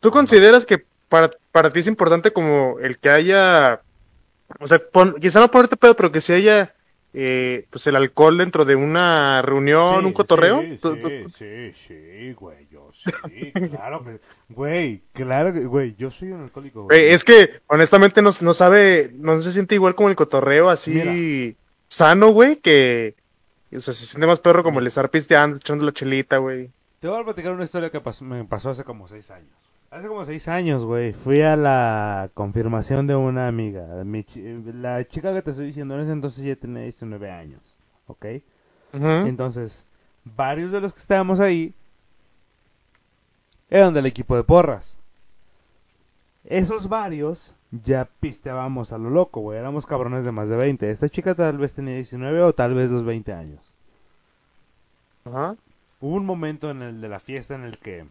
¿Tú 0.00 0.10
consideras 0.10 0.66
que 0.66 0.84
para, 1.08 1.30
para 1.52 1.70
ti 1.70 1.80
es 1.80 1.86
importante 1.86 2.32
como 2.32 2.78
el 2.80 2.98
que 2.98 3.10
haya 3.10 3.80
O 4.60 4.66
sea, 4.68 4.78
pon- 4.78 5.14
quizá 5.20 5.40
no 5.40 5.50
ponerte 5.50 5.76
pedo, 5.76 5.94
pero 5.96 6.12
que 6.12 6.20
si 6.20 6.32
haya 6.34 6.74
eh, 7.14 7.66
pues 7.70 7.86
el 7.86 7.96
alcohol 7.96 8.38
dentro 8.38 8.64
de 8.64 8.74
una 8.74 9.42
reunión, 9.42 10.00
Sí, 10.00 10.06
un 10.06 10.12
cotorreo. 10.12 10.62
Sí, 10.62 10.78
sí, 10.78 11.28
sí, 11.28 11.74
sí, 11.74 12.32
güey, 12.32 12.66
yo 12.70 12.90
sí, 12.92 13.10
claro 13.70 14.04
que, 14.04 14.18
güey, 14.48 15.02
claro 15.12 15.52
que, 15.52 15.64
güey, 15.66 15.94
yo 15.96 16.10
soy 16.10 16.32
un 16.32 16.42
alcohólico, 16.42 16.84
güey. 16.84 17.00
Güey, 17.00 17.14
es 17.14 17.24
que 17.24 17.60
honestamente 17.66 18.22
no, 18.22 18.30
no 18.40 18.54
sabe, 18.54 19.10
no 19.14 19.40
se 19.40 19.52
siente 19.52 19.74
igual 19.74 19.94
como 19.94 20.08
el 20.08 20.16
cotorreo 20.16 20.70
así 20.70 20.90
Mira. 20.90 21.56
sano, 21.88 22.28
güey, 22.30 22.56
que 22.56 23.14
o 23.74 23.80
sea, 23.80 23.94
se 23.94 24.06
siente 24.06 24.26
más 24.26 24.40
perro 24.40 24.62
como 24.62 24.80
el 24.80 24.86
estar 24.86 25.10
pisteando, 25.10 25.56
echando 25.56 25.84
la 25.84 25.92
chelita, 25.92 26.38
güey. 26.38 26.70
Te 27.00 27.08
voy 27.08 27.20
a 27.20 27.24
platicar 27.24 27.52
una 27.52 27.64
historia 27.64 27.90
que 27.90 28.00
me 28.22 28.44
pasó 28.44 28.70
hace 28.70 28.84
como 28.84 29.08
seis 29.08 29.30
años. 29.30 29.48
Hace 29.92 30.08
como 30.08 30.24
seis 30.24 30.48
años, 30.48 30.84
güey, 30.86 31.12
fui 31.12 31.42
a 31.42 31.54
la 31.56 32.30
confirmación 32.32 33.06
de 33.06 33.14
una 33.14 33.46
amiga. 33.46 33.86
Mi 34.04 34.24
chi- 34.24 34.42
la 34.72 35.06
chica 35.06 35.34
que 35.34 35.42
te 35.42 35.50
estoy 35.50 35.66
diciendo 35.66 35.94
en 35.94 36.00
ese 36.00 36.12
entonces 36.12 36.42
ya 36.44 36.56
tenía 36.56 36.82
19 36.82 37.30
años, 37.30 37.60
¿ok? 38.06 38.24
Entonces, 39.26 39.84
varios 40.24 40.72
de 40.72 40.80
los 40.80 40.94
que 40.94 40.98
estábamos 41.00 41.40
ahí 41.40 41.74
eran 43.68 43.92
del 43.92 44.06
equipo 44.06 44.34
de 44.34 44.44
porras. 44.44 44.96
Esos 46.44 46.88
varios 46.88 47.52
ya 47.70 48.08
pisteábamos 48.20 48.92
a 48.92 48.98
lo 48.98 49.10
loco, 49.10 49.40
güey. 49.42 49.58
Éramos 49.58 49.84
cabrones 49.86 50.24
de 50.24 50.32
más 50.32 50.48
de 50.48 50.56
20. 50.56 50.90
Esta 50.90 51.08
chica 51.10 51.34
tal 51.34 51.58
vez 51.58 51.74
tenía 51.74 51.94
19 51.94 52.42
o 52.42 52.54
tal 52.54 52.72
vez 52.74 52.90
los 52.90 53.04
20 53.04 53.32
años. 53.34 53.74
Ajá. 55.26 55.54
Hubo 56.00 56.16
un 56.16 56.26
momento 56.26 56.70
en 56.70 56.82
el 56.82 57.00
de 57.02 57.08
la 57.10 57.20
fiesta 57.20 57.54
en 57.54 57.64
el 57.64 57.76
que... 57.78 58.06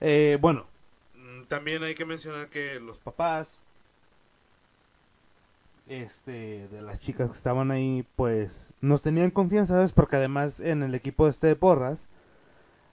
eh, 0.00 0.38
bueno, 0.40 0.66
mm, 1.14 1.44
también 1.44 1.82
hay 1.82 1.94
que 1.94 2.04
mencionar 2.04 2.48
que 2.48 2.80
los 2.80 2.98
papás 2.98 3.60
este 5.86 6.66
de 6.68 6.82
las 6.82 6.98
chicas 6.98 7.28
que 7.28 7.36
estaban 7.36 7.70
ahí 7.70 8.06
pues 8.16 8.72
nos 8.80 9.02
tenían 9.02 9.30
confianza 9.30 9.74
¿sabes? 9.74 9.92
porque 9.92 10.16
además 10.16 10.60
en 10.60 10.82
el 10.82 10.94
equipo 10.94 11.28
este 11.28 11.48
de 11.48 11.56
porras 11.56 12.08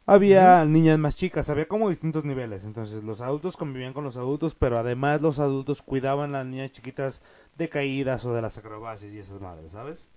había 0.06 0.66
niñas 0.66 1.00
más 1.00 1.16
chicas 1.16 1.50
había 1.50 1.70
como 1.70 1.90
distintos 1.90 2.26
niveles 2.26 2.66
entonces 2.66 3.02
los 3.06 3.22
adultos 3.22 3.56
convivían 3.56 3.94
con 3.94 4.04
los 4.04 4.18
adultos 4.18 4.56
pero 4.56 4.78
además 4.78 5.22
los 5.22 5.40
adultos 5.40 5.82
cuidaban 5.82 6.36
a 6.36 6.40
las 6.40 6.48
niñas 6.48 6.74
chiquitas 6.74 7.22
de 7.58 7.70
caídas 7.70 8.26
o 8.26 8.34
de 8.34 8.42
las 8.42 8.58
acrobacias 8.58 9.14
y 9.14 9.20
esas 9.20 9.40
madres 9.40 9.72
¿sabes? 9.72 10.10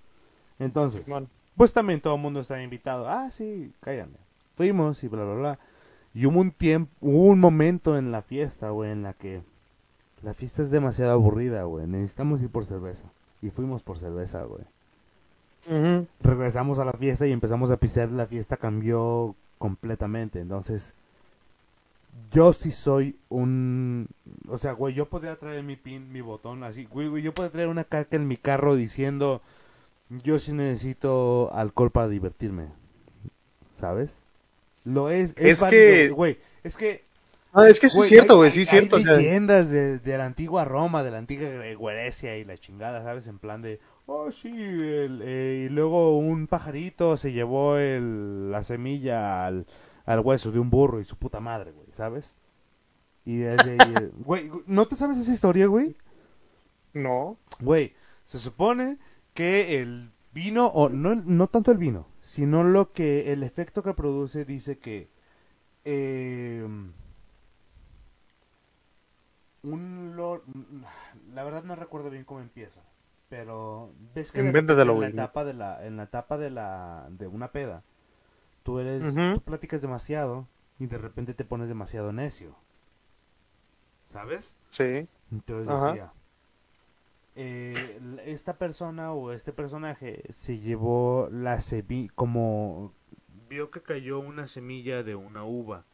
entonces 0.59 1.09
pues 1.57 1.73
también 1.73 2.01
todo 2.01 2.17
el 2.17 2.21
mundo 2.21 2.41
estaba 2.41 2.63
invitado. 2.63 3.09
Ah, 3.09 3.31
sí, 3.31 3.73
cállame. 3.81 4.17
Fuimos 4.57 5.03
y 5.05 5.09
bla, 5.09 5.25
bla, 5.25 5.35
bla. 5.35 5.59
Y 6.15 6.27
hubo 6.27 6.41
un 6.41 6.53
tiempo, 6.53 6.91
hubo 7.01 7.25
un 7.25 7.41
momento 7.41 7.99
en 7.99 8.13
la 8.13 8.23
fiesta, 8.23 8.71
güey, 8.71 8.93
en 8.93 9.03
la 9.03 9.15
que 9.15 9.43
la 10.23 10.33
fiesta 10.33 10.63
es 10.63 10.71
demasiado 10.71 11.13
aburrida, 11.13 11.65
güey. 11.65 11.87
Necesitamos 11.87 12.41
ir 12.41 12.49
por 12.49 12.65
cerveza. 12.65 13.05
Y 13.43 13.51
fuimos 13.51 13.83
por 13.83 13.99
cerveza, 13.99 14.45
güey. 14.45 14.63
Regresamos 16.21 16.79
a 16.79 16.85
la 16.85 16.93
fiesta 16.93 17.27
y 17.27 17.33
empezamos 17.33 17.71
a 17.71 17.77
pistear. 17.77 18.11
La 18.11 18.27
fiesta 18.27 18.57
cambió 18.57 19.35
completamente. 19.59 20.41
Entonces, 20.41 20.95
yo 22.31 22.53
sí 22.53 22.71
soy 22.71 23.17
un... 23.29 24.09
O 24.49 24.57
sea, 24.57 24.73
güey, 24.73 24.95
yo 24.95 25.07
podría 25.07 25.37
traer 25.37 25.63
mi 25.63 25.77
pin, 25.77 26.13
mi 26.13 26.21
botón, 26.21 26.63
así. 26.65 26.85
Güey, 26.85 27.09
güey, 27.09 27.23
yo 27.23 27.35
podría 27.35 27.53
traer 27.53 27.69
una 27.69 27.85
carta 27.85 28.17
en 28.17 28.29
mi 28.29 28.37
carro 28.37 28.77
diciendo... 28.77 29.43
Yo 30.23 30.39
sí 30.39 30.53
necesito 30.53 31.51
alcohol 31.55 31.91
para 31.91 32.09
divertirme. 32.09 32.69
¿Sabes? 33.73 34.19
Lo 34.85 35.11
es. 35.11 35.35
Es 35.37 35.63
que- 35.63 36.11
Güey, 36.11 36.39
es 36.63 36.77
que... 36.77 37.05
Ah, 37.57 37.69
es 37.69 37.79
que 37.79 37.89
sí 37.89 38.01
es 38.01 38.07
cierto, 38.09 38.37
güey, 38.37 38.51
sí 38.51 38.63
es 38.63 38.69
cierto. 38.69 38.97
o 38.97 38.99
Hay 38.99 39.05
sea, 39.05 39.17
leyendas 39.17 39.71
de, 39.71 39.99
de 40.01 40.19
la 40.19 40.27
antigua 40.27 40.65
Roma, 40.65 41.05
de 41.05 41.13
la 41.13 41.19
antigua 41.19 41.49
Grecia 41.93 42.37
y 42.37 42.45
la 42.45 42.59
chingada, 42.59 43.03
¿sabes? 43.05 43.29
En 43.29 43.39
plan 43.39 43.63
de... 43.63 43.79
Oh, 44.07 44.31
sí, 44.33 44.49
el- 44.51 45.23
eh, 45.25 45.67
y 45.67 45.69
luego 45.73 46.19
un 46.19 46.47
pajarito 46.49 47.17
se 47.17 47.33
llevó 47.33 47.77
el, 47.79 48.51
la 48.51 48.65
semilla 48.65 49.47
al, 49.47 49.67
al 50.05 50.21
hueso 50.21 50.51
de 50.51 50.59
un 50.59 50.69
burro 50.69 51.01
y 51.01 51.05
su 51.05 51.17
puta 51.17 51.39
madre, 51.41 51.71
güey, 51.71 51.87
¿sabes? 51.97 52.37
Y 53.25 53.39
desde 53.39 53.71
ahí, 53.73 54.11
güey, 54.25 54.51
¿no 54.67 54.87
te 54.87 54.97
sabes 54.97 55.17
esa 55.19 55.33
historia, 55.33 55.67
güey? 55.67 55.97
no. 56.93 57.39
Güey, 57.61 57.95
se 58.25 58.39
supone 58.39 58.99
que 59.33 59.81
el 59.81 60.11
vino, 60.35 60.67
o 60.69 60.89
no, 60.89 61.15
no 61.15 61.47
tanto 61.49 61.71
el 61.73 61.79
vino, 61.79 62.07
sino 62.21 62.65
lo 62.65 62.93
que 62.93 63.33
el 63.33 63.43
efecto 63.43 63.83
que 63.83 63.95
produce 63.95 64.45
dice 64.45 64.79
que 64.79 65.09
eh, 65.85 66.67
un 69.63 70.15
lo- 70.17 70.43
la 71.33 71.43
verdad 71.45 71.65
no 71.65 71.75
recuerdo 71.77 72.11
bien 72.11 72.25
cómo 72.25 72.41
empieza, 72.41 72.83
pero 73.29 73.93
ves 74.15 74.31
que 74.33 74.43
de 74.43 74.53
repente 74.53 74.85
en 74.85 75.01
la 75.01 75.09
etapa 75.09 75.45
de 75.45 75.55
la 75.55 75.85
en 75.87 75.97
la 75.97 76.05
etapa 76.05 76.37
de 76.39 76.51
la 76.51 77.09
de 77.11 77.27
una 77.27 77.51
peda, 77.53 77.83
tú 78.65 78.79
eres 78.81 79.23
tú 79.33 79.43
platicas 79.43 79.83
demasiado 79.83 80.47
y 80.81 80.87
de 80.89 80.99
repente 80.99 81.35
te 81.35 81.45
pones 81.47 81.69
demasiado 81.69 82.13
necio. 82.13 82.57
¿Sabes? 84.05 84.57
Sí. 84.71 85.09
Entonces 85.33 85.69
Ajá. 85.69 85.99
decía, 85.99 86.13
eh, 87.37 87.99
esta 88.27 88.59
persona 88.59 89.13
o 89.13 89.33
este 89.33 89.53
personaje 89.53 90.23
se 90.31 90.59
llevó 90.61 91.29
la 91.31 91.61
semilla, 91.61 92.13
como 92.15 92.93
vio 93.49 93.71
que 93.71 93.83
cayó 93.83 94.21
una 94.21 94.49
semilla 94.49 95.03
de 95.03 95.15
una 95.15 95.45
uva 95.45 95.85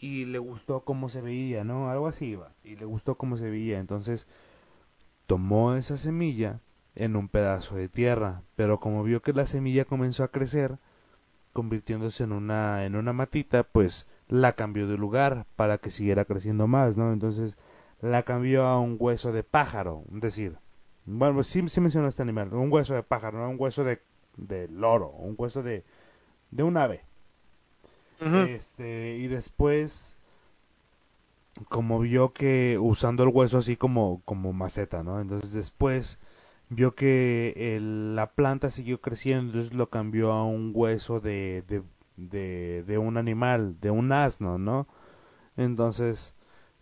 y 0.00 0.26
le 0.26 0.38
gustó 0.38 0.80
cómo 0.80 1.08
se 1.08 1.22
veía, 1.22 1.64
¿no? 1.64 1.90
Algo 1.90 2.08
así 2.08 2.26
iba, 2.26 2.52
y 2.62 2.76
le 2.76 2.84
gustó 2.84 3.14
cómo 3.16 3.36
se 3.36 3.48
veía, 3.48 3.78
entonces 3.78 4.26
tomó 5.26 5.74
esa 5.74 5.96
semilla 5.96 6.60
en 6.94 7.16
un 7.16 7.28
pedazo 7.28 7.76
de 7.76 7.88
tierra, 7.88 8.42
pero 8.56 8.80
como 8.80 9.02
vio 9.02 9.22
que 9.22 9.32
la 9.32 9.46
semilla 9.46 9.84
comenzó 9.84 10.24
a 10.24 10.28
crecer, 10.28 10.78
convirtiéndose 11.52 12.24
en 12.24 12.32
una 12.32 12.84
en 12.84 12.96
una 12.96 13.12
matita, 13.12 13.62
pues 13.62 14.06
la 14.28 14.52
cambió 14.52 14.86
de 14.88 14.98
lugar 14.98 15.46
para 15.56 15.78
que 15.78 15.90
siguiera 15.90 16.24
creciendo 16.24 16.66
más, 16.66 16.96
¿no? 16.96 17.12
Entonces 17.12 17.56
la 18.04 18.22
cambió 18.24 18.64
a 18.64 18.80
un 18.80 18.96
hueso 19.00 19.32
de 19.32 19.42
pájaro, 19.44 20.04
es 20.14 20.20
decir, 20.20 20.58
bueno, 21.06 21.42
sí, 21.44 21.68
sí 21.68 21.80
mencionó 21.80 22.08
este 22.08 22.22
animal, 22.22 22.52
un 22.54 22.72
hueso 22.72 22.94
de 22.94 23.02
pájaro, 23.02 23.38
no 23.38 23.50
un 23.50 23.56
hueso 23.58 23.84
de, 23.84 24.00
de 24.36 24.68
loro, 24.68 25.10
un 25.10 25.34
hueso 25.38 25.62
de, 25.62 25.84
de 26.52 26.62
un 26.64 26.76
ave. 26.78 27.02
Este, 28.32 29.16
y 29.16 29.28
después, 29.28 30.18
como 31.68 32.00
vio 32.00 32.32
que 32.32 32.78
usando 32.80 33.22
el 33.24 33.30
hueso 33.30 33.58
así 33.58 33.76
como, 33.76 34.20
como 34.24 34.52
maceta, 34.52 35.02
¿no? 35.02 35.20
Entonces 35.20 35.52
después 35.52 36.18
vio 36.68 36.94
que 36.94 37.54
el- 37.76 38.16
la 38.16 38.30
planta 38.32 38.70
siguió 38.70 39.00
creciendo, 39.00 39.52
entonces 39.52 39.74
lo 39.74 39.88
cambió 39.90 40.32
a 40.32 40.44
un 40.44 40.72
hueso 40.74 41.20
de, 41.20 41.62
de, 41.68 41.82
de, 42.16 42.82
de 42.84 42.98
un 42.98 43.16
animal, 43.16 43.76
de 43.80 43.90
un 43.90 44.12
asno, 44.12 44.58
¿no? 44.58 44.86
Entonces, 45.56 46.34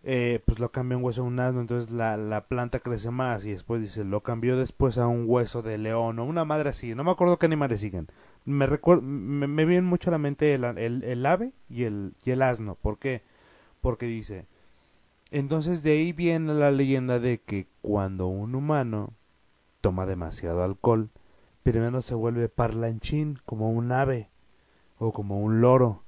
eh, 0.03 0.41
pues 0.45 0.59
lo 0.59 0.71
cambió 0.71 0.97
a 0.97 0.99
un 0.99 1.05
hueso 1.05 1.21
de 1.23 1.27
un 1.29 1.39
asno, 1.39 1.61
entonces 1.61 1.91
la, 1.91 2.17
la 2.17 2.47
planta 2.47 2.79
crece 2.79 3.11
más 3.11 3.45
y 3.45 3.51
después 3.51 3.81
dice, 3.81 4.03
lo 4.03 4.21
cambió 4.21 4.57
después 4.57 4.97
a 4.97 5.07
un 5.07 5.25
hueso 5.27 5.61
de 5.61 5.77
león 5.77 6.19
o 6.19 6.25
una 6.25 6.45
madre 6.45 6.69
así, 6.69 6.95
no 6.95 7.03
me 7.03 7.11
acuerdo 7.11 7.39
qué 7.39 7.45
animales 7.47 7.79
siguen. 7.81 8.07
Me, 8.45 8.67
recuer- 8.67 9.01
me, 9.01 9.47
me 9.47 9.65
viene 9.65 9.87
mucho 9.87 10.09
a 10.09 10.11
la 10.13 10.17
mente 10.17 10.53
el, 10.55 10.63
el, 10.65 11.03
el 11.03 11.25
ave 11.25 11.53
y 11.69 11.83
el, 11.85 12.13
y 12.25 12.31
el 12.31 12.41
asno, 12.41 12.75
¿por 12.75 12.97
qué? 12.99 13.23
Porque 13.81 14.07
dice, 14.07 14.47
entonces 15.31 15.83
de 15.83 15.91
ahí 15.93 16.13
viene 16.13 16.53
la 16.53 16.71
leyenda 16.71 17.19
de 17.19 17.39
que 17.41 17.67
cuando 17.81 18.27
un 18.27 18.55
humano 18.55 19.11
toma 19.81 20.05
demasiado 20.07 20.63
alcohol, 20.63 21.09
primero 21.63 22.01
se 22.03 22.15
vuelve 22.15 22.49
parlanchín 22.49 23.39
como 23.45 23.71
un 23.71 23.91
ave 23.91 24.29
o 24.99 25.13
como 25.13 25.39
un 25.41 25.61
loro 25.61 26.03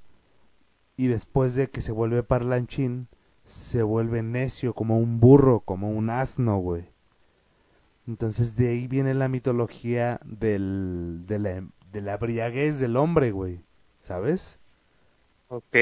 y 0.98 1.08
después 1.08 1.56
de 1.56 1.70
que 1.70 1.82
se 1.82 1.92
vuelve 1.94 2.22
parlanchín 2.24 3.08
se 3.46 3.84
vuelve 3.84 4.24
necio 4.24 4.74
como 4.74 4.98
un 5.00 5.20
burro, 5.20 5.60
como 5.60 5.92
un 5.92 6.10
asno, 6.10 6.58
güey. 6.58 6.86
Entonces 8.08 8.56
de 8.56 8.70
ahí 8.70 8.88
viene 8.88 9.14
la 9.14 9.28
mitología 9.28 10.20
del, 10.24 11.24
de, 11.26 11.40
la, 11.40 11.64
de 11.92 12.02
la 12.02 12.14
embriaguez 12.14 12.80
del 12.80 12.98
hombre, 12.98 13.32
güey. 13.32 13.60
¿Sabes? 14.00 14.60
Ok. 15.48 15.76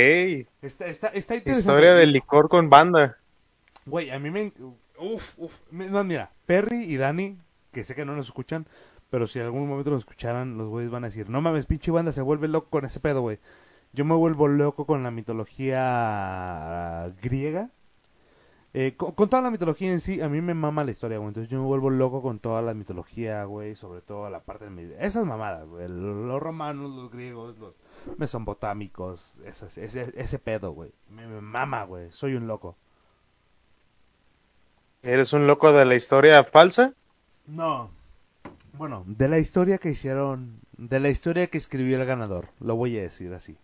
Está, 0.62 0.86
está, 0.86 1.08
está 1.08 1.36
interesante. 1.36 1.60
Historia 1.60 1.94
del 1.96 2.14
licor 2.14 2.50
con 2.50 2.70
banda. 2.70 3.18
Güey, 3.86 4.12
a 4.12 4.20
mí 4.20 4.30
me... 4.30 4.54
Uf, 5.00 5.34
uf. 5.38 5.54
No, 5.72 6.04
mira, 6.04 6.32
Perry 6.46 6.84
y 6.84 6.98
Dani, 6.98 7.38
que 7.72 7.84
sé 7.84 7.96
que 7.96 8.06
no 8.06 8.16
nos 8.16 8.28
escuchan, 8.28 8.66
pero 9.10 9.28
si 9.28 9.40
en 9.40 9.46
algún 9.46 9.68
momento 9.68 9.92
nos 9.92 10.02
escucharan, 10.02 10.58
los 10.58 10.70
güeyes 10.70 10.92
van 10.92 11.04
a 11.04 11.08
decir, 11.08 11.30
no 11.30 11.42
mames, 11.42 11.66
pinche 11.66 11.92
banda 11.92 12.12
se 12.12 12.22
vuelve 12.22 12.48
loco 12.48 12.70
con 12.70 12.86
ese 12.86 13.00
pedo, 13.00 13.22
güey. 13.22 13.40
Yo 13.94 14.06
me 14.06 14.16
vuelvo 14.16 14.48
loco 14.48 14.86
con 14.86 15.04
la 15.04 15.12
mitología 15.12 17.14
griega. 17.22 17.70
Eh, 18.76 18.96
con, 18.98 19.12
con 19.12 19.30
toda 19.30 19.44
la 19.44 19.52
mitología 19.52 19.92
en 19.92 20.00
sí, 20.00 20.20
a 20.20 20.30
mí 20.30 20.42
me 20.42 20.56
mama 20.56 20.84
la 20.84 20.92
historia, 20.92 21.20
güey. 21.20 21.28
Entonces 21.28 21.52
yo 21.52 21.60
me 21.60 21.66
vuelvo 21.66 21.92
loco 21.92 22.24
con 22.24 22.40
toda 22.40 22.64
la 22.64 22.74
mitología, 22.74 23.44
güey. 23.44 23.76
Sobre 23.76 24.02
todo 24.02 24.30
la 24.30 24.40
parte 24.40 24.66
de 24.66 24.72
mi... 24.72 24.92
Esas 25.00 25.26
mamadas, 25.26 25.68
güey. 25.68 25.88
Los 25.88 26.42
romanos, 26.42 26.90
los 26.90 27.12
griegos, 27.12 27.58
los 27.60 27.76
mesopotámicos. 28.18 29.42
Esas, 29.46 29.78
ese, 29.78 30.12
ese 30.18 30.40
pedo, 30.40 30.72
güey. 30.72 30.92
Me, 31.10 31.28
me 31.28 31.42
mama, 31.42 31.84
güey. 31.84 32.12
Soy 32.12 32.34
un 32.34 32.48
loco. 32.48 32.76
¿Eres 35.04 35.34
un 35.34 35.46
loco 35.46 35.72
de 35.72 35.86
la 35.86 35.96
historia 35.96 36.44
falsa? 36.44 36.94
No. 37.46 37.92
Bueno, 38.74 39.04
de 39.06 39.28
la 39.28 39.38
historia 39.38 39.78
que 39.78 39.92
hicieron, 39.92 40.60
de 40.78 41.00
la 41.00 41.10
historia 41.10 41.48
que 41.48 41.60
escribió 41.60 42.00
el 42.00 42.08
ganador, 42.08 42.50
lo 42.60 42.76
voy 42.76 42.98
a 42.98 43.04
decir 43.04 43.34
así. 43.34 43.56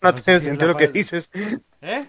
No, 0.00 0.14
tiene 0.14 0.22
si 0.22 0.30
es 0.30 0.42
sentido 0.44 0.68
lo 0.68 0.76
que 0.76 0.88
dices. 0.88 1.30
¿Eh? 1.82 2.06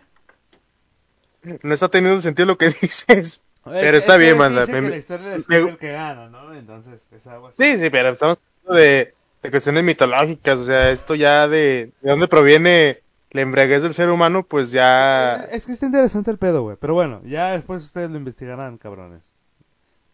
No 1.64 1.74
está 1.74 1.90
teniendo 1.90 2.22
sentido 2.22 2.46
lo 2.46 2.58
que 2.58 2.70
dices. 2.82 3.42
Pero 3.64 3.78
Es- 3.78 3.94
está 3.96 4.14
es 4.16 4.20
bien, 4.20 4.38
Me- 4.38 4.66
que 4.66 4.82
la 4.90 4.98
historia 4.98 5.36
escribe 5.36 5.64
me- 5.64 5.70
el 5.72 5.78
que 5.78 5.92
gana, 5.92 6.30
¿no? 6.30 6.54
Entonces, 6.54 7.08
es 7.12 7.28
algo 7.28 7.48
así. 7.48 7.64
Sí, 7.64 7.80
sí, 7.80 7.90
pero 7.90 8.10
estamos 8.10 8.38
hablando 8.66 8.82
de, 8.82 9.14
de 9.44 9.52
cuestiones 9.52 9.84
mitológicas. 9.84 10.60
O 10.60 10.66
sea, 10.66 10.92
esto 10.92 11.16
ya 11.16 11.48
de, 11.48 11.92
de 12.02 12.10
dónde 12.10 12.28
proviene 12.28 13.02
la 13.32 13.42
embriaguez 13.42 13.84
del 13.84 13.94
ser 13.94 14.10
humano, 14.10 14.44
pues 14.44 14.72
ya. 14.72 15.36
Es, 15.36 15.50
es 15.52 15.66
que 15.66 15.74
está 15.74 15.86
interesante 15.86 16.32
el 16.32 16.38
pedo, 16.38 16.64
güey. 16.64 16.78
Pero 16.80 16.94
bueno, 16.94 17.22
ya 17.26 17.52
después 17.52 17.84
ustedes 17.84 18.10
lo 18.10 18.18
investigarán, 18.18 18.78
cabrones. 18.78 19.24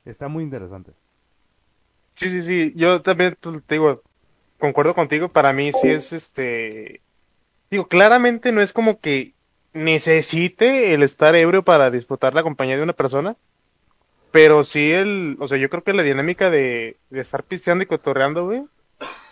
Está 0.06 0.28
muy 0.28 0.44
interesante. 0.44 0.92
Sí, 2.14 2.30
sí, 2.30 2.42
sí. 2.42 2.74
Yo 2.76 3.02
también 3.02 3.38
pues, 3.40 3.62
te 3.66 3.76
digo, 3.76 4.02
concuerdo 4.60 4.94
contigo. 4.96 5.30
Para 5.30 5.54
mí 5.54 5.72
sí 5.74 5.90
es 5.90 6.14
este. 6.14 7.02
Digo, 7.70 7.88
claramente 7.88 8.52
no 8.52 8.62
es 8.62 8.74
como 8.74 9.00
que 9.00 9.34
necesite 9.74 10.94
el 10.94 11.04
estar 11.04 11.36
ebrio 11.36 11.64
para 11.64 11.92
disfrutar 11.92 12.34
la 12.34 12.44
compañía 12.44 12.78
de 12.78 12.84
una 12.84 12.94
persona. 12.94 13.36
Pero 14.32 14.64
sí 14.64 14.92
el, 14.92 15.38
o 15.40 15.48
sea, 15.48 15.58
yo 15.58 15.70
creo 15.70 15.84
que 15.84 15.94
la 15.94 16.04
dinámica 16.04 16.50
de, 16.50 16.98
de 17.10 17.22
estar 17.22 17.44
pisteando 17.44 17.84
y 17.84 17.88
cotorreando, 17.88 18.46
güey, 18.46 18.64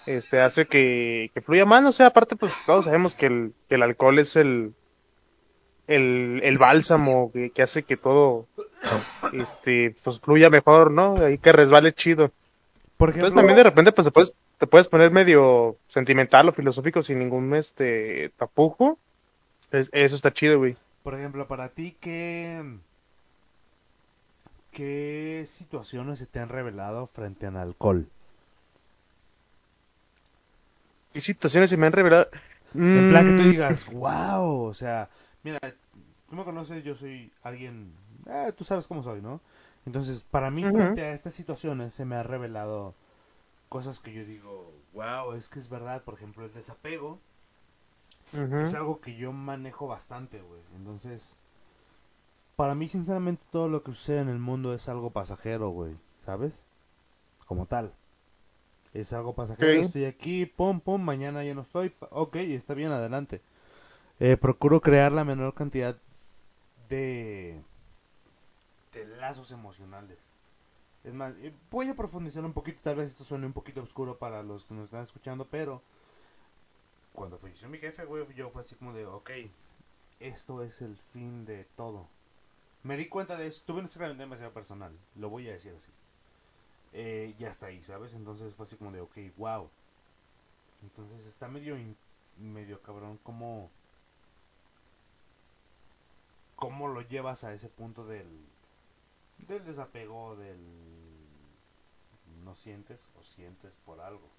este, 0.05 0.39
hace 0.39 0.65
que, 0.65 1.31
que 1.33 1.41
fluya 1.41 1.65
más, 1.65 1.85
o 1.85 1.91
sea, 1.91 2.07
aparte, 2.07 2.35
pues 2.35 2.53
todos 2.65 2.85
sabemos 2.85 3.15
que 3.15 3.25
el, 3.25 3.53
que 3.67 3.75
el 3.75 3.83
alcohol 3.83 4.19
es 4.19 4.35
el, 4.35 4.73
el, 5.87 6.41
el 6.43 6.57
bálsamo 6.57 7.31
que, 7.31 7.49
que 7.49 7.61
hace 7.61 7.83
que 7.83 7.97
todo, 7.97 8.47
este, 9.33 9.95
pues 10.03 10.19
fluya 10.19 10.49
mejor, 10.49 10.91
¿no? 10.91 11.15
Ahí 11.17 11.37
que 11.37 11.51
resbale 11.51 11.93
chido. 11.93 12.31
Por 12.97 13.09
Entonces 13.09 13.35
también 13.35 13.57
de 13.57 13.63
repente, 13.63 13.91
pues 13.91 14.05
te 14.05 14.11
puedes, 14.11 14.35
te 14.63 14.67
puedes 14.67 14.87
poner 14.87 15.11
medio 15.11 15.77
sentimental 15.89 16.47
o 16.49 16.53
filosófico 16.53 17.03
sin 17.03 17.19
ningún, 17.19 17.53
este, 17.55 18.29
tapujo. 18.37 19.01
Es- 19.71 19.89
eso 19.93 20.15
está 20.15 20.33
chido, 20.33 20.59
güey. 20.59 20.77
por 21.03 21.13
ejemplo, 21.15 21.47
para 21.47 21.69
ti, 21.69 21.97
¿qué, 21.99 22.61
¿qué 24.71 25.45
situaciones 25.47 26.19
se 26.19 26.27
te 26.27 26.41
han 26.41 26.49
revelado 26.49 27.07
frente 27.07 27.45
al 27.47 27.55
alcohol? 27.55 28.09
¿Qué 31.11 31.21
situaciones 31.21 31.69
se 31.69 31.77
me 31.77 31.87
han 31.87 31.93
revelado? 31.93 32.29
En 32.93 33.05
plan 33.05 33.25
que 33.25 33.33
tú 33.33 33.43
Mm, 33.43 33.47
digas, 33.47 33.85
wow, 33.87 34.65
o 34.65 34.73
sea, 34.73 35.09
mira, 35.43 35.59
tú 36.29 36.35
me 36.35 36.43
conoces, 36.45 36.83
yo 36.83 36.95
soy 36.95 37.31
alguien, 37.43 37.93
eh, 38.27 38.53
tú 38.57 38.63
sabes 38.63 38.87
cómo 38.87 39.03
soy, 39.03 39.21
¿no? 39.21 39.41
Entonces, 39.85 40.23
para 40.23 40.51
mí, 40.51 40.67
frente 40.67 41.01
a 41.03 41.13
estas 41.13 41.33
situaciones, 41.33 41.93
se 41.93 42.05
me 42.05 42.15
ha 42.15 42.23
revelado 42.23 42.95
cosas 43.75 43.99
que 43.99 44.13
yo 44.13 44.23
digo, 44.25 44.53
wow, 44.93 45.33
es 45.33 45.49
que 45.49 45.59
es 45.59 45.69
verdad, 45.69 46.03
por 46.05 46.13
ejemplo, 46.15 46.45
el 46.45 46.53
desapego 46.53 47.11
es 48.57 48.73
algo 48.73 48.99
que 48.99 49.15
yo 49.15 49.31
manejo 49.31 49.85
bastante, 49.87 50.41
güey. 50.41 50.61
Entonces, 50.75 51.35
para 52.55 52.73
mí, 52.75 52.87
sinceramente, 52.89 53.45
todo 53.51 53.69
lo 53.69 53.83
que 53.83 53.91
sucede 53.91 54.21
en 54.21 54.29
el 54.29 54.39
mundo 54.39 54.73
es 54.73 54.87
algo 54.89 55.11
pasajero, 55.11 55.69
güey, 55.69 55.95
¿sabes? 56.25 56.65
Como 57.47 57.65
tal. 57.67 57.93
Es 58.93 59.13
algo 59.13 59.33
pasajero, 59.33 59.81
Ok. 59.81 59.81
estoy 59.81 60.05
aquí, 60.05 60.45
pum, 60.45 60.79
pum, 60.79 61.01
mañana 61.01 61.43
ya 61.43 61.55
no 61.55 61.61
estoy, 61.61 61.93
ok, 62.11 62.35
está 62.37 62.73
bien, 62.75 62.91
adelante. 62.91 63.41
Eh, 64.19 64.37
procuro 64.37 64.81
crear 64.81 65.11
la 65.13 65.25
menor 65.25 65.53
cantidad 65.55 65.97
de, 66.89 67.61
de 68.93 69.03
lazos 69.05 69.51
emocionales. 69.51 70.32
Es 71.03 71.13
más, 71.13 71.35
eh, 71.37 71.53
voy 71.69 71.89
a 71.89 71.95
profundizar 71.95 72.45
un 72.45 72.53
poquito, 72.53 72.79
tal 72.81 72.95
vez 72.95 73.09
esto 73.09 73.23
suene 73.23 73.45
un 73.45 73.53
poquito 73.53 73.81
oscuro 73.81 74.17
para 74.17 74.41
los 74.41 74.63
que 74.65 74.73
nos 74.73 74.85
están 74.85 75.03
escuchando, 75.03 75.45
pero 75.45 75.81
cuando 77.11 77.37
falleció 77.37 77.67
mi 77.67 77.77
jefe, 77.77 78.05
güey, 78.05 78.25
yo 78.35 78.49
fue 78.49 78.61
así 78.61 78.75
como 78.75 78.93
de, 78.93 79.05
ok, 79.05 79.31
esto 80.21 80.63
es 80.63 80.81
el 80.81 80.95
fin 81.11 81.45
de 81.45 81.65
todo. 81.75 82.07
Me 82.83 82.95
di 82.97 83.07
cuenta 83.07 83.35
de 83.35 83.47
eso, 83.47 83.63
tuve 83.65 83.79
un 83.79 83.85
examen 83.85 84.17
demasiado 84.17 84.53
personal, 84.53 84.97
lo 85.15 85.29
voy 85.29 85.49
a 85.49 85.53
decir 85.53 85.73
así. 85.75 85.91
Eh, 86.93 87.35
ya 87.37 87.49
está 87.49 87.67
ahí, 87.67 87.83
¿sabes? 87.83 88.13
Entonces 88.13 88.53
fue 88.55 88.65
así 88.65 88.77
como 88.77 88.91
de, 88.91 89.01
ok, 89.01 89.17
wow. 89.37 89.69
Entonces 90.83 91.25
está 91.25 91.47
medio, 91.47 91.77
medio 92.37 92.81
cabrón 92.81 93.19
como... 93.23 93.69
¿Cómo 96.55 96.87
lo 96.87 97.01
llevas 97.01 97.43
a 97.43 97.53
ese 97.53 97.67
punto 97.67 98.05
del, 98.05 98.27
del 99.47 99.63
desapego, 99.65 100.35
del... 100.35 100.57
no 102.43 102.55
sientes 102.55 102.99
o 103.19 103.23
sientes 103.23 103.73
por 103.85 103.99
algo? 104.01 104.29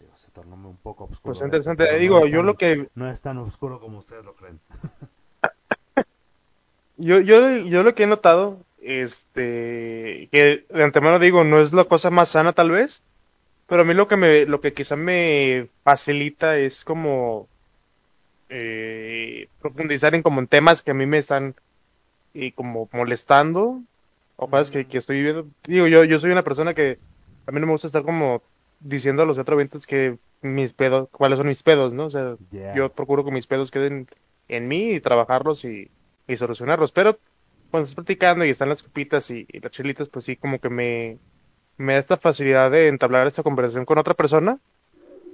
Digo, 0.00 0.12
se 0.16 0.30
tornó 0.32 0.54
un 0.56 0.76
poco 0.76 1.04
oscuro. 1.04 1.22
Pues 1.34 1.42
interesante. 1.42 1.90
no 1.92 1.98
Digo, 1.98 2.20
es 2.20 2.26
yo 2.30 2.38
tan- 2.38 2.46
lo 2.46 2.54
que 2.56 2.86
No 2.94 3.08
es 3.08 3.20
tan 3.20 3.38
oscuro 3.38 3.80
como 3.80 3.98
ustedes 3.98 4.24
lo 4.24 4.34
creen. 4.34 4.60
Yo, 6.96 7.18
yo, 7.20 7.56
yo 7.56 7.82
lo 7.82 7.94
que 7.94 8.04
he 8.04 8.06
notado, 8.06 8.58
este, 8.80 10.28
que 10.30 10.66
de 10.68 10.84
antemano 10.84 11.18
digo, 11.18 11.42
no 11.42 11.58
es 11.60 11.72
la 11.72 11.84
cosa 11.84 12.10
más 12.10 12.28
sana 12.28 12.52
tal 12.52 12.70
vez, 12.70 13.02
pero 13.66 13.82
a 13.82 13.84
mí 13.84 13.94
lo 13.94 14.08
que 14.08 14.16
me, 14.16 14.46
lo 14.46 14.60
que 14.60 14.72
quizá 14.72 14.94
me 14.94 15.68
facilita 15.84 16.58
es 16.58 16.84
como 16.84 17.48
eh, 18.48 19.48
profundizar 19.60 20.14
en 20.14 20.22
como 20.22 20.40
en 20.40 20.46
temas 20.46 20.82
que 20.82 20.90
a 20.90 20.94
mí 20.94 21.06
me 21.06 21.18
están 21.18 21.54
eh, 22.34 22.52
como 22.54 22.88
molestando 22.92 23.82
o 24.36 24.48
cosas 24.48 24.70
que, 24.70 24.86
que 24.86 24.98
estoy 24.98 25.16
viviendo. 25.18 25.46
Digo, 25.66 25.86
yo, 25.86 26.04
yo 26.04 26.18
soy 26.18 26.30
una 26.32 26.44
persona 26.44 26.74
que 26.74 26.98
a 27.46 27.52
mí 27.52 27.60
no 27.60 27.66
me 27.66 27.72
gusta 27.72 27.86
estar 27.86 28.02
como 28.02 28.42
diciendo 28.80 29.22
a 29.22 29.26
los 29.26 29.38
otros 29.38 29.56
ventas 29.58 29.86
que 29.86 30.18
mis 30.40 30.72
pedos, 30.72 31.08
cuáles 31.12 31.38
son 31.38 31.46
mis 31.48 31.62
pedos, 31.62 31.92
¿no? 31.92 32.06
O 32.06 32.10
sea, 32.10 32.36
Yeah. 32.50 32.74
yo 32.74 32.92
procuro 32.92 33.24
que 33.24 33.30
mis 33.30 33.46
pedos 33.46 33.70
queden 33.70 34.06
en 34.48 34.68
mí 34.68 34.92
y 34.92 35.00
trabajarlos 35.00 35.64
y, 35.64 35.90
y 36.26 36.36
solucionarlos. 36.36 36.92
Pero 36.92 37.18
cuando 37.70 37.84
estás 37.88 38.04
platicando 38.04 38.44
y 38.44 38.50
están 38.50 38.68
las 38.68 38.82
copitas 38.82 39.30
y, 39.30 39.46
y 39.48 39.60
las 39.60 39.72
chelitas, 39.72 40.08
pues 40.08 40.24
sí, 40.24 40.36
como 40.36 40.58
que 40.58 40.68
me, 40.68 41.18
me 41.76 41.94
da 41.94 41.98
esta 42.00 42.16
facilidad 42.16 42.70
de 42.70 42.88
entablar 42.88 43.26
esta 43.26 43.42
conversación 43.42 43.84
con 43.84 43.98
otra 43.98 44.14
persona, 44.14 44.58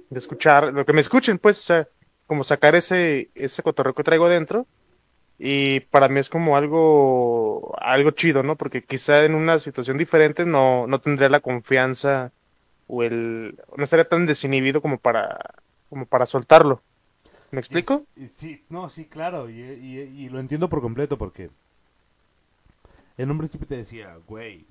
de 0.09 0.19
escuchar, 0.19 0.73
lo 0.73 0.85
que 0.85 0.93
me 0.93 1.01
escuchen, 1.01 1.37
pues, 1.37 1.59
o 1.59 1.63
sea, 1.63 1.87
como 2.27 2.43
sacar 2.43 2.75
ese, 2.75 3.29
ese 3.35 3.63
cotorreo 3.63 3.93
que 3.93 4.03
traigo 4.03 4.25
adentro. 4.25 4.65
Y 5.39 5.81
para 5.81 6.09
mí 6.09 6.19
es 6.19 6.29
como 6.29 6.57
algo, 6.57 7.73
algo 7.81 8.11
chido, 8.11 8.43
¿no? 8.43 8.57
Porque 8.57 8.83
quizá 8.85 9.25
en 9.25 9.35
una 9.35 9.59
situación 9.59 9.97
diferente 9.97 10.45
no, 10.45 10.87
no 10.87 11.01
tendría 11.01 11.29
la 11.29 11.41
confianza 11.41 12.33
o 12.87 13.03
el, 13.03 13.59
no 13.77 13.83
estaría 13.83 14.09
tan 14.09 14.25
desinhibido 14.27 14.81
como 14.81 14.99
para, 14.99 15.39
como 15.89 16.07
para 16.07 16.25
soltarlo. 16.27 16.83
¿Me 17.51 17.59
explico? 17.61 18.05
Y- 18.17 18.23
y 18.23 18.27
sí, 18.27 18.65
no, 18.69 18.89
sí, 18.89 19.05
claro, 19.05 19.49
y, 19.49 19.61
y- 19.61 19.99
y 20.25 20.29
lo 20.29 20.39
entiendo 20.39 20.69
por 20.69 20.81
completo 20.81 21.17
porque 21.17 21.49
en 23.17 23.31
un 23.31 23.37
principio 23.37 23.67
te 23.67 23.77
decía, 23.77 24.17
güey, 24.27 24.65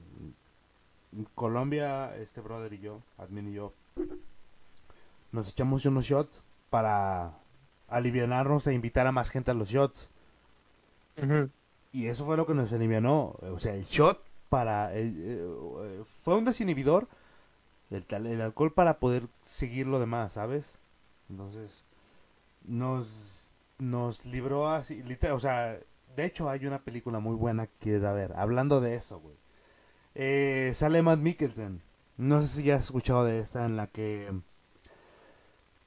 Colombia, 1.35 2.17
este 2.17 2.41
brother 2.41 2.73
y 2.73 2.81
yo, 2.81 3.01
Admin 3.19 3.49
y 3.49 3.55
yo, 3.55 3.73
nos 5.33 5.49
echamos 5.51 5.85
unos 5.87 6.05
shots 6.05 6.43
para 6.71 7.33
alivianarnos 7.89 8.67
e 8.67 8.75
invitar 8.75 9.07
a 9.07 9.13
más 9.13 9.31
gente 9.31 9.51
a 9.51 9.55
los 9.55 9.69
shots. 9.69 10.09
Y 11.93 12.07
eso 12.07 12.27
fue 12.27 12.37
lo 12.37 12.47
que 12.47 12.55
nos 12.55 12.73
alivianó, 12.73 13.37
o 13.41 13.59
sea, 13.59 13.75
el 13.75 13.85
shot 13.85 14.23
para, 14.49 14.91
eh, 14.95 16.03
fue 16.23 16.37
un 16.37 16.45
desinhibidor, 16.45 17.09
el, 17.91 18.41
alcohol 18.41 18.73
para 18.73 18.99
poder 18.99 19.25
seguir 19.45 19.87
lo 19.87 19.99
demás, 19.99 20.35
¿sabes? 20.35 20.79
Entonces, 21.31 21.83
nos, 22.65 23.53
nos 23.79 24.25
libró 24.27 24.69
así, 24.69 25.03
literal, 25.03 25.37
o 25.37 25.41
sea, 25.41 25.79
de 26.17 26.25
hecho 26.25 26.51
hay 26.51 26.67
una 26.67 26.81
película 26.81 27.21
muy 27.21 27.37
buena 27.37 27.69
que 27.81 27.97
a 27.97 28.13
ver, 28.13 28.35
hablando 28.37 28.81
de 28.81 28.95
eso, 28.95 29.21
güey. 29.21 29.37
Eh, 30.15 30.73
sale 30.75 31.03
Matt 31.03 31.21
Mikkelsen, 31.21 31.81
no 32.17 32.43
sé 32.43 32.49
si 32.49 32.63
ya 32.65 32.77
has 32.77 32.85
escuchado 32.85 33.25
de 33.25 33.41
esta, 33.41 33.65
en 33.65 33.77
la 33.77 33.87
que 33.87 34.33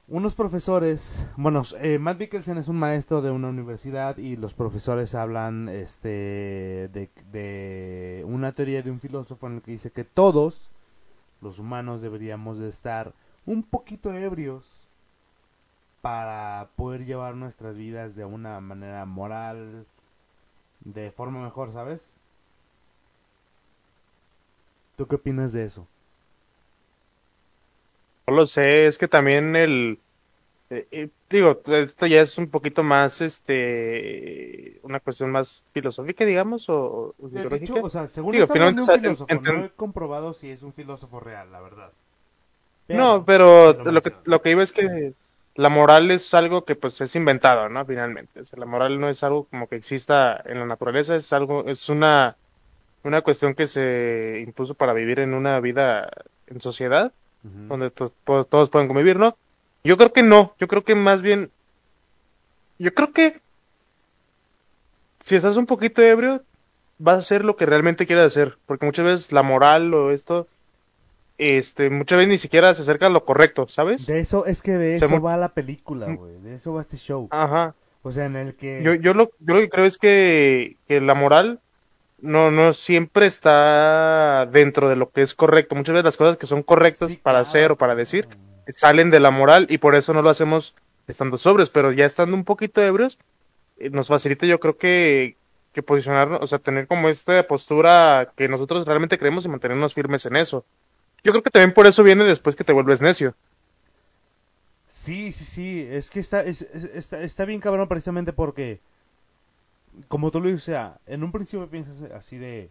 unos 0.08 0.34
profesores, 0.34 1.24
bueno, 1.36 1.62
eh, 1.80 1.98
Matt 1.98 2.18
Mikkelsen 2.18 2.58
es 2.58 2.68
un 2.68 2.76
maestro 2.76 3.22
de 3.22 3.30
una 3.30 3.48
universidad 3.48 4.18
y 4.18 4.36
los 4.36 4.52
profesores 4.52 5.14
hablan 5.14 5.68
este 5.68 6.08
de, 6.92 7.08
de 7.30 8.24
una 8.26 8.52
teoría 8.52 8.82
de 8.82 8.90
un 8.90 9.00
filósofo 9.00 9.46
en 9.46 9.56
el 9.56 9.62
que 9.62 9.70
dice 9.72 9.90
que 9.90 10.04
todos 10.04 10.70
los 11.40 11.58
humanos 11.58 12.02
deberíamos 12.02 12.58
de 12.58 12.68
estar 12.68 13.12
un 13.46 13.62
poquito 13.62 14.12
ebrios 14.12 14.86
para 16.02 16.68
poder 16.76 17.04
llevar 17.04 17.36
nuestras 17.36 17.76
vidas 17.76 18.16
de 18.16 18.24
una 18.24 18.60
manera 18.60 19.06
moral, 19.06 19.86
de 20.80 21.10
forma 21.12 21.42
mejor, 21.42 21.72
¿sabes? 21.72 22.12
¿Tú 24.96 25.06
qué 25.06 25.16
opinas 25.16 25.52
de 25.52 25.64
eso? 25.64 25.86
No 28.26 28.34
lo 28.34 28.46
sé, 28.46 28.86
es 28.86 28.98
que 28.98 29.08
también 29.08 29.56
el, 29.56 29.98
Eh, 30.70 30.86
eh, 30.90 31.08
digo, 31.28 31.60
esto 31.66 32.06
ya 32.06 32.22
es 32.22 32.38
un 32.38 32.48
poquito 32.48 32.82
más, 32.82 33.20
este, 33.20 34.78
una 34.82 35.00
cuestión 35.00 35.30
más 35.30 35.62
filosófica, 35.74 36.24
digamos, 36.24 36.66
o, 36.70 37.14
o 37.18 37.28
De, 37.28 37.56
hecho, 37.56 37.82
o 37.82 37.90
sea, 37.90 38.08
según 38.08 38.32
Digo, 38.32 38.46
un 38.46 38.50
filósofo, 38.86 39.34
no 39.34 39.64
he 39.64 39.70
comprobado 39.70 40.32
si 40.32 40.50
es 40.50 40.62
un 40.62 40.72
filósofo 40.72 41.20
real, 41.20 41.52
la 41.52 41.60
verdad. 41.60 41.92
no, 42.88 43.22
pero 43.26 43.74
lo 43.84 44.00
que, 44.00 44.14
lo 44.24 44.40
que 44.40 44.50
iba 44.50 44.62
es 44.62 44.72
que 44.72 45.12
la 45.56 45.68
moral 45.68 46.10
es 46.10 46.32
algo 46.32 46.64
que 46.64 46.74
pues 46.74 46.98
es 47.02 47.14
inventado, 47.16 47.68
¿no? 47.68 47.84
Finalmente, 47.84 48.40
o 48.40 48.44
sea, 48.46 48.58
la 48.58 48.64
moral 48.66 48.98
no 48.98 49.10
es 49.10 49.22
algo 49.22 49.44
como 49.44 49.68
que 49.68 49.76
exista 49.76 50.40
en 50.46 50.58
la 50.58 50.64
naturaleza, 50.66 51.16
es 51.16 51.34
algo, 51.34 51.66
es 51.66 51.90
una, 51.90 52.38
una 53.04 53.20
cuestión 53.20 53.54
que 53.54 53.66
se 53.66 54.42
impuso 54.46 54.74
para 54.74 54.94
vivir 54.94 55.20
en 55.20 55.34
una 55.34 55.60
vida 55.60 56.08
en 56.46 56.62
sociedad 56.62 57.12
Donde 57.42 57.90
to- 57.90 58.12
to- 58.24 58.44
todos 58.44 58.70
pueden 58.70 58.88
convivir, 58.88 59.18
¿no? 59.18 59.36
Yo 59.84 59.96
creo 59.96 60.12
que 60.12 60.22
no, 60.22 60.54
yo 60.60 60.68
creo 60.68 60.84
que 60.84 60.94
más 60.94 61.22
bien, 61.22 61.50
yo 62.78 62.94
creo 62.94 63.12
que 63.12 63.40
si 65.22 65.36
estás 65.36 65.56
un 65.56 65.66
poquito 65.66 66.02
ebrio, 66.02 66.42
vas 66.98 67.16
a 67.16 67.18
hacer 67.20 67.44
lo 67.44 67.56
que 67.56 67.66
realmente 67.66 68.06
quieras 68.06 68.26
hacer, 68.26 68.56
porque 68.66 68.86
muchas 68.86 69.04
veces 69.04 69.32
la 69.32 69.42
moral 69.42 69.92
o 69.94 70.12
esto, 70.12 70.46
este, 71.38 71.90
muchas 71.90 72.18
veces 72.18 72.28
ni 72.30 72.38
siquiera 72.38 72.72
se 72.74 72.82
acerca 72.82 73.06
a 73.06 73.10
lo 73.10 73.24
correcto, 73.24 73.66
¿sabes? 73.68 74.06
De 74.06 74.20
eso, 74.20 74.46
es 74.46 74.62
que 74.62 74.72
de 74.72 74.94
eso 74.94 75.20
va 75.20 75.36
la 75.36 75.48
película, 75.48 76.06
güey. 76.14 76.38
De 76.40 76.54
eso 76.54 76.74
va 76.74 76.82
este 76.82 76.96
show. 76.96 77.26
Ajá. 77.30 77.74
O 78.04 78.12
sea, 78.12 78.26
en 78.26 78.36
el 78.36 78.54
que... 78.54 78.82
Yo, 78.84 78.94
yo 78.94 79.14
lo, 79.14 79.30
yo 79.40 79.54
lo 79.54 79.60
que 79.60 79.68
creo 79.68 79.84
es 79.84 79.98
que, 79.98 80.76
que 80.88 81.00
la 81.00 81.14
moral 81.14 81.60
no, 82.22 82.50
no 82.50 82.72
siempre 82.72 83.26
está 83.26 84.46
dentro 84.50 84.88
de 84.88 84.96
lo 84.96 85.10
que 85.10 85.22
es 85.22 85.34
correcto. 85.34 85.74
Muchas 85.74 85.94
veces 85.94 86.04
las 86.04 86.16
cosas 86.16 86.36
que 86.38 86.46
son 86.46 86.62
correctas 86.62 87.10
Sí, 87.10 87.16
para 87.16 87.38
claro. 87.38 87.42
hacer 87.42 87.72
o 87.72 87.76
para 87.76 87.94
decir 87.94 88.28
salen 88.68 89.10
de 89.10 89.20
la 89.20 89.30
moral 89.30 89.66
y 89.70 89.78
por 89.78 89.94
eso 89.96 90.14
no 90.14 90.22
lo 90.22 90.30
hacemos 90.30 90.74
estando 91.08 91.36
sobrios, 91.36 91.70
pero 91.70 91.92
ya 91.92 92.06
estando 92.06 92.36
un 92.36 92.44
poquito 92.44 92.80
ebrios, 92.82 93.18
eh, 93.78 93.90
nos 93.90 94.08
facilita 94.08 94.46
yo 94.46 94.60
creo 94.60 94.78
que, 94.78 95.36
que 95.72 95.82
posicionarnos, 95.82 96.40
o 96.42 96.46
sea, 96.46 96.58
tener 96.60 96.86
como 96.86 97.08
esta 97.08 97.46
postura 97.46 98.32
que 98.36 98.48
nosotros 98.48 98.86
realmente 98.86 99.18
creemos 99.18 99.44
y 99.44 99.48
mantenernos 99.48 99.94
firmes 99.94 100.26
en 100.26 100.36
eso. 100.36 100.64
Yo 101.24 101.32
creo 101.32 101.42
que 101.42 101.50
también 101.50 101.74
por 101.74 101.86
eso 101.86 102.02
viene 102.04 102.24
después 102.24 102.56
que 102.56 102.64
te 102.64 102.72
vuelves 102.72 103.02
necio. 103.02 103.34
Sí, 104.88 105.32
sí, 105.32 105.44
sí, 105.44 105.86
es 105.90 106.10
que 106.10 106.20
está, 106.20 106.42
es- 106.44 106.62
es- 106.62 106.84
está, 106.84 107.22
está 107.22 107.44
bien 107.46 107.60
cabrón 107.60 107.88
precisamente 107.88 108.32
porque, 108.32 108.80
como 110.08 110.30
tú 110.30 110.40
lo 110.40 110.48
dices, 110.48 110.62
o 110.62 110.64
sea, 110.66 111.00
en 111.06 111.22
un 111.22 111.32
principio 111.32 111.68
piensas 111.68 112.10
así 112.12 112.38
de, 112.38 112.70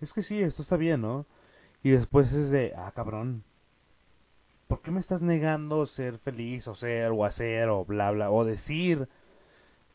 es 0.00 0.12
que 0.12 0.22
sí, 0.22 0.42
esto 0.42 0.62
está 0.62 0.76
bien, 0.76 1.00
¿no? 1.02 1.26
Y 1.82 1.90
después 1.90 2.32
es 2.32 2.50
de, 2.50 2.72
ah, 2.76 2.90
cabrón, 2.94 3.44
¿por 4.68 4.80
qué 4.80 4.90
me 4.90 5.00
estás 5.00 5.22
negando 5.22 5.86
ser 5.86 6.18
feliz 6.18 6.66
o 6.68 6.74
ser 6.74 7.12
o 7.12 7.24
hacer 7.24 7.68
o 7.68 7.84
bla, 7.84 8.10
bla, 8.10 8.30
o 8.30 8.44
decir? 8.44 9.08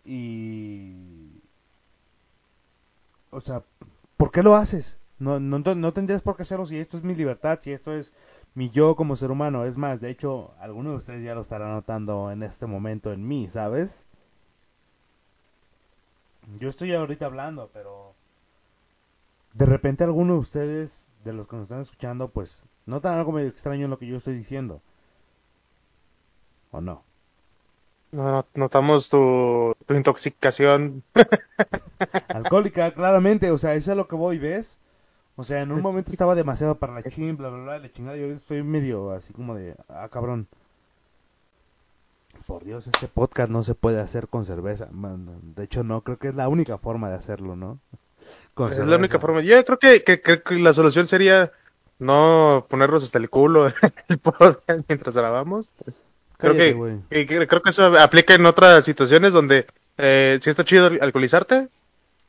Y... 0.05 1.41
O 3.32 3.41
sea, 3.41 3.63
¿por 4.17 4.32
qué 4.32 4.43
lo 4.43 4.55
haces? 4.55 4.97
No, 5.20 5.39
no, 5.39 5.59
no 5.59 5.93
tendrías 5.93 6.22
por 6.22 6.36
qué 6.36 6.43
hacerlo 6.43 6.65
si 6.65 6.78
esto 6.78 6.97
es 6.97 7.03
mi 7.03 7.13
libertad, 7.13 7.59
si 7.61 7.72
esto 7.72 7.93
es 7.93 8.13
mi 8.55 8.70
yo 8.70 8.95
como 8.95 9.15
ser 9.15 9.32
humano. 9.32 9.65
Es 9.65 9.78
más, 9.78 10.01
de 10.01 10.09
hecho, 10.09 10.53
alguno 10.59 10.91
de 10.91 10.97
ustedes 10.97 11.24
ya 11.24 11.36
lo 11.36 11.41
estará 11.41 11.72
notando 11.72 12.32
en 12.32 12.43
este 12.43 12.65
momento 12.65 13.11
en 13.11 13.28
mí, 13.28 13.47
¿sabes? 13.49 14.05
Yo 16.58 16.68
estoy 16.68 16.91
ahorita 16.93 17.28
hablando, 17.28 17.70
pero 17.72 18.14
de 19.54 19.68
repente 19.68 20.04
alguno 20.04 20.34
de 20.34 20.39
ustedes, 20.39 21.14
de 21.24 21.34
los 21.34 21.47
que 21.47 21.56
nos 21.56 21.64
están 21.66 21.82
escuchando, 21.82 22.30
pues 22.32 22.66
notan 22.88 23.14
algo 23.14 23.32
medio 23.32 23.50
extraño 23.50 23.86
en 23.86 23.91
lo 23.91 24.00
que 24.00 24.08
yo 24.08 24.18
estoy 24.18 24.34
diciendo. 24.36 24.82
¿O 26.72 26.82
no? 26.82 27.04
No- 28.12 28.45
Notamos 28.56 29.10
tu, 29.10 29.74
tu 29.86 29.93
intoxicación. 29.93 31.04
Alcohólica, 32.32 32.91
claramente, 32.93 33.52
o 33.52 33.58
sea, 33.58 33.76
eso 33.76 33.91
es 33.91 33.93
a 33.93 33.95
lo 33.95 34.08
que 34.08 34.16
voy, 34.16 34.38
¿ves? 34.39 34.80
O 35.38 35.43
sea, 35.43 35.62
en 35.64 35.72
un 35.72 35.82
momento 35.82 36.12
estaba 36.12 36.36
demasiado 36.36 36.80
para 36.80 36.93
la 36.93 37.04
ching, 37.04 37.38
bla, 37.38 37.50
bla, 37.50 37.64
bla, 37.64 37.80
la 37.80 37.91
chingada, 37.93 38.18
y 38.18 38.22
ahorita 38.22 38.39
estoy 38.39 38.64
medio 38.64 39.12
así 39.12 39.34
como 39.34 39.56
de, 39.56 39.76
ah, 39.89 40.10
cabrón. 40.12 40.47
Por 42.50 42.66
Dios, 42.66 42.88
este 42.88 43.08
podcast 43.08 43.52
no 43.52 43.62
se 43.62 43.76
puede 43.76 44.00
hacer 44.00 44.28
con 44.28 44.43
cerveza. 44.43 44.88
Man, 44.91 45.54
De 45.56 45.66
hecho, 45.66 45.84
no, 45.84 46.02
creo 46.02 46.18
que 46.18 46.30
es 46.30 46.36
la 46.36 46.47
única 46.47 46.80
forma 46.80 47.08
de 47.08 47.14
hacerlo, 47.14 47.56
¿no? 47.56 47.80
Con 48.56 48.72
Es 48.72 48.80
la 48.80 48.95
única 48.95 49.20
forma. 49.20 49.41
Yo 49.41 49.64
creo 49.64 49.78
que, 49.78 50.04
que, 50.04 50.20
que- 50.20 50.58
la 50.58 50.74
solución 50.74 51.06
sería 51.06 51.52
no 52.00 52.66
ponernos 52.68 53.04
hasta 53.04 53.20
el 53.20 53.30
culo 53.30 53.68
el 54.08 54.18
podcast 54.18 54.68
mientras 54.88 55.16
grabamos. 55.16 55.70
Creo 56.39 56.54
Cállate, 56.54 57.28
que, 57.28 57.47
creo 57.47 57.62
que 57.62 57.70
eso 57.70 57.86
aplica 58.00 58.34
en 58.34 58.47
otras 58.47 58.84
situaciones 58.84 59.32
donde 59.32 59.68
eh, 60.00 60.39
sí 60.41 60.50
está 60.50 60.66
chido 60.66 60.88
alcoholizarte, 60.88 61.68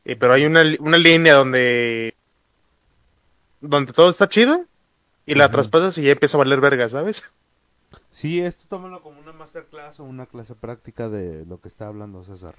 eh, 0.05 0.17
pero 0.17 0.35
hay 0.35 0.45
una, 0.45 0.63
línea 0.63 1.35
donde 1.37 2.15
donde 3.63 3.95
todo 3.95 4.11
está 4.11 4.29
chido 4.29 4.67
y 5.25 5.35
la 5.35 5.51
traspasas 5.51 5.97
y 5.97 6.03
ya 6.03 6.13
empieza 6.13 6.37
a 6.37 6.41
valer 6.41 6.61
verga, 6.61 6.91
¿sabes? 6.91 7.25
Sí, 8.11 8.41
esto 8.41 8.65
tómalo 8.69 9.03
como 9.03 9.21
una 9.21 9.33
masterclass 9.33 10.01
o 10.01 10.05
una 10.05 10.27
clase 10.27 10.55
práctica 10.55 11.09
de 11.09 11.45
lo 11.47 11.61
que 11.61 11.69
está 11.69 11.87
hablando 11.89 12.23
César. 12.23 12.55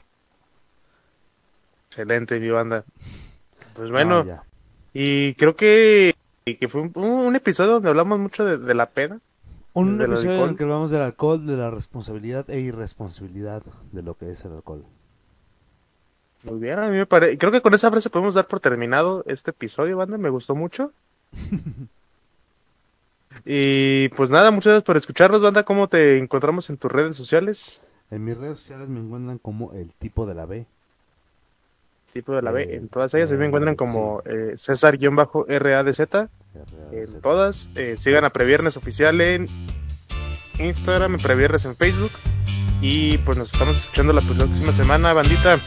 Excelente, 1.90 2.40
mi 2.40 2.50
banda. 2.50 2.84
Pues 3.76 3.92
bueno, 3.92 4.20
Ah, 4.20 4.26
ya. 4.26 4.44
y 4.94 5.34
creo 5.36 5.56
que, 5.56 6.16
que 6.46 6.68
fue 6.68 6.82
un, 6.82 6.92
un 6.96 7.36
episodio 7.36 7.74
donde 7.74 7.90
hablamos 7.90 8.20
mucho 8.20 8.46
de, 8.46 8.58
de 8.58 8.74
la 8.74 8.88
peda. 8.88 9.20
Un 9.74 10.02
episodio 10.02 10.44
en 10.44 10.50
el 10.52 10.58
que 10.58 10.64
hablamos 10.64 10.92
del 10.92 11.02
alcohol, 11.02 11.46
de 11.46 11.56
la 11.56 11.70
responsabilidad 11.70 12.50
e 12.50 12.60
irresponsabilidad 12.60 13.64
de 13.92 14.04
lo 14.04 14.16
que 14.16 14.32
es 14.32 14.44
el 14.44 14.54
alcohol. 14.54 14.84
Muy 16.44 16.60
bien, 16.60 16.80
a 16.80 16.90
mí 16.90 16.98
me 16.98 17.06
parece. 17.06 17.38
Creo 17.38 17.52
que 17.52 17.62
con 17.62 17.74
esa 17.74 17.90
frase 17.92 18.10
podemos 18.10 18.36
dar 18.36 18.48
por 18.48 18.60
terminado 18.60 19.24
este 19.28 19.52
episodio, 19.52 19.96
banda. 19.98 20.18
Me 20.18 20.30
gustó 20.30 20.56
mucho. 20.56 20.92
y 23.46 24.10
pues 24.10 24.30
nada, 24.30 24.52
muchas 24.52 24.72
gracias 24.72 24.84
por 24.84 24.98
escucharnos, 24.98 25.42
banda. 25.42 25.64
¿Cómo 25.64 25.88
te 25.88 26.18
encontramos 26.18 26.70
en 26.70 26.78
tus 26.78 26.92
redes 26.92 27.16
sociales? 27.16 27.82
En 28.12 28.26
mis 28.26 28.38
redes 28.38 28.60
sociales 28.60 28.90
me 28.90 29.00
encuentran 29.00 29.38
como 29.38 29.74
el 29.74 29.92
tipo 29.94 30.26
de 30.26 30.36
la 30.36 30.46
B. 30.46 30.66
Tipo 32.14 32.34
de 32.34 32.42
la 32.42 32.52
B. 32.52 32.64
Eh, 32.64 32.76
En 32.76 32.90
todas 32.90 33.14
ellas 33.14 33.30
se 33.30 33.38
me 33.38 33.46
eh, 33.46 33.48
encuentran 33.48 33.76
como 33.76 34.22
eh, 34.26 34.54
César-RADZ. 34.58 36.00
En 36.92 37.22
todas. 37.22 37.70
Eh, 37.76 37.96
sigan 37.98 38.26
a 38.26 38.30
Previernes 38.32 38.76
Oficial 38.76 39.22
en 39.22 39.46
Instagram, 40.60 41.16
en 41.16 41.22
Previernes 41.22 41.66
en 41.66 41.76
Facebook. 41.76 42.12
Y 42.82 43.18
pues 43.20 43.38
nos 43.38 43.54
estamos 43.54 43.78
escuchando 43.78 44.12
la 44.12 44.22
próxima 44.22 44.74
semana, 44.74 45.14
bandita. 45.14 45.60